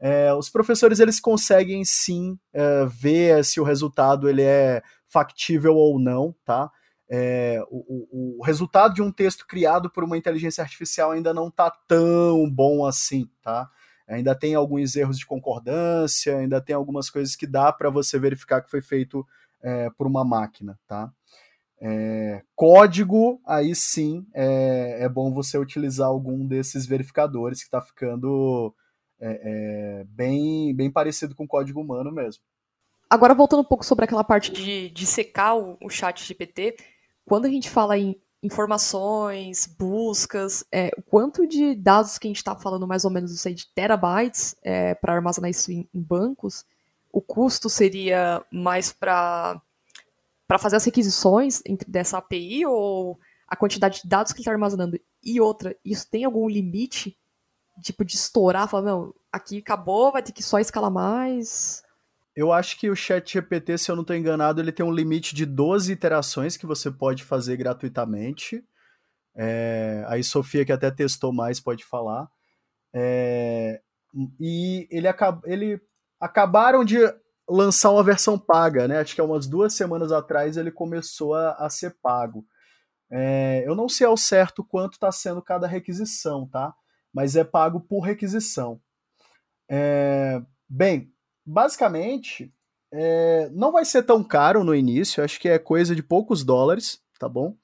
é, 0.00 0.32
os 0.34 0.48
professores 0.48 1.00
eles 1.00 1.20
conseguem 1.20 1.84
sim 1.84 2.38
é, 2.52 2.86
ver 2.86 3.44
se 3.44 3.60
o 3.60 3.64
resultado 3.64 4.28
ele 4.28 4.42
é 4.42 4.82
factível 5.08 5.74
ou 5.74 5.98
não, 5.98 6.34
tá? 6.44 6.70
É, 7.10 7.62
o, 7.70 8.38
o, 8.38 8.44
resultado 8.44 8.92
de 8.92 9.00
um 9.00 9.10
texto 9.10 9.46
criado 9.46 9.88
por 9.88 10.04
uma 10.04 10.18
inteligência 10.18 10.62
artificial 10.62 11.12
ainda 11.12 11.32
não 11.32 11.48
está 11.48 11.70
tão 11.88 12.48
bom 12.50 12.84
assim, 12.84 13.26
tá? 13.42 13.66
Ainda 14.08 14.34
tem 14.34 14.54
alguns 14.54 14.96
erros 14.96 15.18
de 15.18 15.26
concordância, 15.26 16.38
ainda 16.38 16.60
tem 16.60 16.74
algumas 16.74 17.10
coisas 17.10 17.36
que 17.36 17.46
dá 17.46 17.72
para 17.72 17.90
você 17.90 18.18
verificar 18.18 18.62
que 18.62 18.70
foi 18.70 18.80
feito 18.80 19.26
é, 19.62 19.90
por 19.90 20.06
uma 20.06 20.24
máquina, 20.24 20.78
tá? 20.86 21.12
É, 21.80 22.42
código, 22.56 23.40
aí 23.46 23.72
sim 23.72 24.26
é, 24.34 25.04
é, 25.04 25.08
bom 25.08 25.32
você 25.32 25.56
utilizar 25.56 26.08
algum 26.08 26.44
desses 26.44 26.86
verificadores 26.86 27.60
que 27.60 27.66
está 27.66 27.80
ficando 27.80 28.74
é, 29.20 30.00
é, 30.00 30.04
bem, 30.08 30.74
bem 30.74 30.90
parecido 30.90 31.36
com 31.36 31.46
código 31.46 31.80
humano 31.80 32.10
mesmo. 32.10 32.42
Agora, 33.08 33.34
voltando 33.34 33.60
um 33.60 33.64
pouco 33.64 33.84
sobre 33.84 34.04
aquela 34.04 34.24
parte 34.24 34.52
de, 34.52 34.90
de 34.90 35.06
secar 35.06 35.54
o, 35.54 35.78
o 35.80 35.88
chat 35.88 36.22
GPT, 36.24 36.76
quando 37.24 37.46
a 37.46 37.48
gente 37.48 37.70
fala 37.70 37.96
em 37.96 38.20
informações, 38.42 39.66
buscas, 39.66 40.64
é, 40.72 40.90
o 40.96 41.02
quanto 41.02 41.46
de 41.46 41.74
dados 41.74 42.18
que 42.18 42.28
a 42.28 42.30
gente 42.30 42.36
está 42.36 42.54
falando, 42.54 42.86
mais 42.86 43.04
ou 43.04 43.10
menos, 43.10 43.38
sei, 43.40 43.54
de 43.54 43.66
terabytes 43.74 44.54
é, 44.62 44.94
para 44.94 45.14
armazenar 45.14 45.50
isso 45.50 45.72
em, 45.72 45.88
em, 45.92 46.00
bancos, 46.00 46.64
o 47.12 47.20
custo 47.20 47.68
seria 47.68 48.44
mais 48.50 48.92
para 48.92 49.60
para 50.46 50.58
fazer 50.58 50.76
as 50.76 50.84
requisições 50.84 51.62
dessa 51.86 52.16
API 52.16 52.64
ou 52.64 53.20
a 53.46 53.54
quantidade 53.54 54.00
de 54.00 54.08
dados 54.08 54.32
que 54.32 54.38
ele 54.38 54.42
está 54.42 54.52
armazenando? 54.52 54.98
E 55.22 55.38
outra, 55.42 55.76
isso 55.84 56.08
tem 56.10 56.24
algum 56.24 56.48
limite, 56.48 57.18
tipo, 57.82 58.02
de 58.02 58.14
estourar, 58.14 58.66
falar, 58.66 58.82
não, 58.82 59.14
aqui 59.30 59.58
acabou, 59.58 60.10
vai 60.10 60.22
ter 60.22 60.32
que 60.32 60.42
só 60.42 60.58
escalar 60.58 60.90
mais? 60.90 61.82
Eu 62.38 62.52
acho 62.52 62.78
que 62.78 62.88
o 62.88 62.94
Chat 62.94 63.32
GPT, 63.32 63.76
se 63.78 63.90
eu 63.90 63.96
não 63.96 64.02
estou 64.02 64.14
enganado, 64.14 64.60
ele 64.60 64.70
tem 64.70 64.86
um 64.86 64.92
limite 64.92 65.34
de 65.34 65.44
12 65.44 65.90
iterações 65.90 66.56
que 66.56 66.66
você 66.66 66.88
pode 66.88 67.24
fazer 67.24 67.56
gratuitamente. 67.56 68.64
É, 69.34 70.04
aí 70.06 70.22
Sofia, 70.22 70.64
que 70.64 70.70
até 70.70 70.88
testou 70.88 71.32
mais, 71.32 71.58
pode 71.58 71.84
falar. 71.84 72.30
É, 72.94 73.82
e 74.38 74.86
ele, 74.88 75.08
ele 75.46 75.80
acabaram 76.20 76.84
de 76.84 76.98
lançar 77.50 77.90
uma 77.90 78.04
versão 78.04 78.38
paga, 78.38 78.86
né? 78.86 79.00
Acho 79.00 79.16
que 79.16 79.20
há 79.20 79.24
umas 79.24 79.48
duas 79.48 79.74
semanas 79.74 80.12
atrás 80.12 80.56
ele 80.56 80.70
começou 80.70 81.34
a, 81.34 81.54
a 81.54 81.68
ser 81.68 81.96
pago. 82.00 82.46
É, 83.10 83.64
eu 83.66 83.74
não 83.74 83.88
sei 83.88 84.06
ao 84.06 84.16
certo 84.16 84.62
quanto 84.62 84.92
está 84.92 85.10
sendo 85.10 85.42
cada 85.42 85.66
requisição, 85.66 86.46
tá? 86.46 86.72
Mas 87.12 87.34
é 87.34 87.42
pago 87.42 87.80
por 87.80 88.02
requisição. 88.02 88.80
É, 89.68 90.40
bem, 90.68 91.12
basicamente, 91.48 92.52
é, 92.92 93.48
não 93.52 93.72
vai 93.72 93.84
ser 93.84 94.02
tão 94.02 94.22
caro 94.22 94.62
no 94.62 94.74
início, 94.74 95.24
acho 95.24 95.40
que 95.40 95.48
é 95.48 95.58
coisa 95.58 95.94
de 95.94 96.02
poucos 96.02 96.44
dólares, 96.44 97.00
tá 97.18 97.28
bom? 97.28 97.56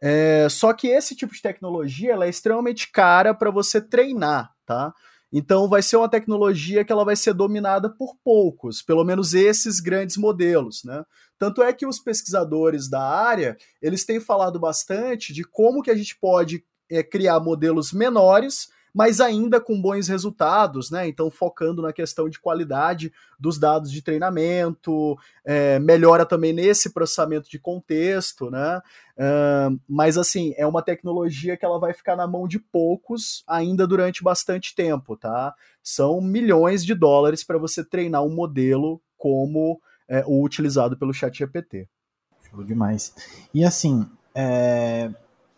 É, 0.00 0.48
só 0.48 0.72
que 0.72 0.88
esse 0.88 1.14
tipo 1.14 1.34
de 1.34 1.42
tecnologia 1.42 2.12
ela 2.12 2.24
é 2.24 2.30
extremamente 2.30 2.90
cara 2.90 3.34
para 3.34 3.50
você 3.50 3.80
treinar, 3.80 4.52
tá? 4.64 4.94
Então 5.30 5.68
vai 5.68 5.82
ser 5.82 5.96
uma 5.96 6.08
tecnologia 6.08 6.84
que 6.84 6.90
ela 6.90 7.04
vai 7.04 7.16
ser 7.16 7.34
dominada 7.34 7.90
por 7.90 8.16
poucos, 8.24 8.80
pelo 8.80 9.04
menos 9.04 9.34
esses 9.34 9.78
grandes 9.78 10.16
modelos, 10.16 10.82
né? 10.84 11.04
Tanto 11.38 11.62
é 11.62 11.72
que 11.72 11.86
os 11.86 11.98
pesquisadores 11.98 12.88
da 12.88 13.02
área, 13.02 13.58
eles 13.82 14.06
têm 14.06 14.20
falado 14.20 14.58
bastante 14.58 15.34
de 15.34 15.44
como 15.44 15.82
que 15.82 15.90
a 15.90 15.94
gente 15.94 16.16
pode 16.18 16.64
é, 16.90 17.02
criar 17.02 17.40
modelos 17.40 17.92
menores 17.92 18.68
mas 18.98 19.20
ainda 19.20 19.60
com 19.60 19.80
bons 19.80 20.08
resultados, 20.08 20.90
né? 20.90 21.06
Então, 21.06 21.30
focando 21.30 21.80
na 21.80 21.92
questão 21.92 22.28
de 22.28 22.40
qualidade 22.40 23.12
dos 23.38 23.56
dados 23.56 23.92
de 23.92 24.02
treinamento, 24.02 25.16
é, 25.44 25.78
melhora 25.78 26.26
também 26.26 26.52
nesse 26.52 26.90
processamento 26.92 27.48
de 27.48 27.60
contexto, 27.60 28.50
né? 28.50 28.82
Uh, 29.16 29.78
mas 29.88 30.18
assim, 30.18 30.52
é 30.56 30.66
uma 30.66 30.82
tecnologia 30.82 31.56
que 31.56 31.64
ela 31.64 31.78
vai 31.78 31.94
ficar 31.94 32.16
na 32.16 32.26
mão 32.26 32.48
de 32.48 32.58
poucos 32.58 33.44
ainda 33.46 33.86
durante 33.86 34.24
bastante 34.24 34.74
tempo, 34.74 35.16
tá? 35.16 35.54
São 35.80 36.20
milhões 36.20 36.84
de 36.84 36.92
dólares 36.92 37.44
para 37.44 37.56
você 37.56 37.84
treinar 37.84 38.24
um 38.24 38.34
modelo 38.34 39.00
como 39.16 39.80
é, 40.08 40.24
o 40.26 40.42
utilizado 40.42 40.98
pelo 40.98 41.14
ChatGPT. 41.14 41.88
Show 42.50 42.64
demais. 42.64 43.14
E 43.54 43.64
assim, 43.64 44.04
é, 44.34 45.08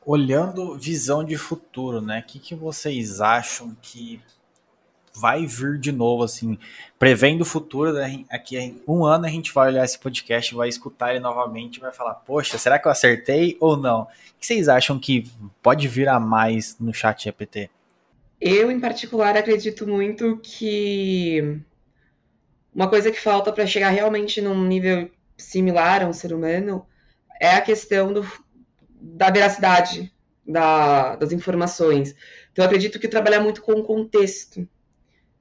olhando 0.05 0.79
visão 0.79 1.25
de 1.25 1.37
futuro, 1.37 2.01
né? 2.01 2.21
O 2.21 2.31
que, 2.31 2.39
que 2.39 2.55
vocês 2.55 3.21
acham 3.21 3.77
que 3.83 4.21
vai 5.15 5.45
vir 5.45 5.79
de 5.79 5.93
novo, 5.93 6.23
assim, 6.23 6.59
prevendo 6.99 7.43
o 7.43 7.45
futuro, 7.45 7.93
né? 7.93 8.25
aqui 8.31 8.81
um 8.87 9.05
ano 9.05 9.27
a 9.27 9.29
gente 9.29 9.53
vai 9.53 9.69
olhar 9.69 9.85
esse 9.85 9.99
podcast, 9.99 10.55
vai 10.55 10.69
escutar 10.69 11.11
ele 11.11 11.21
novamente 11.21 11.77
e 11.77 11.81
vai 11.81 11.93
falar, 11.93 12.15
poxa, 12.15 12.57
será 12.59 12.79
que 12.79 12.87
eu 12.87 12.93
acertei 12.93 13.57
ou 13.61 13.77
não? 13.77 14.03
O 14.03 14.07
que 14.39 14.47
vocês 14.47 14.69
acham 14.69 14.99
que 14.99 15.31
pode 15.63 15.87
vir 15.89 16.09
a 16.09 16.19
mais 16.19 16.77
no 16.79 16.95
chat 16.95 17.25
GPT? 17.25 17.69
Eu, 18.41 18.71
em 18.71 18.81
particular, 18.81 19.37
acredito 19.37 19.87
muito 19.87 20.39
que 20.43 21.61
uma 22.75 22.89
coisa 22.89 23.11
que 23.11 23.21
falta 23.21 23.53
para 23.53 23.67
chegar 23.67 23.91
realmente 23.91 24.41
num 24.41 24.65
nível 24.65 25.11
similar 25.37 26.03
a 26.03 26.07
um 26.07 26.13
ser 26.13 26.33
humano 26.33 26.87
é 27.39 27.55
a 27.55 27.61
questão 27.61 28.13
do, 28.13 28.27
da 29.01 29.31
veracidade 29.31 30.13
da, 30.47 31.17
das 31.17 31.33
informações. 31.33 32.15
Então, 32.53 32.65
eu 32.65 32.67
acredito 32.67 32.99
que 32.99 33.09
trabalhar 33.09 33.41
muito 33.41 33.63
com 33.63 33.73
o 33.73 33.83
contexto 33.83 34.67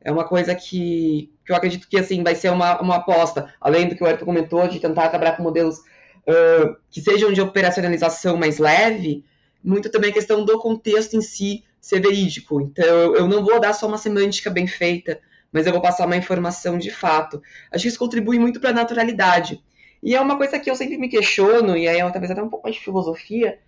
é 0.02 0.12
uma 0.12 0.24
coisa 0.24 0.56
que, 0.56 1.32
que 1.46 1.52
eu 1.52 1.56
acredito 1.56 1.88
que 1.88 1.98
assim 1.98 2.24
vai 2.24 2.36
ser 2.36 2.50
uma, 2.50 2.82
uma 2.82 2.98
aposta, 2.98 3.54
além 3.60 3.88
do 3.88 3.96
que 3.96 4.04
o 4.04 4.08
Ayrton 4.08 4.26
comentou, 4.26 4.68
de 4.68 4.80
tentar 4.80 5.10
trabalhar 5.10 5.34
com 5.34 5.44
modelos 5.44 5.80
uh, 5.80 6.76
que 6.90 7.02
sejam 7.02 7.34
de 7.34 7.42
operacionalização 7.42 8.38
mais 8.38 8.58
leve, 8.60 9.26
muito 9.64 9.90
também 9.90 10.12
a 10.12 10.14
questão 10.14 10.46
do 10.46 10.58
contexto 10.58 11.16
em 11.16 11.22
si 11.22 11.64
ser 11.82 12.02
verídico. 12.02 12.62
Então, 12.62 13.16
eu 13.16 13.28
não 13.28 13.44
vou 13.44 13.60
dar 13.60 13.74
só 13.74 13.88
uma 13.88 13.98
semântica 13.98 14.50
bem 14.50 14.68
feita, 14.68 15.20
mas 15.52 15.66
eu 15.66 15.74
vou 15.74 15.82
passar 15.82 16.06
uma 16.06 16.16
informação 16.16 16.78
de 16.78 16.92
fato. 16.92 17.42
Acho 17.72 17.82
que 17.82 17.88
isso 17.90 18.00
contribui 18.00 18.40
muito 18.40 18.60
para 18.60 18.70
a 18.70 18.74
naturalidade. 18.74 19.62
E 20.02 20.16
é 20.16 20.22
uma 20.22 20.38
coisa 20.38 20.60
que 20.60 20.70
eu 20.70 20.76
sempre 20.76 20.98
me 20.98 21.10
questiono, 21.10 21.76
e 21.76 21.88
aí 21.88 22.00
é 22.00 22.10
talvez 22.10 22.32
até 22.32 22.42
um 22.42 22.50
pouco 22.50 22.66
mais 22.66 22.76
de 22.76 22.84
filosofia, 22.84 23.60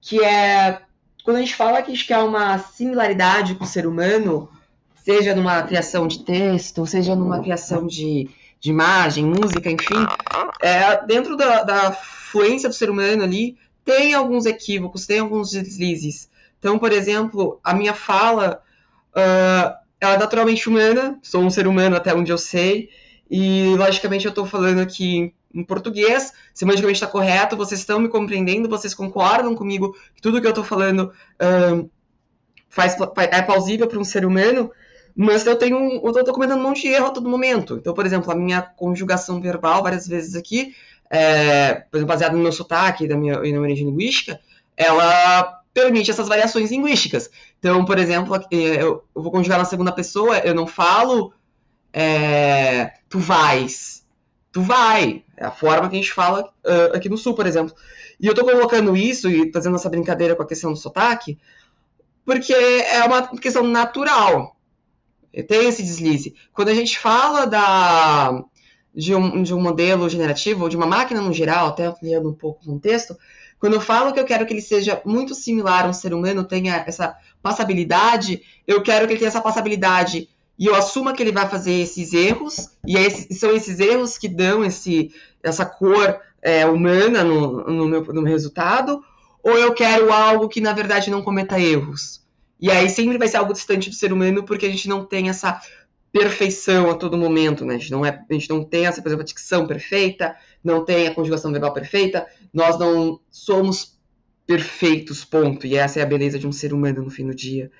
que 0.00 0.22
é 0.22 0.80
quando 1.24 1.38
a 1.38 1.40
gente 1.40 1.54
fala 1.54 1.82
que 1.82 1.96
quer 2.04 2.18
uma 2.18 2.58
similaridade 2.58 3.54
com 3.54 3.64
o 3.64 3.66
ser 3.66 3.86
humano, 3.86 4.48
seja 4.94 5.34
numa 5.34 5.62
criação 5.62 6.06
de 6.06 6.22
texto, 6.22 6.86
seja 6.86 7.16
numa 7.16 7.40
criação 7.40 7.86
de, 7.86 8.28
de 8.60 8.70
imagem, 8.70 9.24
música, 9.24 9.70
enfim, 9.70 10.06
é, 10.60 11.04
dentro 11.06 11.36
da, 11.36 11.62
da 11.62 11.92
fluência 11.92 12.68
do 12.68 12.74
ser 12.74 12.90
humano 12.90 13.22
ali, 13.22 13.56
tem 13.84 14.14
alguns 14.14 14.46
equívocos, 14.46 15.06
tem 15.06 15.18
alguns 15.18 15.50
deslizes. 15.50 16.28
Então, 16.58 16.78
por 16.78 16.92
exemplo, 16.92 17.60
a 17.62 17.74
minha 17.74 17.94
fala, 17.94 18.62
uh, 19.10 19.74
ela 20.00 20.14
é 20.14 20.18
naturalmente 20.18 20.68
humana, 20.68 21.18
sou 21.22 21.42
um 21.42 21.50
ser 21.50 21.66
humano 21.66 21.96
até 21.96 22.14
onde 22.14 22.32
eu 22.32 22.38
sei, 22.38 22.88
e 23.30 23.74
logicamente 23.76 24.24
eu 24.24 24.30
estou 24.30 24.46
falando 24.46 24.80
aqui 24.80 25.34
em 25.54 25.62
português, 25.62 26.32
semanticamente 26.52 26.96
está 26.96 27.06
correto, 27.06 27.56
vocês 27.56 27.80
estão 27.80 28.00
me 28.00 28.08
compreendendo, 28.08 28.68
vocês 28.68 28.92
concordam 28.92 29.54
comigo 29.54 29.96
que 30.14 30.20
tudo 30.20 30.40
que 30.40 30.46
eu 30.46 30.50
estou 30.50 30.64
falando 30.64 31.12
uh, 31.40 31.88
faz, 32.68 32.96
é 33.30 33.40
plausível 33.40 33.86
para 33.86 33.98
um 33.98 34.04
ser 34.04 34.26
humano, 34.26 34.70
mas 35.14 35.46
eu 35.46 35.56
tenho, 35.56 35.76
eu 36.02 36.10
estou 36.10 36.34
cometendo 36.34 36.58
um 36.58 36.62
monte 36.62 36.82
de 36.82 36.88
erro 36.88 37.06
a 37.06 37.10
todo 37.10 37.28
momento. 37.28 37.76
Então, 37.76 37.94
por 37.94 38.04
exemplo, 38.04 38.32
a 38.32 38.34
minha 38.34 38.60
conjugação 38.60 39.40
verbal 39.40 39.82
várias 39.82 40.08
vezes 40.08 40.34
aqui, 40.34 40.74
é, 41.08 41.74
por 41.74 41.98
exemplo, 41.98 42.12
baseada 42.12 42.36
no 42.36 42.42
meu 42.42 42.50
sotaque 42.50 43.04
e 43.04 43.08
na 43.08 43.16
minha, 43.16 43.34
na 43.34 43.42
minha 43.42 43.60
origem 43.60 43.86
linguística, 43.86 44.40
ela 44.76 45.60
permite 45.72 46.10
essas 46.10 46.26
variações 46.26 46.70
linguísticas. 46.72 47.30
Então, 47.60 47.84
por 47.84 47.98
exemplo, 47.98 48.36
eu, 48.50 49.04
eu 49.14 49.22
vou 49.22 49.30
conjugar 49.30 49.58
na 49.58 49.64
segunda 49.64 49.92
pessoa, 49.92 50.38
eu 50.38 50.54
não 50.54 50.66
falo 50.66 51.32
é, 51.92 52.92
tu 53.08 53.20
vais, 53.20 54.03
tu 54.54 54.62
vai. 54.62 55.24
É 55.36 55.44
a 55.44 55.50
forma 55.50 55.90
que 55.90 55.96
a 55.96 55.98
gente 55.98 56.12
fala 56.12 56.44
uh, 56.64 56.96
aqui 56.96 57.08
no 57.08 57.18
Sul, 57.18 57.34
por 57.34 57.44
exemplo. 57.44 57.74
E 58.20 58.26
eu 58.26 58.34
tô 58.34 58.44
colocando 58.44 58.96
isso 58.96 59.28
e 59.28 59.52
fazendo 59.52 59.74
essa 59.74 59.90
brincadeira 59.90 60.36
com 60.36 60.44
a 60.44 60.46
questão 60.46 60.72
do 60.72 60.78
sotaque, 60.78 61.36
porque 62.24 62.54
é 62.54 63.04
uma 63.04 63.26
questão 63.36 63.64
natural. 63.64 64.56
Tem 65.48 65.68
esse 65.68 65.82
deslize. 65.82 66.36
Quando 66.52 66.68
a 66.68 66.74
gente 66.74 66.96
fala 66.96 67.44
da, 67.44 68.44
de, 68.94 69.12
um, 69.12 69.42
de 69.42 69.52
um 69.52 69.60
modelo 69.60 70.08
generativo, 70.08 70.62
ou 70.62 70.68
de 70.68 70.76
uma 70.76 70.86
máquina 70.86 71.20
no 71.20 71.32
geral, 71.32 71.66
até 71.66 71.86
ampliando 71.86 72.30
um 72.30 72.34
pouco 72.34 72.62
o 72.62 72.66
contexto, 72.66 73.18
quando 73.58 73.74
eu 73.74 73.80
falo 73.80 74.12
que 74.12 74.20
eu 74.20 74.24
quero 74.24 74.46
que 74.46 74.52
ele 74.52 74.62
seja 74.62 75.02
muito 75.04 75.34
similar 75.34 75.84
a 75.84 75.88
um 75.88 75.92
ser 75.92 76.14
humano, 76.14 76.44
tenha 76.44 76.84
essa 76.86 77.16
passabilidade, 77.42 78.42
eu 78.68 78.80
quero 78.82 79.06
que 79.06 79.14
ele 79.14 79.18
tenha 79.18 79.28
essa 79.28 79.40
passabilidade 79.40 80.28
e 80.58 80.66
eu 80.66 80.74
assumo 80.74 81.12
que 81.12 81.22
ele 81.22 81.32
vai 81.32 81.48
fazer 81.48 81.72
esses 81.72 82.12
erros, 82.12 82.70
e 82.86 82.96
é 82.96 83.10
são 83.10 83.50
esses 83.50 83.80
erros 83.80 84.16
que 84.16 84.28
dão 84.28 84.64
esse, 84.64 85.12
essa 85.42 85.66
cor 85.66 86.20
é, 86.40 86.64
humana 86.66 87.24
no, 87.24 87.64
no, 87.64 87.86
meu, 87.86 88.04
no 88.04 88.22
meu 88.22 88.32
resultado, 88.32 89.02
ou 89.42 89.58
eu 89.58 89.74
quero 89.74 90.12
algo 90.12 90.48
que 90.48 90.60
na 90.60 90.72
verdade 90.72 91.10
não 91.10 91.22
cometa 91.22 91.60
erros. 91.60 92.22
E 92.60 92.70
aí 92.70 92.88
sempre 92.88 93.18
vai 93.18 93.28
ser 93.28 93.38
algo 93.38 93.52
distante 93.52 93.90
do 93.90 93.96
ser 93.96 94.12
humano, 94.12 94.44
porque 94.44 94.66
a 94.66 94.70
gente 94.70 94.88
não 94.88 95.04
tem 95.04 95.28
essa 95.28 95.60
perfeição 96.12 96.88
a 96.88 96.94
todo 96.94 97.18
momento, 97.18 97.64
né? 97.64 97.74
A 97.74 97.78
gente 97.78 97.90
não, 97.90 98.06
é, 98.06 98.24
a 98.30 98.32
gente 98.32 98.48
não 98.48 98.62
tem 98.62 98.86
essa, 98.86 99.02
por 99.02 99.08
exemplo, 99.08 99.22
a 99.22 99.26
dicção 99.26 99.66
perfeita, 99.66 100.36
não 100.62 100.84
tem 100.84 101.08
a 101.08 101.14
conjugação 101.14 101.50
verbal 101.50 101.72
perfeita, 101.72 102.24
nós 102.52 102.78
não 102.78 103.20
somos 103.30 103.98
perfeitos, 104.46 105.24
ponto. 105.24 105.66
E 105.66 105.76
essa 105.76 105.98
é 105.98 106.02
a 106.02 106.06
beleza 106.06 106.38
de 106.38 106.46
um 106.46 106.52
ser 106.52 106.72
humano 106.72 107.02
no 107.02 107.10
fim 107.10 107.26
do 107.26 107.34
dia. 107.34 107.70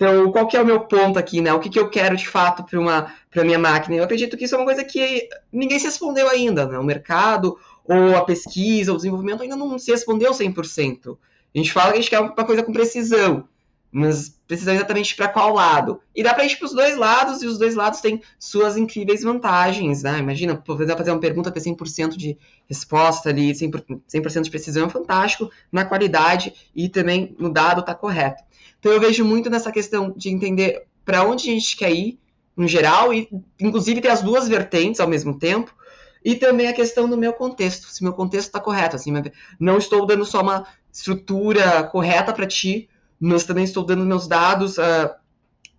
Então, 0.00 0.32
qual 0.32 0.48
que 0.48 0.56
é 0.56 0.62
o 0.62 0.64
meu 0.64 0.80
ponto 0.80 1.18
aqui, 1.18 1.42
né? 1.42 1.52
O 1.52 1.60
que, 1.60 1.68
que 1.68 1.78
eu 1.78 1.90
quero 1.90 2.16
de 2.16 2.26
fato 2.26 2.64
para 2.64 2.80
uma 2.80 3.12
para 3.30 3.44
minha 3.44 3.58
máquina? 3.58 3.96
Eu 3.96 4.04
acredito 4.04 4.34
que 4.34 4.46
isso 4.46 4.54
é 4.54 4.58
uma 4.58 4.64
coisa 4.64 4.82
que 4.82 5.28
ninguém 5.52 5.78
se 5.78 5.84
respondeu 5.84 6.26
ainda, 6.26 6.66
né? 6.66 6.78
O 6.78 6.82
mercado 6.82 7.58
ou 7.84 8.16
a 8.16 8.24
pesquisa, 8.24 8.94
o 8.94 8.96
desenvolvimento 8.96 9.42
ainda 9.42 9.56
não 9.56 9.78
se 9.78 9.90
respondeu 9.90 10.32
100%. 10.32 11.18
A 11.54 11.58
gente 11.58 11.70
fala 11.70 11.92
que 11.92 11.98
a 11.98 12.00
gente 12.00 12.08
quer 12.08 12.20
uma 12.20 12.32
coisa 12.32 12.62
com 12.62 12.72
precisão, 12.72 13.46
mas 13.92 14.40
precisão 14.48 14.72
exatamente 14.72 15.14
para 15.14 15.28
qual 15.28 15.52
lado? 15.52 16.00
E 16.16 16.22
dá 16.22 16.32
para 16.32 16.46
ir 16.46 16.56
para 16.56 16.64
os 16.64 16.72
dois 16.72 16.96
lados, 16.96 17.42
e 17.42 17.46
os 17.46 17.58
dois 17.58 17.74
lados 17.74 18.00
têm 18.00 18.22
suas 18.38 18.78
incríveis 18.78 19.22
vantagens, 19.22 20.02
né? 20.02 20.18
Imagina, 20.18 20.56
por 20.56 20.76
exemplo, 20.76 20.96
fazer 20.96 21.10
uma 21.10 21.20
pergunta 21.20 21.50
ter 21.50 21.60
100% 21.60 22.16
de 22.16 22.38
resposta 22.66 23.28
ali, 23.28 23.52
100%, 23.52 24.00
100 24.08 24.42
de 24.42 24.50
precisão 24.50 24.86
é 24.86 24.88
fantástico 24.88 25.50
na 25.70 25.84
qualidade 25.84 26.54
e 26.74 26.88
também 26.88 27.36
no 27.38 27.52
dado 27.52 27.80
está 27.80 27.94
correto. 27.94 28.42
Então 28.80 28.92
eu 28.92 29.00
vejo 29.00 29.24
muito 29.24 29.48
nessa 29.48 29.70
questão 29.70 30.12
de 30.16 30.30
entender 30.30 30.86
para 31.04 31.24
onde 31.24 31.48
a 31.48 31.52
gente 31.52 31.76
quer 31.76 31.92
ir, 31.92 32.18
no 32.56 32.66
geral, 32.66 33.14
e 33.14 33.28
inclusive 33.60 34.00
ter 34.00 34.08
as 34.08 34.22
duas 34.22 34.48
vertentes 34.48 35.00
ao 35.00 35.08
mesmo 35.08 35.38
tempo, 35.38 35.72
e 36.24 36.34
também 36.34 36.68
a 36.68 36.72
questão 36.72 37.08
do 37.08 37.16
meu 37.16 37.32
contexto, 37.32 37.86
se 37.86 38.02
meu 38.02 38.12
contexto 38.12 38.48
está 38.48 38.60
correto, 38.60 38.96
assim, 38.96 39.12
não 39.58 39.78
estou 39.78 40.04
dando 40.04 40.24
só 40.24 40.42
uma 40.42 40.66
estrutura 40.92 41.84
correta 41.84 42.32
para 42.32 42.46
ti, 42.46 42.88
mas 43.18 43.44
também 43.44 43.64
estou 43.64 43.84
dando 43.84 44.04
meus 44.04 44.26
dados 44.26 44.76
uh, 44.76 45.10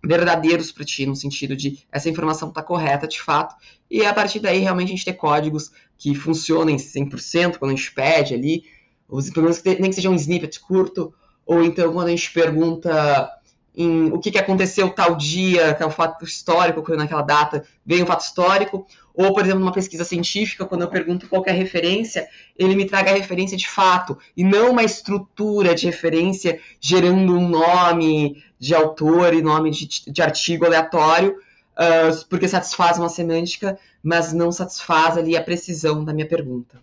verdadeiros 0.04 0.72
para 0.72 0.84
ti, 0.84 1.06
no 1.06 1.14
sentido 1.14 1.54
de 1.54 1.84
essa 1.92 2.08
informação 2.08 2.48
está 2.48 2.62
correta 2.62 3.06
de 3.06 3.20
fato, 3.20 3.54
e 3.90 4.04
a 4.04 4.12
partir 4.12 4.40
daí 4.40 4.58
realmente 4.58 4.88
a 4.88 4.96
gente 4.96 5.04
ter 5.04 5.12
códigos 5.12 5.70
que 5.96 6.14
funcionem 6.14 6.76
100% 6.76 7.58
quando 7.58 7.72
a 7.72 7.76
gente 7.76 7.92
pede 7.92 8.34
ali, 8.34 8.64
os, 9.08 9.30
pelo 9.30 9.44
menos 9.44 9.62
nem 9.62 9.90
que 9.90 9.92
seja 9.92 10.10
um 10.10 10.14
snippet 10.14 10.58
curto, 10.60 11.14
ou 11.46 11.62
então 11.62 11.92
quando 11.92 12.08
a 12.08 12.10
gente 12.10 12.30
pergunta 12.32 13.30
em 13.74 14.12
o 14.12 14.18
que, 14.18 14.30
que 14.30 14.38
aconteceu 14.38 14.90
tal 14.90 15.16
dia, 15.16 15.74
que 15.74 15.82
é 15.82 15.90
fato 15.90 16.24
histórico, 16.24 16.82
quando 16.82 16.98
naquela 16.98 17.22
data 17.22 17.64
veio 17.84 18.04
um 18.04 18.06
fato 18.06 18.20
histórico, 18.20 18.86
ou, 19.14 19.32
por 19.32 19.42
exemplo, 19.42 19.60
numa 19.60 19.72
pesquisa 19.72 20.04
científica, 20.04 20.64
quando 20.64 20.82
eu 20.82 20.88
pergunto 20.88 21.28
qual 21.28 21.42
é 21.46 21.50
a 21.50 21.54
referência, 21.54 22.28
ele 22.56 22.74
me 22.74 22.86
traga 22.86 23.10
a 23.10 23.14
referência 23.14 23.56
de 23.56 23.68
fato, 23.68 24.18
e 24.36 24.44
não 24.44 24.70
uma 24.70 24.82
estrutura 24.82 25.74
de 25.74 25.86
referência 25.86 26.58
gerando 26.80 27.36
um 27.36 27.48
nome 27.48 28.42
de 28.58 28.74
autor 28.74 29.34
e 29.34 29.42
nome 29.42 29.70
de, 29.70 29.86
de 30.10 30.22
artigo 30.22 30.64
aleatório, 30.64 31.36
uh, 31.72 32.26
porque 32.28 32.48
satisfaz 32.48 32.98
uma 32.98 33.08
semântica, 33.08 33.78
mas 34.02 34.32
não 34.32 34.50
satisfaz 34.50 35.16
ali 35.16 35.36
a 35.36 35.42
precisão 35.42 36.04
da 36.04 36.12
minha 36.12 36.28
pergunta. 36.28 36.80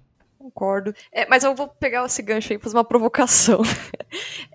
Concordo. 0.59 0.93
É, 1.09 1.25
mas 1.27 1.45
eu 1.45 1.55
vou 1.55 1.69
pegar 1.69 2.05
esse 2.05 2.21
gancho 2.21 2.51
aí 2.51 2.59
e 2.59 2.61
fazer 2.61 2.75
uma 2.75 2.83
provocação. 2.83 3.61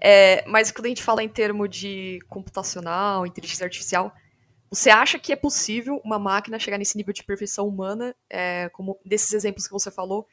É, 0.06 0.44
mas 0.46 0.70
quando 0.70 0.86
a 0.86 0.88
gente 0.88 1.02
fala 1.02 1.22
em 1.22 1.28
termo 1.28 1.66
de 1.66 2.18
computacional, 2.28 3.24
inteligência 3.24 3.64
artificial, 3.64 4.12
você 4.68 4.90
acha 4.90 5.18
que 5.18 5.32
é 5.32 5.36
possível 5.36 5.98
uma 6.04 6.18
máquina 6.18 6.58
chegar 6.58 6.76
nesse 6.76 6.96
nível 6.96 7.14
de 7.14 7.22
perfeição 7.22 7.66
humana, 7.66 8.14
é, 8.28 8.68
como 8.70 8.98
desses 9.02 9.32
exemplos 9.32 9.66
que 9.66 9.72
você 9.72 9.90
falou? 9.90 10.26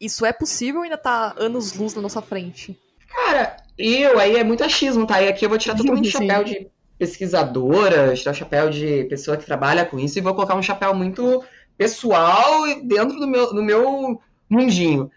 Isso 0.00 0.24
é 0.24 0.32
possível 0.32 0.76
ou 0.76 0.84
ainda 0.84 0.94
está 0.94 1.34
anos-luz 1.36 1.94
na 1.94 2.00
nossa 2.00 2.22
frente? 2.22 2.80
Cara, 3.08 3.56
eu 3.76 4.18
aí 4.18 4.36
é 4.36 4.44
muito 4.44 4.64
achismo, 4.64 5.06
tá? 5.06 5.20
E 5.20 5.28
aqui 5.28 5.44
eu 5.44 5.50
vou 5.50 5.58
tirar 5.58 5.76
totalmente 5.76 6.08
o 6.08 6.12
chapéu 6.12 6.44
de 6.44 6.70
pesquisadora, 6.96 8.14
tirar 8.14 8.30
o 8.30 8.34
chapéu 8.34 8.70
de 8.70 9.04
pessoa 9.04 9.36
que 9.36 9.44
trabalha 9.44 9.84
com 9.84 9.98
isso 9.98 10.18
e 10.18 10.22
vou 10.22 10.34
colocar 10.34 10.54
um 10.54 10.62
chapéu 10.62 10.94
muito 10.94 11.44
pessoal 11.76 12.62
dentro 12.84 13.18
do 13.18 13.26
meu, 13.26 13.52
do 13.52 13.62
meu 13.62 14.20
mundinho. 14.50 15.10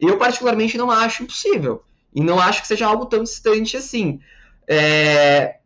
Eu, 0.00 0.18
particularmente, 0.18 0.76
não 0.76 0.90
acho 0.90 1.22
impossível. 1.22 1.84
E 2.12 2.20
não 2.20 2.40
acho 2.40 2.62
que 2.62 2.68
seja 2.68 2.86
algo 2.86 3.06
tão 3.06 3.22
distante 3.22 3.76
assim. 3.76 4.20
É... 4.66 5.56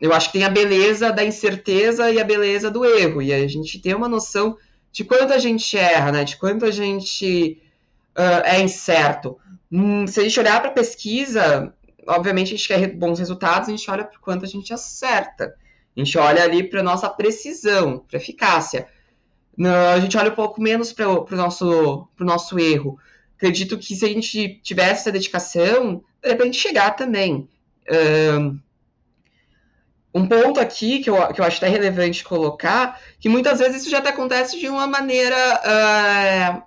Eu 0.00 0.12
acho 0.12 0.26
que 0.26 0.38
tem 0.38 0.44
a 0.44 0.50
beleza 0.50 1.10
da 1.10 1.24
incerteza 1.24 2.10
e 2.10 2.20
a 2.20 2.24
beleza 2.24 2.70
do 2.70 2.84
erro. 2.84 3.22
E 3.22 3.32
a 3.32 3.46
gente 3.46 3.78
tem 3.78 3.94
uma 3.94 4.08
noção 4.08 4.58
de 4.92 5.04
quanto 5.04 5.32
a 5.32 5.38
gente 5.38 5.78
erra, 5.78 6.12
né? 6.12 6.24
De 6.24 6.36
quanto 6.36 6.66
a 6.66 6.70
gente 6.70 7.62
uh, 8.16 8.44
é 8.44 8.60
incerto. 8.60 9.38
Hum, 9.72 10.06
se 10.06 10.20
a 10.20 10.22
gente 10.22 10.38
olhar 10.38 10.60
para 10.60 10.70
a 10.70 10.74
pesquisa, 10.74 11.72
obviamente 12.06 12.48
a 12.48 12.56
gente 12.56 12.68
quer 12.68 12.88
bons 12.88 13.18
resultados, 13.18 13.68
a 13.68 13.70
gente 13.70 13.90
olha 13.90 14.04
para 14.04 14.18
quanto 14.18 14.44
a 14.44 14.48
gente 14.48 14.72
acerta. 14.72 15.54
A 15.96 16.00
gente 16.00 16.18
olha 16.18 16.42
ali 16.42 16.62
para 16.62 16.82
nossa 16.82 17.08
precisão, 17.08 17.98
para 17.98 18.18
eficácia 18.18 18.86
a 19.64 19.98
gente 20.00 20.16
olha 20.16 20.30
um 20.30 20.34
pouco 20.34 20.60
menos 20.60 20.92
para 20.92 21.08
o 21.08 21.26
nosso, 21.30 22.08
nosso 22.18 22.58
erro. 22.58 22.98
Acredito 23.36 23.78
que 23.78 23.94
se 23.94 24.04
a 24.04 24.08
gente 24.08 24.60
tivesse 24.62 25.02
essa 25.02 25.12
dedicação, 25.12 26.02
daria 26.22 26.36
para 26.36 26.44
a 26.44 26.46
gente 26.46 26.60
chegar 26.60 26.90
também. 26.92 27.48
Um 30.16 30.26
ponto 30.26 30.58
aqui 30.58 31.00
que 31.00 31.10
eu, 31.10 31.32
que 31.34 31.40
eu 31.40 31.44
acho 31.44 31.58
até 31.58 31.68
relevante 31.68 32.24
colocar, 32.24 32.98
que 33.20 33.28
muitas 33.28 33.58
vezes 33.58 33.82
isso 33.82 33.90
já 33.90 33.98
até 33.98 34.08
acontece 34.08 34.58
de 34.58 34.66
uma 34.66 34.86
maneira 34.86 35.36
uh, 36.56 36.62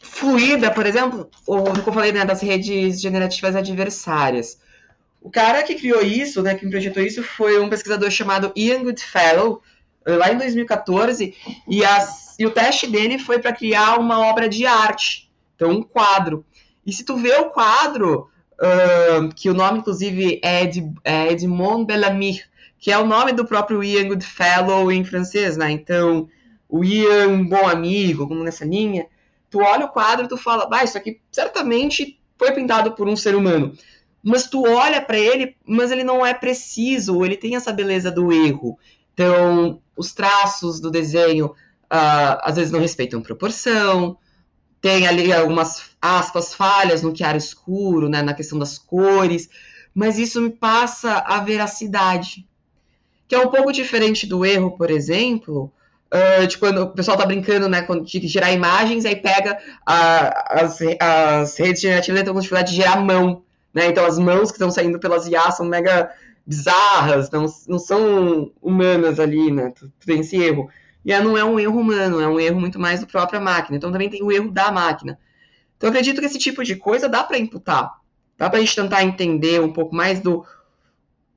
fluida, 0.00 0.70
por 0.70 0.86
exemplo, 0.86 1.30
o 1.46 1.74
que 1.74 1.86
eu 1.86 1.92
falei 1.92 2.12
né, 2.12 2.24
das 2.24 2.40
redes 2.40 2.98
generativas 2.98 3.54
adversárias. 3.54 4.58
O 5.20 5.30
cara 5.30 5.62
que 5.62 5.74
criou 5.74 6.00
isso, 6.00 6.42
né, 6.42 6.54
que 6.54 6.66
projetou 6.66 7.02
isso, 7.02 7.22
foi 7.22 7.60
um 7.60 7.68
pesquisador 7.68 8.10
chamado 8.10 8.52
Ian 8.56 8.82
Goodfellow, 8.82 9.60
lá 10.14 10.32
em 10.32 10.38
2014, 10.38 11.34
e, 11.66 11.84
as, 11.84 12.36
e 12.38 12.46
o 12.46 12.50
teste 12.50 12.86
dele 12.86 13.18
foi 13.18 13.38
para 13.38 13.52
criar 13.52 13.98
uma 13.98 14.20
obra 14.20 14.48
de 14.48 14.64
arte, 14.64 15.30
então 15.54 15.70
um 15.70 15.82
quadro. 15.82 16.44
E 16.86 16.92
se 16.92 17.04
tu 17.04 17.16
vê 17.16 17.34
o 17.36 17.50
quadro, 17.50 18.30
uh, 18.60 19.28
que 19.34 19.50
o 19.50 19.54
nome 19.54 19.80
inclusive 19.80 20.40
é, 20.42 20.62
Ed, 20.62 20.92
é 21.02 21.32
Edmond 21.32 21.84
Bellamy, 21.86 22.40
que 22.78 22.92
é 22.92 22.98
o 22.98 23.06
nome 23.06 23.32
do 23.32 23.44
próprio 23.44 23.82
Ian 23.82 24.08
Goodfellow 24.08 24.92
em 24.92 25.04
francês, 25.04 25.56
né? 25.56 25.70
Então, 25.70 26.28
o 26.68 26.84
Ian, 26.84 27.44
bom 27.44 27.66
amigo, 27.68 28.28
como 28.28 28.44
nessa 28.44 28.64
linha, 28.64 29.06
tu 29.50 29.60
olha 29.60 29.86
o 29.86 29.90
quadro 29.90 30.26
e 30.26 30.28
tu 30.28 30.36
fala, 30.36 30.68
ah, 30.70 30.84
isso 30.84 30.98
aqui 30.98 31.20
certamente 31.32 32.20
foi 32.38 32.52
pintado 32.52 32.92
por 32.92 33.08
um 33.08 33.16
ser 33.16 33.34
humano. 33.34 33.72
Mas 34.22 34.48
tu 34.48 34.64
olha 34.66 35.00
para 35.00 35.18
ele, 35.18 35.56
mas 35.64 35.90
ele 35.90 36.02
não 36.02 36.26
é 36.26 36.34
preciso, 36.34 37.24
ele 37.24 37.36
tem 37.36 37.54
essa 37.56 37.72
beleza 37.72 38.10
do 38.10 38.32
erro. 38.32 38.78
Então, 39.16 39.80
os 39.96 40.12
traços 40.12 40.78
do 40.78 40.90
desenho 40.90 41.46
uh, 41.46 42.36
às 42.42 42.56
vezes 42.56 42.70
não 42.70 42.80
respeitam 42.80 43.22
proporção, 43.22 44.18
tem 44.78 45.06
ali 45.06 45.32
algumas 45.32 45.90
aspas 46.02 46.52
falhas 46.52 47.00
no 47.00 47.14
que 47.14 47.24
era 47.24 47.38
escuro, 47.38 48.10
né, 48.10 48.20
na 48.20 48.34
questão 48.34 48.58
das 48.58 48.76
cores, 48.76 49.48
mas 49.94 50.18
isso 50.18 50.38
me 50.42 50.50
passa 50.50 51.14
a 51.26 51.40
veracidade. 51.40 52.46
Que 53.26 53.34
é 53.34 53.38
um 53.38 53.48
pouco 53.48 53.72
diferente 53.72 54.26
do 54.26 54.44
erro, 54.44 54.72
por 54.72 54.90
exemplo, 54.90 55.72
uh, 56.12 56.46
de 56.46 56.58
quando 56.58 56.82
o 56.82 56.90
pessoal 56.90 57.16
tá 57.16 57.24
brincando, 57.24 57.70
né, 57.70 57.86
de 58.04 58.28
gerar 58.28 58.52
imagens, 58.52 59.06
aí 59.06 59.16
pega 59.16 59.58
a, 59.86 60.60
as, 60.60 60.78
as 61.00 61.56
redes 61.56 61.80
generativas 61.80 62.20
estão 62.20 62.34
com 62.34 62.40
dificuldade 62.40 62.70
de 62.70 62.76
gerar 62.76 63.00
mão, 63.00 63.42
né, 63.72 63.86
então 63.86 64.04
as 64.04 64.18
mãos 64.18 64.50
que 64.50 64.56
estão 64.56 64.70
saindo 64.70 65.00
pelas 65.00 65.26
IA 65.26 65.50
são 65.52 65.64
mega 65.64 66.12
bizarras, 66.46 67.30
não, 67.30 67.46
não 67.66 67.78
são 67.78 68.52
humanas 68.62 69.18
ali, 69.18 69.50
né, 69.50 69.70
tu, 69.70 69.90
tem 70.04 70.20
esse 70.20 70.36
erro. 70.36 70.70
E 71.04 71.16
não 71.20 71.36
é 71.36 71.44
um 71.44 71.58
erro 71.58 71.80
humano, 71.80 72.20
é 72.20 72.26
um 72.26 72.40
erro 72.40 72.60
muito 72.60 72.78
mais 72.78 73.00
da 73.00 73.06
própria 73.06 73.40
máquina. 73.40 73.76
Então 73.76 73.92
também 73.92 74.10
tem 74.10 74.22
o 74.22 74.32
erro 74.32 74.50
da 74.50 74.72
máquina. 74.72 75.18
Então 75.76 75.88
acredito 75.88 76.20
que 76.20 76.26
esse 76.26 76.38
tipo 76.38 76.64
de 76.64 76.76
coisa 76.76 77.08
dá 77.08 77.22
para 77.22 77.38
imputar. 77.38 78.00
Dá 78.36 78.50
para 78.50 78.58
a 78.58 78.60
gente 78.60 78.74
tentar 78.74 79.04
entender 79.04 79.60
um 79.60 79.72
pouco 79.72 79.94
mais 79.94 80.20
do 80.20 80.44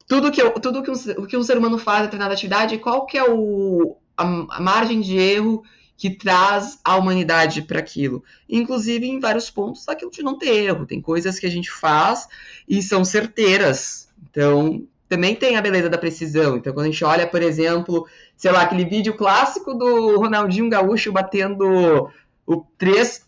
tudo 0.08 0.32
que 0.32 0.42
eu, 0.42 0.52
tudo 0.54 0.82
que 0.82 0.90
um, 0.90 1.22
o 1.24 1.28
que 1.28 1.38
um 1.38 1.44
ser 1.44 1.58
humano 1.58 1.78
faz 1.78 2.02
determinada 2.02 2.34
atividade, 2.34 2.80
qual 2.80 3.06
que 3.06 3.16
é 3.16 3.24
o, 3.30 3.96
a, 4.18 4.24
a 4.24 4.60
margem 4.60 5.02
de 5.02 5.16
erro 5.16 5.64
que 5.96 6.10
traz 6.10 6.80
a 6.84 6.96
humanidade 6.96 7.62
para 7.62 7.78
aquilo. 7.78 8.24
Inclusive, 8.50 9.06
em 9.06 9.20
vários 9.20 9.52
pontos, 9.52 9.88
aquilo 9.88 10.10
de 10.10 10.24
não 10.24 10.38
ter 10.38 10.64
erro. 10.64 10.86
Tem 10.86 11.02
coisas 11.02 11.38
que 11.38 11.46
a 11.46 11.52
gente 11.52 11.70
faz 11.70 12.26
e 12.68 12.82
são 12.82 13.04
certeiras. 13.06 14.10
Então, 14.30 14.88
também 15.10 15.36
tem 15.36 15.58
a 15.58 15.62
beleza 15.62 15.90
da 15.90 15.98
precisão. 15.98 16.56
Então, 16.56 16.72
quando 16.72 16.86
a 16.86 16.90
gente 16.92 17.04
olha, 17.04 17.26
por 17.26 17.42
exemplo, 17.42 18.08
sei 18.38 18.52
lá, 18.52 18.62
aquele 18.62 18.86
vídeo 18.86 19.16
clássico 19.16 19.74
do 19.74 20.18
Ronaldinho 20.20 20.70
Gaúcho 20.70 21.12
batendo 21.12 22.10
o 22.46 22.66
três 22.78 23.28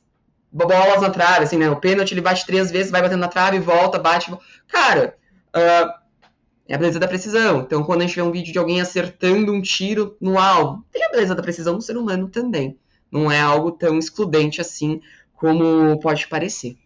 bolas 0.51 1.01
na 1.01 1.09
trave, 1.09 1.43
assim, 1.43 1.57
né? 1.57 1.69
O 1.69 1.77
pênalti 1.77 2.11
ele 2.11 2.21
bate 2.21 2.45
três 2.45 2.69
vezes, 2.69 2.91
vai 2.91 3.01
batendo 3.01 3.19
na 3.19 3.27
trave, 3.27 3.57
volta, 3.57 3.97
bate. 3.97 4.31
Cara, 4.67 5.17
uh, 5.55 6.01
é 6.67 6.75
a 6.75 6.77
beleza 6.77 6.99
da 6.99 7.07
precisão. 7.07 7.61
Então, 7.61 7.83
quando 7.83 8.01
a 8.01 8.05
gente 8.05 8.15
vê 8.15 8.21
um 8.21 8.31
vídeo 8.31 8.53
de 8.53 8.59
alguém 8.59 8.79
acertando 8.79 9.51
um 9.51 9.61
tiro 9.61 10.15
no 10.21 10.37
alvo, 10.37 10.85
tem 10.91 11.03
a 11.03 11.09
beleza 11.09 11.33
da 11.33 11.41
precisão 11.41 11.75
do 11.75 11.81
ser 11.81 11.97
humano 11.97 12.29
também. 12.29 12.77
Não 13.11 13.31
é 13.31 13.41
algo 13.41 13.71
tão 13.71 13.97
excludente 13.97 14.61
assim 14.61 15.01
como 15.33 15.99
pode 15.99 16.27
parecer. 16.27 16.77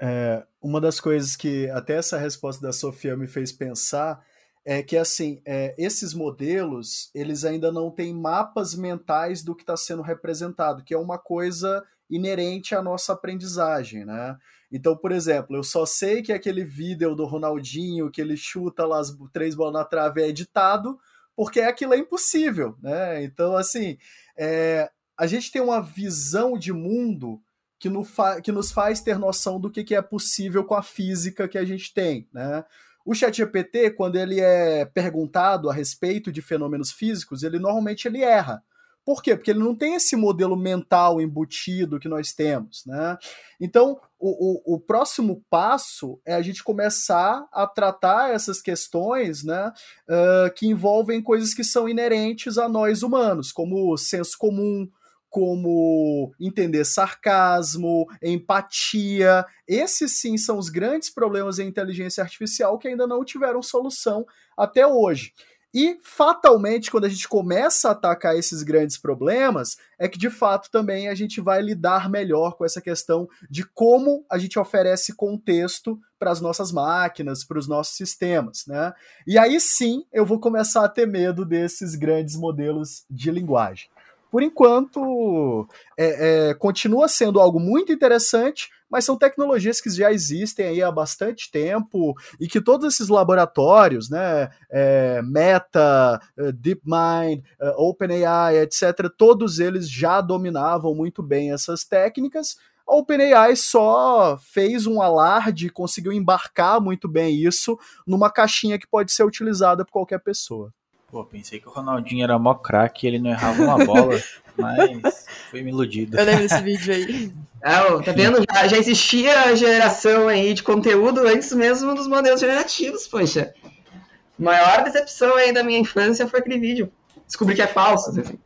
É, 0.00 0.46
uma 0.62 0.80
das 0.80 0.98
coisas 0.98 1.36
que 1.36 1.68
até 1.70 1.96
essa 1.96 2.16
resposta 2.16 2.62
da 2.62 2.72
Sofia 2.72 3.16
me 3.16 3.26
fez 3.26 3.52
pensar 3.52 4.24
é 4.64 4.82
que 4.82 4.96
assim 4.96 5.42
é, 5.44 5.74
esses 5.78 6.14
modelos 6.14 7.10
eles 7.14 7.44
ainda 7.44 7.70
não 7.70 7.90
têm 7.90 8.14
mapas 8.14 8.74
mentais 8.74 9.42
do 9.42 9.54
que 9.54 9.62
está 9.62 9.76
sendo 9.76 10.02
representado, 10.02 10.82
que 10.82 10.94
é 10.94 10.98
uma 10.98 11.18
coisa 11.18 11.84
inerente 12.08 12.74
à 12.74 12.82
nossa 12.82 13.12
aprendizagem, 13.12 14.04
né? 14.04 14.36
Então, 14.72 14.96
por 14.96 15.12
exemplo, 15.12 15.56
eu 15.56 15.62
só 15.62 15.84
sei 15.84 16.22
que 16.22 16.32
aquele 16.32 16.64
vídeo 16.64 17.14
do 17.14 17.24
Ronaldinho 17.24 18.10
que 18.10 18.20
ele 18.20 18.36
chuta 18.36 18.86
lá 18.86 19.00
as 19.00 19.16
três 19.32 19.54
bolas 19.54 19.74
na 19.74 19.84
trave 19.84 20.22
é 20.22 20.28
editado, 20.28 20.98
porque 21.34 21.60
aquilo 21.60 21.94
é 21.94 21.98
impossível, 21.98 22.76
né? 22.82 23.22
Então, 23.24 23.56
assim, 23.56 23.98
é, 24.36 24.90
a 25.16 25.26
gente 25.26 25.50
tem 25.50 25.60
uma 25.60 25.80
visão 25.80 26.56
de 26.56 26.72
mundo 26.72 27.40
que, 27.80 27.88
no 27.88 28.06
que 28.44 28.52
nos 28.52 28.70
faz 28.70 29.00
ter 29.00 29.18
noção 29.18 29.58
do 29.58 29.70
que, 29.70 29.82
que 29.82 29.94
é 29.94 30.02
possível 30.02 30.62
com 30.62 30.74
a 30.74 30.82
física 30.82 31.48
que 31.48 31.56
a 31.56 31.64
gente 31.64 31.92
tem, 31.92 32.28
né? 32.32 32.62
O 33.04 33.14
ChatGPT, 33.14 33.92
quando 33.92 34.16
ele 34.16 34.38
é 34.38 34.84
perguntado 34.84 35.70
a 35.70 35.72
respeito 35.72 36.30
de 36.30 36.42
fenômenos 36.42 36.92
físicos, 36.92 37.42
ele 37.42 37.58
normalmente 37.58 38.06
ele 38.06 38.22
erra. 38.22 38.62
Por 39.02 39.22
quê? 39.22 39.34
Porque 39.34 39.50
ele 39.50 39.60
não 39.60 39.74
tem 39.74 39.94
esse 39.94 40.14
modelo 40.14 40.54
mental 40.54 41.22
embutido 41.22 41.98
que 41.98 42.06
nós 42.06 42.34
temos, 42.34 42.84
né? 42.84 43.16
Então, 43.58 43.98
o, 44.18 44.74
o, 44.74 44.74
o 44.74 44.78
próximo 44.78 45.42
passo 45.48 46.20
é 46.26 46.34
a 46.34 46.42
gente 46.42 46.62
começar 46.62 47.48
a 47.50 47.66
tratar 47.66 48.30
essas 48.30 48.60
questões, 48.60 49.42
né, 49.42 49.72
uh, 50.06 50.52
que 50.54 50.66
envolvem 50.66 51.22
coisas 51.22 51.54
que 51.54 51.64
são 51.64 51.88
inerentes 51.88 52.58
a 52.58 52.68
nós 52.68 53.02
humanos, 53.02 53.50
como 53.50 53.96
senso 53.96 54.36
comum, 54.36 54.86
como 55.30 56.34
entender 56.38 56.84
sarcasmo, 56.84 58.06
empatia. 58.22 59.46
Esses 59.66 60.20
sim 60.20 60.36
são 60.36 60.58
os 60.58 60.68
grandes 60.68 61.08
problemas 61.08 61.58
em 61.58 61.68
inteligência 61.68 62.22
artificial 62.22 62.76
que 62.76 62.88
ainda 62.88 63.06
não 63.06 63.24
tiveram 63.24 63.62
solução 63.62 64.26
até 64.56 64.86
hoje. 64.86 65.32
E 65.72 66.00
fatalmente, 66.02 66.90
quando 66.90 67.04
a 67.04 67.08
gente 67.08 67.28
começa 67.28 67.88
a 67.88 67.92
atacar 67.92 68.36
esses 68.36 68.64
grandes 68.64 68.98
problemas, 68.98 69.76
é 70.00 70.08
que 70.08 70.18
de 70.18 70.28
fato 70.28 70.68
também 70.68 71.08
a 71.08 71.14
gente 71.14 71.40
vai 71.40 71.62
lidar 71.62 72.10
melhor 72.10 72.56
com 72.56 72.64
essa 72.64 72.80
questão 72.80 73.28
de 73.48 73.64
como 73.64 74.24
a 74.28 74.36
gente 74.36 74.58
oferece 74.58 75.14
contexto 75.14 75.96
para 76.18 76.32
as 76.32 76.40
nossas 76.40 76.72
máquinas, 76.72 77.44
para 77.44 77.56
os 77.56 77.68
nossos 77.68 77.96
sistemas, 77.96 78.64
né? 78.66 78.92
E 79.24 79.38
aí 79.38 79.60
sim 79.60 80.04
eu 80.12 80.26
vou 80.26 80.40
começar 80.40 80.84
a 80.84 80.88
ter 80.88 81.06
medo 81.06 81.44
desses 81.44 81.94
grandes 81.94 82.34
modelos 82.34 83.04
de 83.08 83.30
linguagem 83.30 83.88
por 84.30 84.42
enquanto, 84.42 85.66
é, 85.98 86.50
é, 86.50 86.54
continua 86.54 87.08
sendo 87.08 87.40
algo 87.40 87.58
muito 87.58 87.92
interessante, 87.92 88.70
mas 88.88 89.04
são 89.04 89.16
tecnologias 89.16 89.80
que 89.80 89.90
já 89.90 90.12
existem 90.12 90.66
aí 90.66 90.82
há 90.82 90.90
bastante 90.90 91.50
tempo 91.50 92.14
e 92.40 92.48
que 92.48 92.60
todos 92.60 92.92
esses 92.92 93.08
laboratórios, 93.08 94.08
né, 94.08 94.50
é, 94.70 95.20
Meta, 95.22 96.20
é, 96.36 96.52
DeepMind, 96.52 97.42
é, 97.60 97.74
OpenAI, 97.76 98.58
etc., 98.58 99.08
todos 99.16 99.58
eles 99.58 99.88
já 99.88 100.20
dominavam 100.20 100.94
muito 100.94 101.22
bem 101.22 101.52
essas 101.52 101.84
técnicas. 101.84 102.56
A 102.86 102.94
OpenAI 102.96 103.54
só 103.54 104.36
fez 104.40 104.86
um 104.86 105.00
alarde 105.00 105.66
e 105.66 105.70
conseguiu 105.70 106.12
embarcar 106.12 106.80
muito 106.80 107.08
bem 107.08 107.36
isso 107.36 107.78
numa 108.04 108.30
caixinha 108.30 108.78
que 108.78 108.86
pode 108.86 109.12
ser 109.12 109.22
utilizada 109.22 109.84
por 109.84 109.92
qualquer 109.92 110.18
pessoa. 110.18 110.72
Pô, 111.10 111.24
pensei 111.24 111.58
que 111.58 111.68
o 111.68 111.72
Ronaldinho 111.72 112.22
era 112.22 112.38
mó 112.38 112.54
craque 112.54 113.06
ele 113.06 113.18
não 113.18 113.30
errava 113.30 113.62
uma 113.62 113.84
bola, 113.84 114.20
mas 114.56 115.26
fui 115.50 115.62
me 115.62 115.70
iludido. 115.70 116.16
Eu 116.16 116.24
lembro 116.24 116.42
desse 116.42 116.62
vídeo 116.62 116.94
aí. 116.94 117.32
É, 117.62 118.02
tá 118.02 118.12
vendo? 118.12 118.42
Já, 118.50 118.66
já 118.68 118.78
existia 118.78 119.38
a 119.42 119.54
geração 119.54 120.28
aí 120.28 120.54
de 120.54 120.62
conteúdo 120.62 121.20
antes 121.26 121.52
mesmo 121.52 121.94
dos 121.94 122.08
modelos 122.08 122.40
generativos, 122.40 123.06
poxa. 123.06 123.52
A 123.94 124.42
maior 124.42 124.82
decepção 124.82 125.36
aí 125.36 125.52
da 125.52 125.62
minha 125.62 125.78
infância 125.78 126.26
foi 126.26 126.40
aquele 126.40 126.58
vídeo. 126.58 126.90
Descobri 127.26 127.54
que 127.54 127.60
é 127.60 127.66
falso. 127.66 128.18
Assim. 128.18 128.38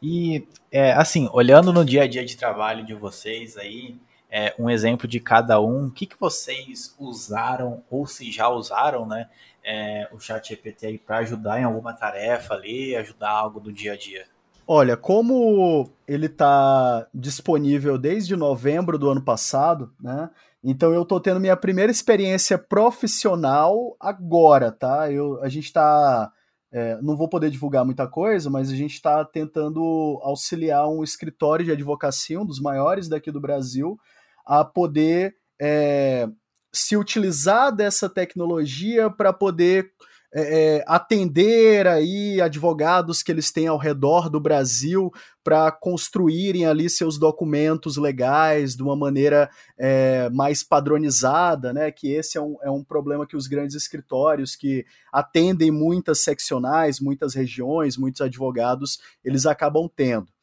E, 0.00 0.46
é, 0.70 0.92
assim, 0.92 1.28
olhando 1.32 1.72
no 1.72 1.84
dia 1.84 2.04
a 2.04 2.06
dia 2.06 2.24
de 2.24 2.36
trabalho 2.36 2.86
de 2.86 2.94
vocês 2.94 3.56
aí, 3.56 3.96
é, 4.36 4.52
um 4.58 4.68
exemplo 4.68 5.06
de 5.06 5.20
cada 5.20 5.60
um, 5.60 5.86
o 5.86 5.90
que, 5.92 6.06
que 6.06 6.18
vocês 6.18 6.92
usaram 6.98 7.84
ou 7.88 8.04
se 8.04 8.32
já 8.32 8.48
usaram, 8.48 9.06
né, 9.06 9.28
é, 9.62 10.08
o 10.10 10.18
chat 10.18 10.48
GPT 10.48 10.86
aí 10.88 10.98
para 10.98 11.18
ajudar 11.18 11.60
em 11.60 11.62
alguma 11.62 11.92
tarefa 11.92 12.54
ali, 12.54 12.96
ajudar 12.96 13.30
algo 13.30 13.60
do 13.60 13.72
dia 13.72 13.92
a 13.92 13.96
dia? 13.96 14.26
Olha, 14.66 14.96
como 14.96 15.88
ele 16.08 16.26
está 16.26 17.06
disponível 17.14 17.96
desde 17.96 18.34
novembro 18.34 18.98
do 18.98 19.08
ano 19.08 19.22
passado, 19.22 19.92
né? 20.00 20.28
Então 20.64 20.92
eu 20.92 21.02
estou 21.02 21.20
tendo 21.20 21.38
minha 21.38 21.56
primeira 21.56 21.92
experiência 21.92 22.58
profissional 22.58 23.94
agora, 24.00 24.72
tá? 24.72 25.12
Eu, 25.12 25.40
a 25.42 25.48
gente 25.50 25.66
está 25.66 26.32
é, 26.72 27.00
não 27.00 27.16
vou 27.16 27.28
poder 27.28 27.50
divulgar 27.50 27.84
muita 27.84 28.08
coisa, 28.08 28.50
mas 28.50 28.68
a 28.68 28.74
gente 28.74 28.94
está 28.94 29.24
tentando 29.24 30.18
auxiliar 30.24 30.88
um 30.88 31.04
escritório 31.04 31.64
de 31.64 31.70
advocacia, 31.70 32.40
um 32.40 32.44
dos 32.44 32.58
maiores 32.58 33.08
daqui 33.08 33.30
do 33.30 33.40
Brasil, 33.40 33.96
a 34.44 34.64
poder 34.64 35.34
é, 35.60 36.28
se 36.72 36.96
utilizar 36.96 37.74
dessa 37.74 38.08
tecnologia 38.08 39.08
para 39.08 39.32
poder 39.32 39.92
é, 40.36 40.78
é, 40.78 40.84
atender 40.88 41.86
aí 41.86 42.40
advogados 42.40 43.22
que 43.22 43.30
eles 43.30 43.52
têm 43.52 43.68
ao 43.68 43.78
redor 43.78 44.28
do 44.28 44.40
Brasil 44.40 45.12
para 45.44 45.70
construírem 45.70 46.66
ali 46.66 46.90
seus 46.90 47.16
documentos 47.16 47.96
legais 47.96 48.74
de 48.74 48.82
uma 48.82 48.96
maneira 48.96 49.48
é, 49.78 50.28
mais 50.30 50.64
padronizada, 50.64 51.72
né? 51.72 51.92
Que 51.92 52.10
esse 52.10 52.36
é 52.36 52.40
um, 52.40 52.56
é 52.64 52.70
um 52.70 52.82
problema 52.82 53.24
que 53.24 53.36
os 53.36 53.46
grandes 53.46 53.76
escritórios 53.76 54.56
que 54.56 54.84
atendem 55.12 55.70
muitas 55.70 56.24
seccionais, 56.24 56.98
muitas 56.98 57.32
regiões, 57.32 57.96
muitos 57.96 58.20
advogados, 58.20 58.98
eles 59.24 59.46
acabam 59.46 59.88
tendo. 59.94 60.33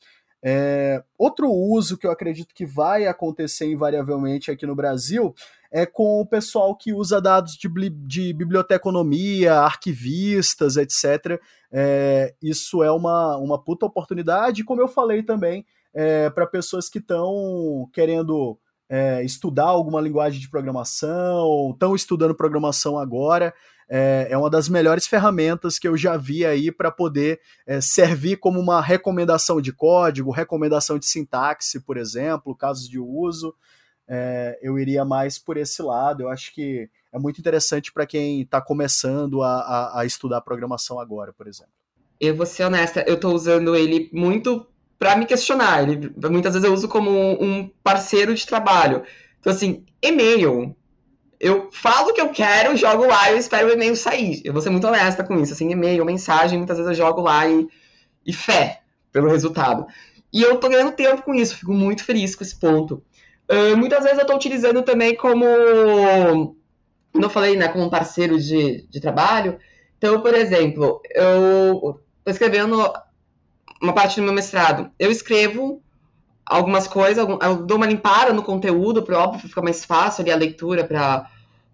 É, 0.44 1.04
outro 1.18 1.52
uso 1.52 1.98
que 1.98 2.08
eu 2.08 2.12
acredito 2.12 2.54
que 2.56 2.66
vai 2.66 3.06
acontecer 3.06 3.72
invariavelmente 3.72 4.50
aqui 4.50 4.66
no 4.66 4.76
Brasil 4.76 5.36
é 5.72 5.86
com 5.86 6.20
o 6.20 6.26
pessoal 6.26 6.76
que 6.76 6.94
usa 6.94 7.22
dados 7.22 7.54
de, 7.54 7.70
de 7.90 8.34
biblioteconomia, 8.34 9.60
arquivistas, 9.60 10.76
etc. 10.76 11.40
É, 11.72 12.34
isso 12.42 12.84
é 12.84 12.92
uma, 12.92 13.38
uma 13.38 13.62
puta 13.62 13.86
oportunidade, 13.86 14.64
como 14.64 14.82
eu 14.82 14.88
falei 14.88 15.24
também, 15.24 15.66
é, 15.94 16.30
para 16.30 16.48
pessoas 16.48 16.90
que 16.90 17.00
estão 17.00 17.88
querendo 17.94 18.58
é, 18.90 19.24
estudar 19.24 19.68
alguma 19.68 20.02
linguagem 20.02 20.42
de 20.42 20.50
programação, 20.50 21.72
estão 21.72 21.96
estudando 21.96 22.36
programação 22.36 22.98
agora 22.98 23.54
é, 23.94 24.28
é 24.30 24.38
uma 24.38 24.50
das 24.50 24.70
melhores 24.70 25.06
ferramentas 25.06 25.78
que 25.78 25.86
eu 25.86 25.98
já 25.98 26.16
vi 26.16 26.46
aí 26.46 26.72
para 26.72 26.90
poder 26.90 27.42
é, 27.68 27.82
servir 27.82 28.38
como 28.38 28.58
uma 28.58 28.80
recomendação 28.80 29.60
de 29.60 29.74
código, 29.74 30.32
recomendação 30.32 30.98
de 30.98 31.06
sintaxe, 31.06 31.78
por 31.78 31.98
exemplo, 31.98 32.56
casos 32.56 32.88
de 32.88 32.98
uso. 32.98 33.54
é, 34.08 34.58
eu 34.62 34.80
iria 34.80 35.04
mais 35.04 35.38
por 35.38 35.58
esse 35.58 35.82
lado. 35.82 36.24
Eu 36.24 36.30
acho 36.30 36.54
que 36.54 36.90
é 37.12 37.20
muito 37.20 37.40
interessante 37.40 37.92
para 37.92 38.06
quem 38.06 38.42
está 38.42 38.62
começando 38.62 39.44
a, 39.44 39.60
a, 39.60 40.00
a, 40.00 40.06
estudar 40.06 40.40
programação 40.40 40.98
agora, 40.98 41.34
por 41.34 41.46
exemplo. 41.46 41.74
Eu 42.18 42.34
vou 42.36 42.46
ser 42.46 42.64
honesta, 42.64 43.04
eu 43.06 43.16
estou 43.16 43.34
usando 43.34 43.76
ele 43.76 44.10
muito 44.14 44.66
para 44.98 45.18
me 45.18 45.26
questionar. 45.26 45.84
Ele, 45.84 46.14
muitas 46.30 46.54
vezes 46.54 46.66
eu 46.66 46.74
uso 46.74 46.88
como 46.88 47.12
um 47.44 47.68
parceiro 47.84 48.34
de 48.34 48.48
trabalho. 48.48 49.04
Então, 49.42 49.52
assim, 49.52 49.86
e-mail. 50.02 50.76
Eu 51.42 51.70
falo 51.72 52.12
o 52.12 52.14
que 52.14 52.22
eu 52.22 52.30
quero, 52.30 52.78
jogo 52.78 53.08
lá 53.08 53.32
e 53.32 53.40
espero 53.40 53.68
o 53.68 53.72
e-mail 53.72 53.96
sair. 53.96 54.44
Eu 54.46 54.54
vou 54.54 54.62
ser 54.62 54.70
muito 54.70 54.86
honesta 54.86 55.24
com 55.24 55.40
isso. 55.40 55.54
Assim, 55.54 55.72
e-mail, 55.72 56.06
mensagem, 56.06 56.60
muitas 56.60 56.78
vezes 56.78 56.92
eu 56.92 57.06
jogo 57.06 57.20
lá 57.20 57.48
e, 57.48 57.68
e 58.24 58.32
fé 58.32 58.82
pelo 59.12 59.28
resultado. 59.28 59.88
E 60.32 60.44
eu 60.44 60.58
tô 60.58 60.70
ganhando 60.70 60.92
tempo 60.92 61.24
com 61.24 61.34
isso, 61.34 61.58
fico 61.58 61.74
muito 61.74 62.04
feliz 62.04 62.36
com 62.36 62.44
esse 62.44 62.56
ponto. 62.56 63.04
Uh, 63.50 63.76
muitas 63.76 64.04
vezes 64.04 64.20
eu 64.20 64.26
tô 64.26 64.36
utilizando 64.36 64.84
também 64.84 65.16
como, 65.16 66.56
como 67.12 67.26
eu 67.26 67.30
falei, 67.30 67.58
né, 67.58 67.68
como 67.70 67.86
um 67.86 67.90
parceiro 67.90 68.40
de, 68.40 68.88
de 68.88 69.02
trabalho. 69.02 69.58
Então, 69.98 70.22
por 70.22 70.36
exemplo, 70.36 71.02
eu 71.10 72.00
tô 72.24 72.30
escrevendo 72.30 72.94
uma 73.82 73.94
parte 73.94 74.18
do 74.18 74.24
meu 74.24 74.32
mestrado. 74.32 74.92
Eu 75.00 75.10
escrevo 75.10 75.82
algumas 76.46 76.88
coisas, 76.88 77.26
eu 77.26 77.56
dou 77.66 77.78
uma 77.78 77.86
limpada 77.86 78.34
no 78.34 78.44
conteúdo, 78.44 79.04
para 79.04 79.20
óbvio, 79.20 79.48
ficar 79.48 79.62
mais 79.62 79.86
fácil 79.86 80.22
ali 80.22 80.32
a 80.32 80.36
leitura 80.36 80.84
para 80.84 81.30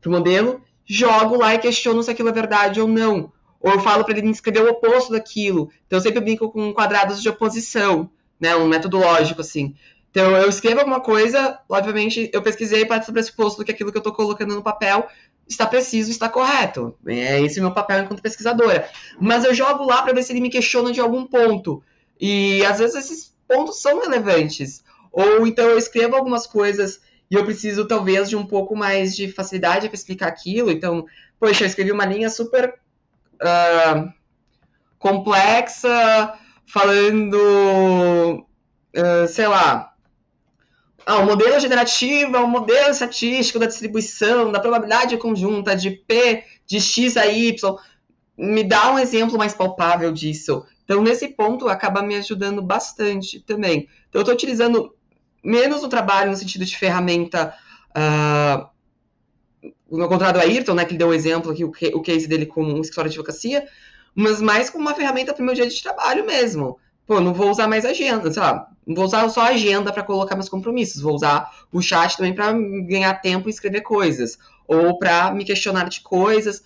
o 0.05 0.09
modelo, 0.09 0.61
jogo 0.85 1.37
lá 1.37 1.53
e 1.55 1.59
questiono 1.59 2.01
se 2.03 2.11
aquilo 2.11 2.29
é 2.29 2.33
verdade 2.33 2.79
ou 2.79 2.87
não. 2.87 3.31
Ou 3.59 3.71
eu 3.71 3.79
falo 3.79 4.03
para 4.03 4.17
ele 4.17 4.29
escrever 4.29 4.63
o 4.63 4.69
oposto 4.69 5.11
daquilo. 5.11 5.69
Então 5.85 5.97
eu 5.97 6.03
sempre 6.03 6.21
brinco 6.21 6.49
com 6.51 6.73
quadrados 6.73 7.21
de 7.21 7.27
oposição, 7.27 8.09
né? 8.39 8.55
Um 8.55 8.67
método 8.67 8.97
lógico, 8.97 9.41
assim. 9.41 9.75
Então 10.11 10.35
eu 10.37 10.47
escrevo 10.47 10.79
alguma 10.79 10.99
coisa, 10.99 11.59
obviamente 11.67 12.29
eu 12.33 12.41
pesquisei 12.41 12.85
para 12.85 13.03
do 13.03 13.11
pressuposto 13.11 13.63
que 13.63 13.71
aquilo 13.71 13.91
que 13.91 13.97
eu 13.97 14.01
estou 14.01 14.13
colocando 14.13 14.55
no 14.55 14.63
papel 14.63 15.07
está 15.47 15.65
preciso, 15.65 16.11
está 16.11 16.29
correto. 16.29 16.95
É 17.05 17.41
esse 17.41 17.59
o 17.59 17.63
meu 17.63 17.71
papel 17.71 18.03
enquanto 18.03 18.21
pesquisadora. 18.21 18.89
Mas 19.19 19.43
eu 19.43 19.53
jogo 19.53 19.85
lá 19.85 20.01
para 20.01 20.13
ver 20.13 20.23
se 20.23 20.31
ele 20.31 20.41
me 20.41 20.49
questiona 20.49 20.91
de 20.91 20.99
algum 20.99 21.25
ponto. 21.25 21.83
E 22.19 22.63
às 22.65 22.79
vezes 22.79 22.95
esses 22.95 23.36
pontos 23.47 23.81
são 23.81 24.01
relevantes. 24.01 24.83
Ou 25.11 25.47
então 25.47 25.65
eu 25.65 25.77
escrevo 25.77 26.15
algumas 26.15 26.45
coisas 26.45 27.01
e 27.29 27.35
eu 27.35 27.45
preciso 27.45 27.87
talvez 27.87 28.29
de 28.29 28.35
um 28.35 28.45
pouco 28.45 28.75
mais 28.75 29.15
de 29.15 29.31
facilidade 29.31 29.87
para 29.87 29.95
explicar 29.95 30.27
aquilo. 30.27 30.71
Então, 30.71 31.05
poxa, 31.39 31.63
eu 31.63 31.67
escrevi 31.67 31.91
uma 31.91 32.05
linha 32.05 32.29
super 32.29 32.75
uh, 33.41 34.13
complexa, 34.99 36.33
falando, 36.65 38.45
uh, 38.95 39.27
sei 39.27 39.47
lá, 39.47 39.93
ah, 41.05 41.19
o 41.19 41.25
modelo 41.25 41.57
generativo 41.57 42.35
é 42.35 42.39
um 42.41 42.49
modelo 42.49 42.89
estatístico 42.89 43.57
da 43.57 43.65
distribuição, 43.65 44.51
da 44.51 44.59
probabilidade 44.59 45.15
conjunta 45.15 45.73
de 45.73 45.91
P 45.91 46.43
de 46.65 46.81
X 46.81 47.15
a 47.15 47.25
Y. 47.25 47.77
Me 48.37 48.61
dá 48.61 48.91
um 48.91 48.99
exemplo 48.99 49.37
mais 49.37 49.53
palpável 49.53 50.11
disso. 50.11 50.65
Então, 50.87 51.03
nesse 51.03 51.27
ponto, 51.27 51.67
acaba 51.67 52.01
me 52.01 52.15
ajudando 52.15 52.61
bastante 52.61 53.41
também. 53.41 53.89
Então, 54.07 54.19
eu 54.19 54.21
estou 54.21 54.33
utilizando 54.33 54.95
menos 55.43 55.83
o 55.83 55.89
trabalho 55.89 56.31
no 56.31 56.37
sentido 56.37 56.63
de 56.63 56.77
ferramenta. 56.77 57.53
Uh, 57.89 58.65
no 59.91 60.07
contrário 60.07 60.39
do 60.39 60.45
Ayrton, 60.45 60.75
né, 60.75 60.85
que 60.85 60.91
ele 60.91 60.97
deu 60.97 61.07
o 61.07 61.09
um 61.09 61.13
exemplo 61.13 61.51
aqui, 61.51 61.65
o, 61.65 62.01
case 62.01 62.25
dele 62.25 62.45
como 62.45 62.73
um 62.73 62.79
escritório 62.79 63.11
de 63.11 63.17
advocacia, 63.17 63.67
mas 64.15 64.41
mais 64.41 64.69
como 64.69 64.85
uma 64.85 64.95
ferramenta 64.95 65.33
para 65.33 65.43
o 65.43 65.45
meu 65.45 65.53
dia 65.53 65.67
de 65.67 65.83
trabalho 65.83 66.25
mesmo. 66.25 66.79
Pô, 67.05 67.19
não 67.19 67.33
vou 67.33 67.49
usar 67.49 67.67
mais 67.67 67.83
agenda, 67.83 68.31
sei 68.31 68.41
lá, 68.41 68.69
não 68.85 68.95
vou 68.95 69.03
usar 69.03 69.27
só 69.27 69.41
agenda 69.41 69.91
para 69.91 70.03
colocar 70.03 70.35
meus 70.35 70.47
compromissos, 70.47 71.01
vou 71.01 71.15
usar 71.15 71.51
o 71.69 71.81
chat 71.81 72.15
também 72.15 72.33
para 72.33 72.53
ganhar 72.53 73.13
tempo 73.15 73.49
e 73.49 73.51
escrever 73.51 73.81
coisas, 73.81 74.37
ou 74.65 74.97
para 74.97 75.33
me 75.33 75.43
questionar 75.43 75.89
de 75.89 75.99
coisas, 75.99 76.63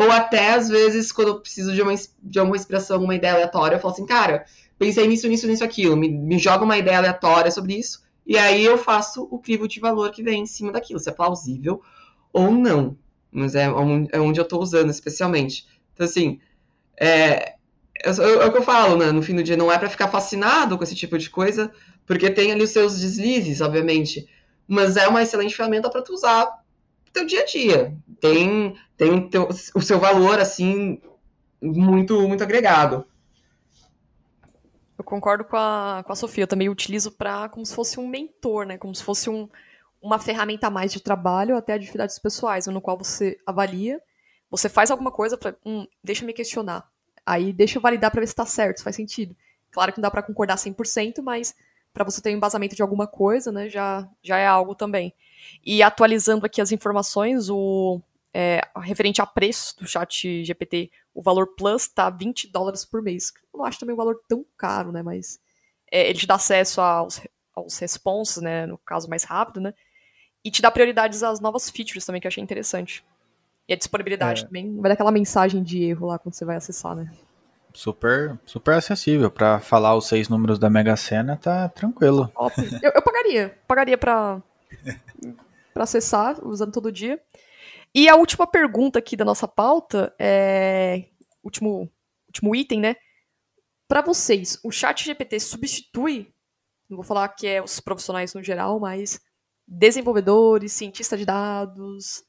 ou 0.00 0.10
até, 0.10 0.54
às 0.54 0.70
vezes, 0.70 1.12
quando 1.12 1.28
eu 1.28 1.40
preciso 1.40 1.74
de 1.74 1.82
uma, 1.82 1.94
de 2.22 2.40
uma 2.40 2.56
inspiração, 2.56 3.04
uma 3.04 3.14
ideia 3.14 3.34
aleatória, 3.34 3.76
eu 3.76 3.80
falo 3.80 3.92
assim, 3.92 4.06
cara, 4.06 4.46
pensei 4.78 5.06
nisso, 5.06 5.28
nisso, 5.28 5.46
nisso, 5.46 5.62
aquilo. 5.62 5.94
Me, 5.94 6.08
me 6.08 6.38
joga 6.38 6.64
uma 6.64 6.78
ideia 6.78 6.96
aleatória 6.96 7.50
sobre 7.50 7.74
isso. 7.74 8.02
E 8.26 8.38
aí 8.38 8.64
eu 8.64 8.78
faço 8.78 9.28
o 9.30 9.38
crivo 9.38 9.68
de 9.68 9.78
valor 9.78 10.10
que 10.10 10.22
vem 10.22 10.42
em 10.42 10.46
cima 10.46 10.72
daquilo, 10.72 10.98
se 10.98 11.10
é 11.10 11.12
plausível 11.12 11.82
ou 12.32 12.50
não. 12.50 12.96
Mas 13.30 13.54
é, 13.54 13.64
é 13.64 14.20
onde 14.20 14.40
eu 14.40 14.44
estou 14.44 14.62
usando 14.62 14.88
especialmente. 14.88 15.66
Então, 15.92 16.06
assim, 16.06 16.40
é, 16.96 17.56
é, 18.02 18.08
é, 18.08 18.46
o 18.46 18.50
que 18.50 18.58
eu 18.58 18.62
falo, 18.62 18.96
né? 18.96 19.12
No 19.12 19.22
fim 19.22 19.36
do 19.36 19.42
dia, 19.42 19.56
não 19.56 19.70
é 19.70 19.78
para 19.78 19.90
ficar 19.90 20.08
fascinado 20.08 20.78
com 20.78 20.84
esse 20.84 20.94
tipo 20.94 21.18
de 21.18 21.28
coisa, 21.28 21.70
porque 22.06 22.30
tem 22.30 22.52
ali 22.52 22.62
os 22.62 22.70
seus 22.70 22.98
deslizes, 22.98 23.60
obviamente. 23.60 24.26
Mas 24.66 24.96
é 24.96 25.06
uma 25.08 25.22
excelente 25.22 25.54
ferramenta 25.54 25.90
para 25.90 26.00
tu 26.00 26.14
usar 26.14 26.59
teu 27.12 27.26
dia 27.26 27.42
a 27.42 27.46
dia. 27.46 27.96
Tem, 28.20 28.76
tem 28.96 29.28
teu, 29.28 29.48
o 29.48 29.80
seu 29.80 29.98
valor, 29.98 30.38
assim, 30.38 31.00
muito, 31.60 32.26
muito 32.28 32.42
agregado. 32.42 33.06
Eu 34.96 35.04
concordo 35.04 35.44
com 35.44 35.56
a, 35.56 36.02
com 36.06 36.12
a 36.12 36.16
Sofia. 36.16 36.44
Eu 36.44 36.48
também 36.48 36.68
utilizo 36.68 37.10
para 37.10 37.48
como 37.48 37.64
se 37.64 37.74
fosse 37.74 37.98
um 37.98 38.06
mentor, 38.06 38.66
né? 38.66 38.76
Como 38.76 38.94
se 38.94 39.02
fosse 39.02 39.30
um, 39.30 39.48
uma 40.00 40.18
ferramenta 40.18 40.66
a 40.66 40.70
mais 40.70 40.92
de 40.92 41.00
trabalho, 41.00 41.56
até 41.56 41.74
atividades 41.74 42.18
pessoais, 42.18 42.66
no 42.66 42.80
qual 42.80 42.96
você 42.96 43.38
avalia, 43.46 44.00
você 44.50 44.68
faz 44.68 44.90
alguma 44.90 45.10
coisa 45.10 45.36
para, 45.36 45.56
hum, 45.64 45.86
deixa 46.02 46.24
me 46.24 46.32
questionar. 46.32 46.90
Aí 47.24 47.52
deixa 47.52 47.78
eu 47.78 47.82
validar 47.82 48.10
para 48.10 48.20
ver 48.20 48.26
se 48.26 48.32
está 48.32 48.46
certo, 48.46 48.78
se 48.78 48.84
faz 48.84 48.96
sentido. 48.96 49.36
Claro 49.70 49.92
que 49.92 49.98
não 49.98 50.02
dá 50.02 50.10
para 50.10 50.22
concordar 50.22 50.56
100%, 50.56 51.22
mas 51.22 51.54
para 51.92 52.04
você 52.04 52.20
ter 52.20 52.30
um 52.30 52.36
embasamento 52.36 52.74
de 52.74 52.82
alguma 52.82 53.06
coisa, 53.06 53.52
né, 53.52 53.68
já, 53.68 54.08
já 54.22 54.38
é 54.38 54.46
algo 54.46 54.74
também. 54.74 55.14
E 55.64 55.82
atualizando 55.82 56.46
aqui 56.46 56.60
as 56.60 56.72
informações, 56.72 57.50
o 57.50 58.00
é, 58.32 58.60
referente 58.76 59.20
a 59.20 59.26
preço 59.26 59.76
do 59.78 59.86
chat 59.86 60.44
GPT, 60.44 60.90
o 61.12 61.22
valor 61.22 61.54
Plus 61.56 61.88
tá 61.88 62.08
20 62.08 62.50
dólares 62.50 62.84
por 62.84 63.02
mês. 63.02 63.32
Eu 63.52 63.58
não 63.58 63.64
acho 63.64 63.78
também 63.78 63.94
um 63.94 63.98
valor 63.98 64.20
tão 64.28 64.44
caro, 64.56 64.92
né? 64.92 65.02
Mas 65.02 65.40
é, 65.90 66.08
ele 66.08 66.18
te 66.18 66.26
dá 66.26 66.36
acesso 66.36 66.80
aos, 66.80 67.20
aos 67.54 67.78
responses, 67.78 68.42
né? 68.42 68.66
No 68.66 68.78
caso, 68.78 69.08
mais 69.08 69.24
rápido, 69.24 69.60
né? 69.60 69.74
E 70.44 70.50
te 70.50 70.62
dá 70.62 70.70
prioridades 70.70 71.22
às 71.22 71.40
novas 71.40 71.68
features 71.68 72.04
também, 72.04 72.20
que 72.20 72.26
eu 72.26 72.30
achei 72.30 72.42
interessante. 72.42 73.04
E 73.68 73.72
a 73.72 73.76
disponibilidade 73.76 74.42
é. 74.42 74.46
também. 74.46 74.74
Vai 74.76 74.88
dar 74.90 74.94
aquela 74.94 75.12
mensagem 75.12 75.62
de 75.62 75.82
erro 75.84 76.06
lá 76.06 76.18
quando 76.18 76.34
você 76.34 76.44
vai 76.44 76.56
acessar, 76.56 76.96
né? 76.96 77.12
Super, 77.72 78.38
super 78.44 78.74
acessível. 78.74 79.30
Para 79.30 79.60
falar 79.60 79.94
os 79.94 80.06
seis 80.06 80.28
números 80.28 80.58
da 80.58 80.70
Mega 80.70 80.96
Sena, 80.96 81.36
tá 81.36 81.68
tranquilo. 81.68 82.32
Eu, 82.82 82.90
eu 82.94 83.02
pagaria. 83.02 83.58
Pagaria 83.66 83.98
pra, 83.98 84.42
pra 85.72 85.84
acessar, 85.84 86.44
usando 86.44 86.72
todo 86.72 86.92
dia. 86.92 87.20
E 87.94 88.08
a 88.08 88.16
última 88.16 88.46
pergunta 88.46 88.98
aqui 88.98 89.16
da 89.16 89.24
nossa 89.24 89.48
pauta 89.48 90.14
é. 90.18 91.06
Último, 91.42 91.90
último 92.28 92.54
item, 92.54 92.80
né? 92.80 92.96
Para 93.88 94.02
vocês, 94.02 94.60
o 94.62 94.70
chat 94.70 95.04
GPT 95.04 95.40
substitui, 95.40 96.32
não 96.88 96.96
vou 96.96 97.04
falar 97.04 97.28
que 97.30 97.46
é 97.46 97.62
os 97.62 97.80
profissionais 97.80 98.34
no 98.34 98.42
geral, 98.42 98.78
mas 98.78 99.20
desenvolvedores, 99.66 100.72
cientistas 100.72 101.18
de 101.18 101.24
dados, 101.24 102.22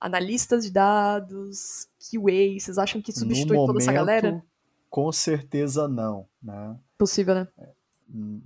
analistas 0.00 0.64
de 0.64 0.72
dados, 0.72 1.88
QA, 1.98 2.58
vocês 2.58 2.78
acham 2.78 3.00
que 3.02 3.12
substitui 3.12 3.56
no 3.56 3.66
toda 3.66 3.80
essa 3.80 3.92
galera? 3.92 4.42
Com 4.88 5.10
certeza 5.12 5.88
não, 5.88 6.28
né? 6.42 6.78
Impossível, 6.94 7.34
né? 7.34 7.48
É, 7.58 7.72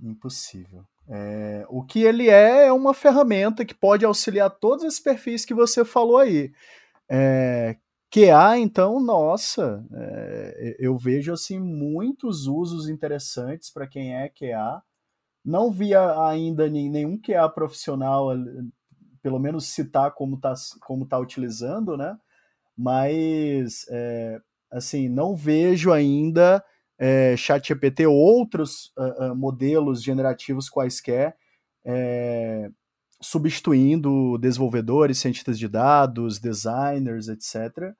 impossível. 0.03 0.85
É, 1.11 1.65
o 1.69 1.83
que 1.83 2.03
ele 2.03 2.29
é 2.29 2.67
é 2.67 2.71
uma 2.71 2.93
ferramenta 2.93 3.65
que 3.65 3.73
pode 3.73 4.05
auxiliar 4.05 4.49
todos 4.51 4.83
esses 4.85 4.99
perfis 4.99 5.43
que 5.43 5.55
você 5.55 5.83
falou 5.83 6.19
aí. 6.19 6.51
É, 7.09 7.77
QA, 8.11 8.59
então, 8.59 8.99
nossa, 8.99 9.83
é, 9.91 10.75
eu 10.79 10.97
vejo 10.97 11.33
assim 11.33 11.59
muitos 11.59 12.45
usos 12.45 12.87
interessantes 12.89 13.71
para 13.71 13.87
quem 13.87 14.15
é 14.15 14.29
QA. 14.29 14.83
Não 15.43 15.71
via 15.71 16.27
ainda 16.27 16.69
nenhum 16.69 17.19
QA 17.19 17.49
profissional, 17.49 18.27
pelo 19.21 19.39
menos 19.39 19.65
citar 19.65 20.11
como 20.13 20.35
está 20.35 20.53
como 20.81 21.07
tá 21.07 21.17
utilizando, 21.17 21.97
né? 21.97 22.17
Mas, 22.77 23.85
é, 23.89 24.39
assim, 24.71 25.09
não 25.09 25.35
vejo 25.35 25.91
ainda 25.91 26.63
é, 26.99 27.35
ChatGPT 27.37 28.05
ou 28.05 28.15
outros 28.15 28.91
uh, 28.97 29.31
uh, 29.31 29.35
modelos 29.35 30.03
generativos 30.03 30.69
quaisquer 30.69 31.35
é, 31.85 32.69
substituindo 33.21 34.37
desenvolvedores, 34.37 35.19
cientistas 35.19 35.57
de 35.57 35.67
dados, 35.67 36.39
designers, 36.39 37.27
etc. 37.27 37.93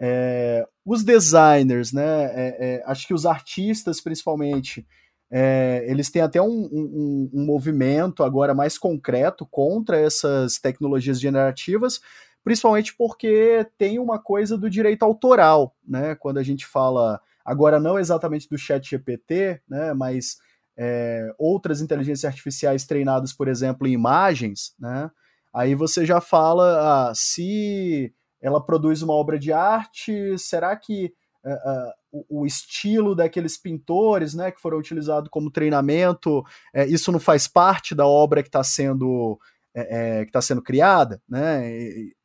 É, 0.00 0.66
os 0.84 1.04
designers, 1.04 1.92
né, 1.92 2.24
é, 2.26 2.56
é, 2.60 2.82
acho 2.86 3.06
que 3.06 3.14
os 3.14 3.26
artistas 3.26 4.00
principalmente, 4.00 4.86
é, 5.30 5.84
eles 5.88 6.10
têm 6.10 6.22
até 6.22 6.40
um, 6.40 6.68
um, 6.72 7.30
um, 7.34 7.44
movimento 7.44 8.22
agora 8.22 8.54
mais 8.54 8.78
concreto 8.78 9.44
contra 9.46 9.98
essas 9.98 10.58
tecnologias 10.58 11.20
generativas, 11.20 12.00
principalmente 12.42 12.96
porque 12.96 13.66
tem 13.76 13.98
uma 13.98 14.18
coisa 14.18 14.56
do 14.56 14.70
direito 14.70 15.02
autoral, 15.02 15.76
né? 15.86 16.14
Quando 16.14 16.38
a 16.38 16.42
gente 16.42 16.64
fala 16.64 17.20
agora 17.48 17.80
não 17.80 17.98
exatamente 17.98 18.46
do 18.48 18.58
chat 18.58 18.90
GPT, 18.90 19.62
né, 19.66 19.94
mas 19.94 20.36
é, 20.76 21.32
outras 21.38 21.80
inteligências 21.80 22.26
artificiais 22.26 22.84
treinadas, 22.84 23.32
por 23.32 23.48
exemplo, 23.48 23.88
em 23.88 23.92
imagens, 23.92 24.74
né? 24.78 25.10
Aí 25.52 25.74
você 25.74 26.04
já 26.04 26.20
fala 26.20 27.08
ah, 27.08 27.12
se 27.14 28.14
ela 28.40 28.64
produz 28.64 29.02
uma 29.02 29.14
obra 29.14 29.38
de 29.38 29.50
arte, 29.50 30.38
será 30.38 30.76
que 30.76 31.12
uh, 31.44 32.24
o, 32.28 32.46
estilo 32.46 33.14
daqueles 33.14 33.56
pintores, 33.56 34.34
né, 34.34 34.52
que 34.52 34.60
foram 34.60 34.78
utilizados 34.78 35.30
como 35.30 35.50
treinamento, 35.50 36.44
é, 36.72 36.86
isso 36.86 37.10
não 37.10 37.18
faz 37.18 37.48
parte 37.48 37.94
da 37.94 38.06
obra 38.06 38.42
que 38.42 38.48
está 38.48 38.62
sendo 38.62 39.38
é, 39.74 40.24
que 40.24 40.30
está 40.30 40.42
sendo 40.42 40.62
criada, 40.62 41.20
né? 41.28 41.62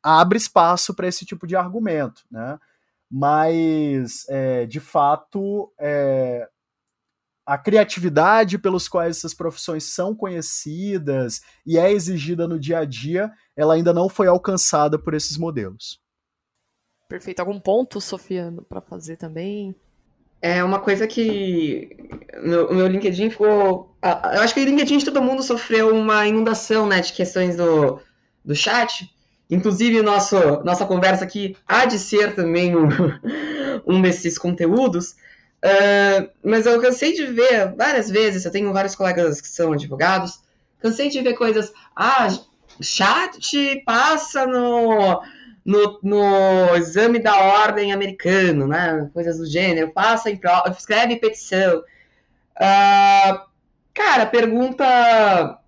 Abre 0.02 0.38
espaço 0.38 0.94
para 0.94 1.08
esse 1.08 1.24
tipo 1.24 1.46
de 1.46 1.56
argumento, 1.56 2.22
né? 2.30 2.58
Mas 3.10 4.24
é, 4.28 4.66
de 4.66 4.80
fato 4.80 5.72
é, 5.78 6.48
a 7.46 7.58
criatividade 7.58 8.58
pelos 8.58 8.88
quais 8.88 9.18
essas 9.18 9.34
profissões 9.34 9.84
são 9.84 10.14
conhecidas 10.14 11.42
e 11.66 11.78
é 11.78 11.92
exigida 11.92 12.48
no 12.48 12.58
dia 12.58 12.78
a 12.78 12.84
dia, 12.84 13.30
ela 13.56 13.74
ainda 13.74 13.92
não 13.92 14.08
foi 14.08 14.26
alcançada 14.26 14.98
por 14.98 15.14
esses 15.14 15.36
modelos. 15.36 16.00
Perfeito. 17.08 17.40
Algum 17.40 17.60
ponto, 17.60 18.00
Sofia, 18.00 18.52
para 18.68 18.80
fazer 18.80 19.16
também? 19.16 19.74
É 20.40 20.62
uma 20.64 20.78
coisa 20.78 21.06
que 21.06 21.96
o 22.68 22.74
meu 22.74 22.86
LinkedIn 22.86 23.30
ficou. 23.30 23.96
Eu 24.02 24.40
acho 24.42 24.52
que 24.52 24.60
o 24.60 24.64
LinkedIn 24.64 24.98
de 24.98 25.04
todo 25.04 25.22
mundo 25.22 25.42
sofreu 25.42 25.94
uma 25.94 26.26
inundação 26.26 26.86
né, 26.86 27.00
de 27.00 27.12
questões 27.12 27.56
do, 27.56 28.00
do 28.44 28.54
chat. 28.54 29.10
Inclusive, 29.50 30.02
nosso, 30.02 30.36
nossa 30.64 30.86
conversa 30.86 31.24
aqui 31.24 31.56
há 31.66 31.84
de 31.84 31.98
ser 31.98 32.34
também 32.34 32.74
um, 32.76 32.88
um 33.86 34.00
desses 34.00 34.38
conteúdos. 34.38 35.16
Uh, 35.64 36.28
mas 36.42 36.66
eu 36.66 36.80
cansei 36.80 37.14
de 37.14 37.26
ver 37.26 37.74
várias 37.74 38.10
vezes, 38.10 38.44
eu 38.44 38.50
tenho 38.50 38.72
vários 38.72 38.94
colegas 38.94 39.40
que 39.40 39.48
são 39.48 39.72
advogados, 39.72 40.40
cansei 40.78 41.08
de 41.08 41.22
ver 41.22 41.34
coisas. 41.34 41.72
Ah, 41.96 42.28
chat 42.82 43.82
passa 43.86 44.46
no, 44.46 45.22
no, 45.64 45.98
no 46.02 46.76
exame 46.76 47.18
da 47.18 47.36
ordem 47.36 47.92
americano, 47.92 48.66
né? 48.66 49.10
Coisas 49.14 49.38
do 49.38 49.46
gênero, 49.46 49.92
passa 49.92 50.30
em 50.30 50.36
prova, 50.36 50.68
escreve 50.70 51.16
petição. 51.16 51.78
Uh, 52.56 53.40
cara, 53.92 54.26
pergunta. 54.26 55.58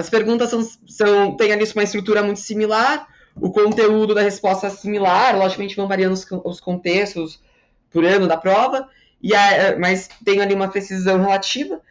As 0.00 0.08
perguntas 0.08 0.48
são, 0.48 0.66
são 0.88 1.36
têm 1.36 1.52
ali 1.52 1.64
uma 1.74 1.82
estrutura 1.82 2.22
muito 2.22 2.40
similar, 2.40 3.06
o 3.36 3.50
conteúdo 3.50 4.14
da 4.14 4.22
resposta 4.22 4.66
é 4.66 4.70
similar, 4.70 5.36
logicamente 5.36 5.76
vão 5.76 5.86
variando 5.86 6.14
os, 6.14 6.26
os 6.44 6.58
contextos 6.58 7.38
por 7.90 8.02
ano 8.04 8.26
da 8.26 8.36
prova, 8.36 8.88
e 9.22 9.34
a, 9.34 9.78
mas 9.78 10.08
tem 10.24 10.40
ali 10.40 10.54
uma 10.54 10.68
precisão 10.68 11.20
relativa. 11.20 11.82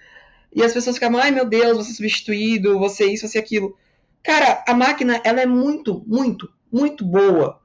E 0.52 0.64
as 0.64 0.74
pessoas 0.74 0.96
ficam, 0.96 1.16
ai 1.18 1.30
meu 1.30 1.46
Deus, 1.46 1.78
você 1.78 1.94
substituído, 1.94 2.80
você 2.80 3.06
isso, 3.06 3.28
você 3.28 3.38
aquilo. 3.38 3.78
Cara, 4.24 4.64
a 4.68 4.74
máquina, 4.74 5.22
ela 5.24 5.42
é 5.42 5.46
muito, 5.46 6.04
muito, 6.08 6.52
muito 6.72 7.06
boa 7.06 7.62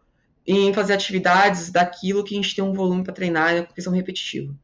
em 0.46 0.74
fazer 0.74 0.92
atividades 0.92 1.70
daquilo 1.70 2.22
que 2.22 2.34
a 2.34 2.36
gente 2.36 2.54
tem 2.54 2.62
um 2.62 2.74
volume 2.74 3.02
para 3.02 3.14
treinar 3.14 3.66
porque 3.66 3.80
são 3.80 3.94
repetitivos. 3.94 4.54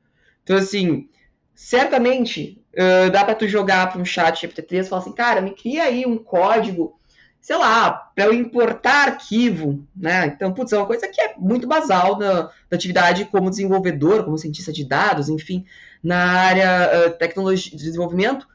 Então, 0.42 0.56
assim, 0.56 1.08
certamente 1.54 2.59
uh, 2.74 3.10
dá 3.10 3.24
para 3.24 3.34
tu 3.34 3.48
jogar 3.48 3.90
para 3.90 4.00
um 4.00 4.04
chat 4.04 4.46
GPT-3 4.46 4.84
e 4.84 4.88
falar 4.88 5.02
assim, 5.02 5.12
cara, 5.12 5.40
me 5.40 5.50
cria 5.50 5.84
aí 5.84 6.06
um 6.06 6.18
código, 6.18 6.98
sei 7.40 7.56
lá, 7.56 7.90
para 7.92 8.26
eu 8.26 8.34
importar 8.34 9.08
arquivo, 9.08 9.86
né? 9.96 10.26
Então, 10.26 10.52
putz, 10.52 10.72
é 10.72 10.78
uma 10.78 10.86
coisa 10.86 11.08
que 11.08 11.20
é 11.20 11.34
muito 11.38 11.66
basal 11.66 12.18
na, 12.18 12.44
na 12.44 12.50
atividade 12.72 13.24
como 13.26 13.50
desenvolvedor, 13.50 14.24
como 14.24 14.38
cientista 14.38 14.72
de 14.72 14.84
dados, 14.84 15.28
enfim, 15.28 15.64
na 16.02 16.18
área 16.18 17.08
uh, 17.08 17.10
tecnologia 17.18 17.70
de 17.70 17.84
desenvolvimento, 17.84 18.46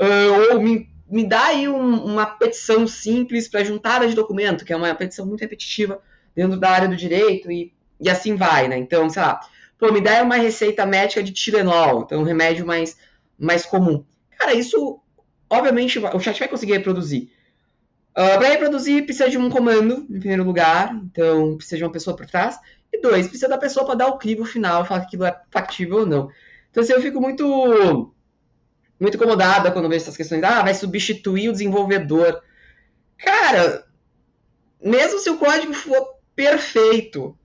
uh, 0.00 0.54
ou 0.54 0.60
me 0.60 0.88
me 1.08 1.24
dá 1.24 1.46
aí 1.46 1.68
um, 1.68 2.04
uma 2.04 2.26
petição 2.26 2.86
simples 2.86 3.48
para 3.48 3.64
juntada 3.64 4.06
de 4.08 4.14
documento, 4.14 4.64
que 4.64 4.72
é 4.72 4.76
uma 4.76 4.94
petição 4.94 5.24
muito 5.24 5.40
repetitiva 5.40 6.00
dentro 6.34 6.58
da 6.58 6.70
área 6.70 6.88
do 6.88 6.96
direito, 6.96 7.50
e, 7.50 7.72
e 8.00 8.10
assim 8.10 8.34
vai, 8.34 8.68
né? 8.68 8.76
Então, 8.76 9.08
sei 9.08 9.22
lá, 9.22 9.40
pô, 9.78 9.92
me 9.92 10.00
dá 10.00 10.22
uma 10.22 10.36
receita 10.36 10.84
médica 10.84 11.22
de 11.22 11.32
Tilenol, 11.32 12.02
então 12.02 12.20
um 12.20 12.24
remédio 12.24 12.66
mais, 12.66 12.96
mais 13.38 13.64
comum. 13.66 14.04
Cara, 14.38 14.54
isso, 14.54 15.00
obviamente, 15.48 15.98
o 15.98 16.20
chat 16.20 16.38
vai 16.38 16.48
conseguir 16.48 16.72
reproduzir. 16.72 17.24
Uh, 18.16 18.34
ah, 18.34 18.38
para 18.38 18.48
reproduzir, 18.48 19.04
precisa 19.04 19.28
de 19.28 19.36
um 19.36 19.50
comando, 19.50 20.06
em 20.08 20.18
primeiro 20.18 20.44
lugar, 20.44 20.94
então 21.04 21.56
precisa 21.56 21.76
de 21.76 21.84
uma 21.84 21.92
pessoa 21.92 22.16
por 22.16 22.26
trás. 22.26 22.58
E 22.92 23.00
dois, 23.00 23.28
precisa 23.28 23.48
da 23.48 23.58
pessoa 23.58 23.84
para 23.84 23.94
dar 23.94 24.08
o 24.08 24.18
crivo 24.18 24.44
final, 24.44 24.84
falar 24.84 25.00
que 25.00 25.06
aquilo 25.06 25.24
é 25.24 25.38
factível 25.50 25.98
ou 25.98 26.06
não. 26.06 26.30
Então, 26.70 26.82
assim, 26.82 26.92
eu 26.92 27.02
fico 27.02 27.20
muito 27.20 28.12
muito 28.98 29.16
incomodada 29.16 29.70
quando 29.70 29.88
vejo 29.88 30.02
essas 30.02 30.16
questões. 30.16 30.42
Ah, 30.42 30.62
vai 30.62 30.74
substituir 30.74 31.48
o 31.48 31.52
desenvolvedor. 31.52 32.42
Cara, 33.18 33.86
mesmo 34.80 35.18
se 35.18 35.28
o 35.30 35.38
código 35.38 35.74
for 35.74 36.16
perfeito, 36.34 37.36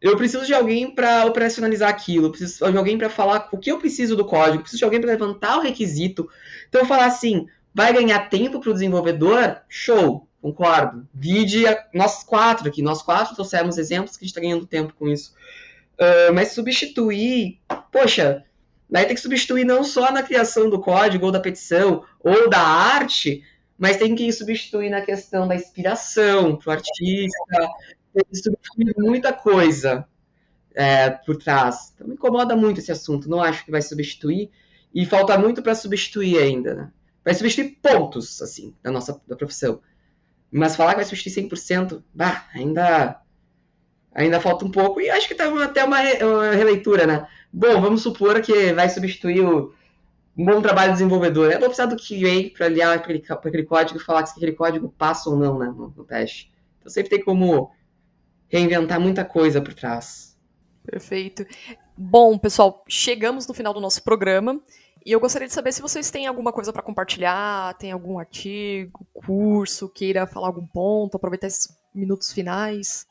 eu 0.00 0.16
preciso 0.16 0.44
de 0.44 0.54
alguém 0.54 0.90
para 0.90 1.24
operacionalizar 1.24 1.88
aquilo, 1.88 2.30
preciso 2.30 2.70
de 2.70 2.78
alguém 2.78 2.98
para 2.98 3.10
falar 3.10 3.48
o 3.52 3.58
que 3.58 3.70
eu 3.70 3.78
preciso 3.78 4.14
do 4.16 4.24
código, 4.24 4.62
preciso 4.62 4.78
de 4.78 4.84
alguém 4.84 5.00
para 5.00 5.10
levantar 5.10 5.58
o 5.58 5.62
requisito. 5.62 6.28
Então, 6.68 6.84
falar 6.84 7.06
assim, 7.06 7.46
vai 7.74 7.92
ganhar 7.92 8.28
tempo 8.28 8.60
para 8.60 8.70
o 8.70 8.74
desenvolvedor? 8.74 9.58
Show, 9.68 10.28
concordo. 10.40 11.06
Vide 11.14 11.64
nós 11.92 12.22
quatro 12.22 12.68
aqui, 12.68 12.82
nós 12.82 13.02
quatro 13.02 13.34
trouxemos 13.34 13.78
exemplos 13.78 14.16
que 14.16 14.24
a 14.24 14.26
gente 14.26 14.32
está 14.32 14.40
ganhando 14.40 14.66
tempo 14.66 14.94
com 14.98 15.08
isso. 15.08 15.34
Uh, 15.98 16.32
mas 16.34 16.52
substituir, 16.52 17.58
poxa, 17.90 18.44
Daí 18.88 19.04
tem 19.04 19.14
que 19.14 19.20
substituir 19.20 19.64
não 19.64 19.82
só 19.82 20.12
na 20.12 20.22
criação 20.22 20.70
do 20.70 20.80
código 20.80 21.26
ou 21.26 21.32
da 21.32 21.40
petição 21.40 22.04
ou 22.20 22.48
da 22.48 22.60
arte, 22.60 23.42
mas 23.76 23.96
tem 23.96 24.14
que 24.14 24.32
substituir 24.32 24.90
na 24.90 25.00
questão 25.00 25.46
da 25.46 25.54
inspiração 25.56 26.56
para 26.56 26.70
o 26.70 26.72
artista, 26.72 27.68
tem 28.16 28.24
que 28.24 28.36
substituir 28.36 28.94
muita 28.98 29.32
coisa 29.32 30.06
é, 30.74 31.10
por 31.10 31.36
trás. 31.36 31.92
Então 31.94 32.08
me 32.08 32.14
incomoda 32.14 32.56
muito 32.56 32.80
esse 32.80 32.90
assunto, 32.90 33.28
não 33.28 33.42
acho 33.42 33.64
que 33.64 33.70
vai 33.70 33.82
substituir, 33.82 34.50
e 34.94 35.04
falta 35.04 35.36
muito 35.36 35.62
para 35.62 35.74
substituir 35.74 36.38
ainda, 36.38 36.74
né? 36.74 36.90
Vai 37.22 37.34
substituir 37.34 37.78
pontos, 37.82 38.40
assim, 38.40 38.74
da 38.82 38.90
nossa 38.90 39.20
da 39.26 39.36
profissão. 39.36 39.80
Mas 40.50 40.76
falar 40.76 40.92
que 40.92 40.96
vai 40.96 41.04
substituir 41.04 41.48
100%, 41.48 42.02
bah, 42.14 42.46
ainda, 42.54 43.20
ainda 44.14 44.40
falta 44.40 44.64
um 44.64 44.70
pouco, 44.70 45.00
e 45.00 45.10
acho 45.10 45.28
que 45.28 45.34
tá 45.34 45.44
até 45.62 45.84
uma, 45.84 46.00
uma 46.00 46.50
releitura, 46.52 47.06
né? 47.06 47.26
Bom, 47.52 47.80
vamos 47.80 48.02
supor 48.02 48.40
que 48.40 48.72
vai 48.72 48.88
substituir 48.88 49.40
o 49.40 49.74
um 50.38 50.44
bom 50.44 50.60
trabalho 50.60 50.92
de 50.92 50.98
desenvolvedor. 50.98 51.50
Eu 51.50 51.58
vou 51.58 51.68
precisar 51.68 51.86
do 51.86 51.96
QA 51.96 52.50
para 52.54 52.66
aliar 52.66 52.94
aquele, 52.94 53.22
aquele 53.28 53.64
código 53.64 53.98
e 53.98 54.02
falar 54.02 54.26
se 54.26 54.36
aquele 54.36 54.52
código 54.52 54.94
passa 54.96 55.30
ou 55.30 55.36
não 55.36 55.58
né, 55.58 55.66
no, 55.66 55.92
no 55.96 56.04
teste. 56.04 56.52
Então 56.78 56.92
sempre 56.92 57.10
tem 57.10 57.24
como 57.24 57.72
reinventar 58.48 59.00
muita 59.00 59.24
coisa 59.24 59.60
por 59.60 59.74
trás. 59.74 60.36
Perfeito. 60.84 61.44
Bom, 61.96 62.38
pessoal, 62.38 62.84
chegamos 62.88 63.46
no 63.46 63.54
final 63.54 63.74
do 63.74 63.80
nosso 63.80 64.02
programa. 64.02 64.60
E 65.04 65.12
eu 65.12 65.20
gostaria 65.20 65.46
de 65.46 65.54
saber 65.54 65.72
se 65.72 65.80
vocês 65.80 66.10
têm 66.10 66.26
alguma 66.26 66.52
coisa 66.52 66.72
para 66.72 66.82
compartilhar, 66.82 67.74
tem 67.74 67.92
algum 67.92 68.18
artigo, 68.18 69.06
curso, 69.14 69.88
queira 69.88 70.26
falar 70.26 70.48
algum 70.48 70.66
ponto, 70.66 71.16
aproveitar 71.16 71.46
esses 71.46 71.68
minutos 71.94 72.32
finais. 72.32 73.06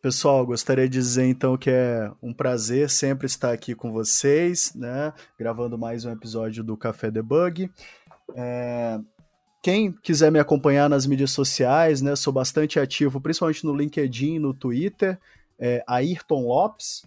Pessoal, 0.00 0.46
gostaria 0.46 0.88
de 0.88 0.98
dizer 0.98 1.24
então 1.24 1.56
que 1.56 1.70
é 1.70 2.10
um 2.22 2.32
prazer 2.32 2.88
sempre 2.88 3.26
estar 3.26 3.52
aqui 3.52 3.74
com 3.74 3.90
vocês, 3.90 4.72
né? 4.74 5.12
Gravando 5.38 5.76
mais 5.76 6.04
um 6.04 6.12
episódio 6.12 6.62
do 6.62 6.76
Café 6.76 7.10
Debug. 7.10 7.70
É... 8.36 9.00
Quem 9.64 9.90
quiser 9.90 10.30
me 10.30 10.38
acompanhar 10.38 10.90
nas 10.90 11.06
mídias 11.06 11.30
sociais, 11.30 12.02
né? 12.02 12.14
Sou 12.14 12.30
bastante 12.30 12.78
ativo, 12.78 13.18
principalmente 13.18 13.64
no 13.64 13.74
LinkedIn, 13.74 14.38
no 14.38 14.52
Twitter, 14.52 15.18
é, 15.58 15.82
Ayrton 15.86 16.46
Lopes. 16.48 17.00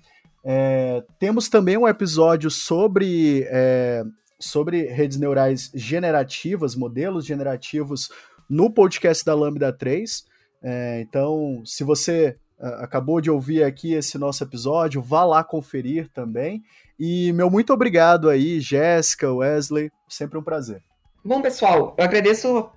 É, 0.44 1.04
temos 1.20 1.50
também 1.50 1.78
um 1.78 1.88
episódio 1.88 2.50
sobre, 2.50 3.46
é, 3.52 4.04
sobre 4.40 4.88
redes 4.88 5.20
neurais 5.20 5.70
generativas, 5.76 6.76
modelos 6.76 7.28
generativos, 7.28 8.10
no 8.50 8.72
podcast 8.72 9.24
da 9.24 9.36
Lambda 9.36 9.72
3. 9.72 10.26
É, 10.64 11.02
então, 11.02 11.62
se 11.64 11.84
você 11.84 12.38
acabou 12.80 13.22
de 13.22 13.30
ouvir 13.30 13.62
aqui 13.62 13.94
esse 13.94 14.18
nosso 14.18 14.44
episódio, 14.44 15.00
vá 15.00 15.24
lá 15.24 15.44
conferir 15.44 16.10
também. 16.12 16.64
E 17.00 17.32
meu 17.34 17.52
muito 17.52 17.72
obrigado 17.72 18.28
aí, 18.28 18.60
Jéssica, 18.60 19.32
Wesley, 19.32 19.92
sempre 20.10 20.40
um 20.40 20.44
prazer. 20.44 20.82
Bom, 21.24 21.42
pessoal, 21.42 21.96
eu 21.98 22.04
agradeço 22.04 22.70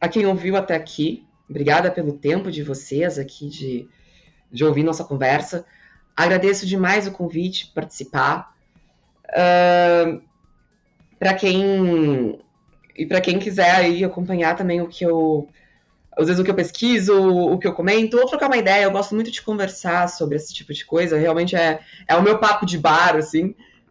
a 0.00 0.08
quem 0.08 0.26
ouviu 0.26 0.56
até 0.56 0.74
aqui. 0.74 1.26
Obrigada 1.48 1.90
pelo 1.90 2.12
tempo 2.12 2.50
de 2.50 2.62
vocês 2.62 3.18
aqui 3.18 3.48
de, 3.48 3.88
de 4.50 4.64
ouvir 4.64 4.82
nossa 4.82 5.04
conversa. 5.04 5.64
Agradeço 6.16 6.66
demais 6.66 7.06
o 7.06 7.12
convite 7.12 7.72
participar. 7.74 8.54
Uh, 9.28 10.22
para 11.18 11.34
quem 11.34 12.38
e 12.96 13.06
para 13.06 13.20
quem 13.20 13.38
quiser 13.38 13.74
aí 13.74 14.04
acompanhar 14.04 14.54
também 14.54 14.80
o 14.80 14.88
que 14.88 15.04
eu 15.04 15.48
às 16.16 16.26
vezes 16.26 16.40
o 16.40 16.44
que 16.44 16.50
eu 16.50 16.54
pesquiso, 16.54 17.12
o 17.18 17.58
que 17.58 17.66
eu 17.66 17.72
comento, 17.72 18.18
ou 18.18 18.26
trocar 18.26 18.46
uma 18.46 18.56
ideia. 18.56 18.84
Eu 18.84 18.92
gosto 18.92 19.14
muito 19.14 19.30
de 19.30 19.42
conversar 19.42 20.08
sobre 20.08 20.36
esse 20.36 20.54
tipo 20.54 20.72
de 20.72 20.84
coisa. 20.84 21.18
Realmente 21.18 21.56
é, 21.56 21.80
é 22.06 22.14
o 22.14 22.22
meu 22.22 22.38
papo 22.38 22.64
de 22.64 22.78
bar, 22.78 23.16
assim. 23.16 23.46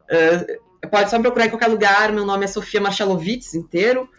Uh, 0.09 0.72
pode 0.89 1.09
só 1.09 1.19
procurar 1.19 1.45
em 1.45 1.49
qualquer 1.49 1.67
lugar. 1.67 2.11
Meu 2.11 2.25
nome 2.25 2.45
é 2.45 2.47
Sofia 2.47 2.81
Marchalovitz 2.81 3.53
inteiro. 3.53 4.09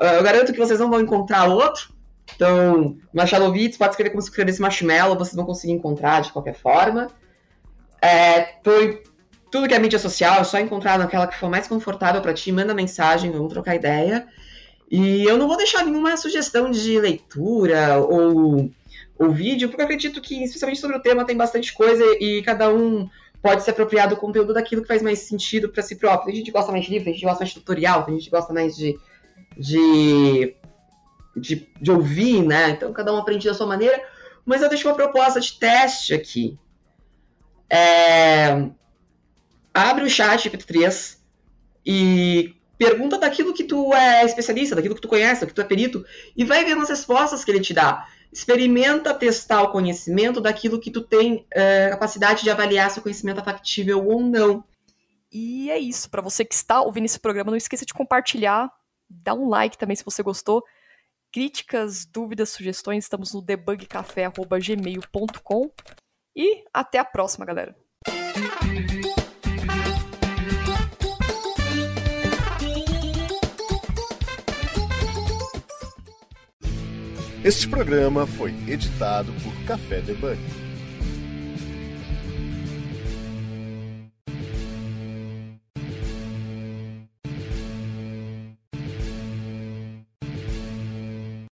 Uh, 0.00 0.16
eu 0.16 0.22
garanto 0.22 0.52
que 0.52 0.58
vocês 0.58 0.78
não 0.78 0.90
vão 0.90 1.00
encontrar 1.00 1.44
outro. 1.46 1.92
Então, 2.34 2.96
Marchalovitz, 3.12 3.76
pode 3.76 3.90
escrever 3.90 4.10
como 4.10 4.22
se 4.22 4.28
escrevesse 4.28 4.60
marshmallow, 4.60 5.16
vocês 5.16 5.34
vão 5.34 5.46
conseguir 5.46 5.72
encontrar 5.72 6.20
de 6.20 6.32
qualquer 6.32 6.54
forma. 6.54 7.08
É, 8.00 8.40
tô 8.62 8.70
tudo 9.50 9.66
que 9.66 9.74
é 9.74 9.78
mídia 9.78 9.98
social, 9.98 10.40
é 10.40 10.44
só 10.44 10.58
encontrar 10.58 10.98
naquela 10.98 11.26
que 11.26 11.38
for 11.38 11.50
mais 11.50 11.66
confortável 11.66 12.20
para 12.20 12.34
ti, 12.34 12.52
manda 12.52 12.74
mensagem, 12.74 13.30
vamos 13.30 13.52
trocar 13.52 13.74
ideia. 13.74 14.26
E 14.90 15.24
eu 15.24 15.36
não 15.36 15.48
vou 15.48 15.56
deixar 15.56 15.84
nenhuma 15.84 16.16
sugestão 16.16 16.70
de 16.70 16.98
leitura 16.98 17.98
ou, 17.98 18.70
ou 19.18 19.30
vídeo, 19.30 19.68
porque 19.68 19.82
eu 19.82 19.86
acredito 19.86 20.20
que, 20.20 20.44
especialmente 20.44 20.80
sobre 20.80 20.96
o 20.96 21.02
tema, 21.02 21.24
tem 21.24 21.36
bastante 21.36 21.72
coisa 21.74 22.04
e 22.20 22.42
cada 22.42 22.72
um 22.72 23.08
pode 23.42 23.62
se 23.62 23.70
apropriar 23.70 24.08
do 24.08 24.16
conteúdo 24.16 24.52
daquilo 24.52 24.82
que 24.82 24.88
faz 24.88 25.02
mais 25.02 25.20
sentido 25.20 25.68
para 25.68 25.82
si 25.82 25.96
próprio. 25.96 26.26
Tem 26.26 26.36
gente 26.36 26.46
que 26.46 26.52
gosta 26.52 26.72
mais 26.72 26.84
de 26.84 26.90
livro, 26.90 27.04
tem 27.04 27.14
gente 27.14 27.24
gosta 27.24 27.40
mais 27.40 27.50
de 27.50 27.54
tutorial, 27.54 28.04
tem 28.04 28.18
gente 28.18 28.30
gosta 28.30 28.52
mais 28.52 28.76
de, 28.76 28.98
de, 29.56 30.54
de, 31.36 31.68
de 31.80 31.90
ouvir, 31.90 32.42
né? 32.42 32.70
Então 32.70 32.92
cada 32.92 33.12
um 33.12 33.18
aprende 33.18 33.46
da 33.46 33.54
sua 33.54 33.66
maneira. 33.66 34.02
Mas 34.44 34.62
eu 34.62 34.68
deixo 34.68 34.88
uma 34.88 34.94
proposta 34.94 35.40
de 35.40 35.52
teste 35.52 36.14
aqui. 36.14 36.58
É... 37.70 38.68
Abre 39.72 40.04
o 40.04 40.10
chat 40.10 40.48
GPT-3 40.48 41.18
e 41.84 42.54
pergunta 42.76 43.18
daquilo 43.18 43.54
que 43.54 43.64
tu 43.64 43.94
é 43.94 44.24
especialista, 44.24 44.74
daquilo 44.74 44.94
que 44.94 45.00
tu 45.00 45.08
conhece, 45.08 45.40
daquilo 45.40 45.48
que 45.50 45.54
tu 45.54 45.60
é 45.60 45.64
perito, 45.64 46.04
e 46.36 46.44
vai 46.44 46.64
vendo 46.64 46.82
as 46.82 46.88
respostas 46.88 47.44
que 47.44 47.50
ele 47.50 47.60
te 47.60 47.74
dá 47.74 48.06
experimenta 48.32 49.14
testar 49.14 49.62
o 49.62 49.72
conhecimento 49.72 50.40
daquilo 50.40 50.80
que 50.80 50.90
tu 50.90 51.00
tem 51.00 51.46
é, 51.50 51.90
capacidade 51.90 52.42
de 52.42 52.50
avaliar 52.50 52.90
se 52.90 52.98
o 52.98 53.02
conhecimento 53.02 53.40
é 53.40 53.44
factível 53.44 54.06
ou 54.06 54.20
não. 54.20 54.64
E 55.30 55.70
é 55.70 55.78
isso. 55.78 56.10
Para 56.10 56.22
você 56.22 56.44
que 56.44 56.54
está 56.54 56.80
ouvindo 56.80 57.04
esse 57.04 57.18
programa, 57.18 57.50
não 57.50 57.56
esqueça 57.56 57.84
de 57.84 57.94
compartilhar, 57.94 58.70
dá 59.08 59.34
um 59.34 59.48
like 59.48 59.78
também 59.78 59.96
se 59.96 60.04
você 60.04 60.22
gostou. 60.22 60.62
Críticas, 61.32 62.06
dúvidas, 62.06 62.50
sugestões, 62.50 63.04
estamos 63.04 63.34
no 63.34 63.42
debugcafé.gmail.com. 63.42 65.70
E 66.34 66.64
até 66.72 66.98
a 66.98 67.04
próxima, 67.04 67.44
galera. 67.44 67.76
Este 77.44 77.68
programa 77.68 78.26
foi 78.26 78.50
editado 78.66 79.32
por 79.44 79.54
Café 79.64 80.00
Debug. 80.00 80.36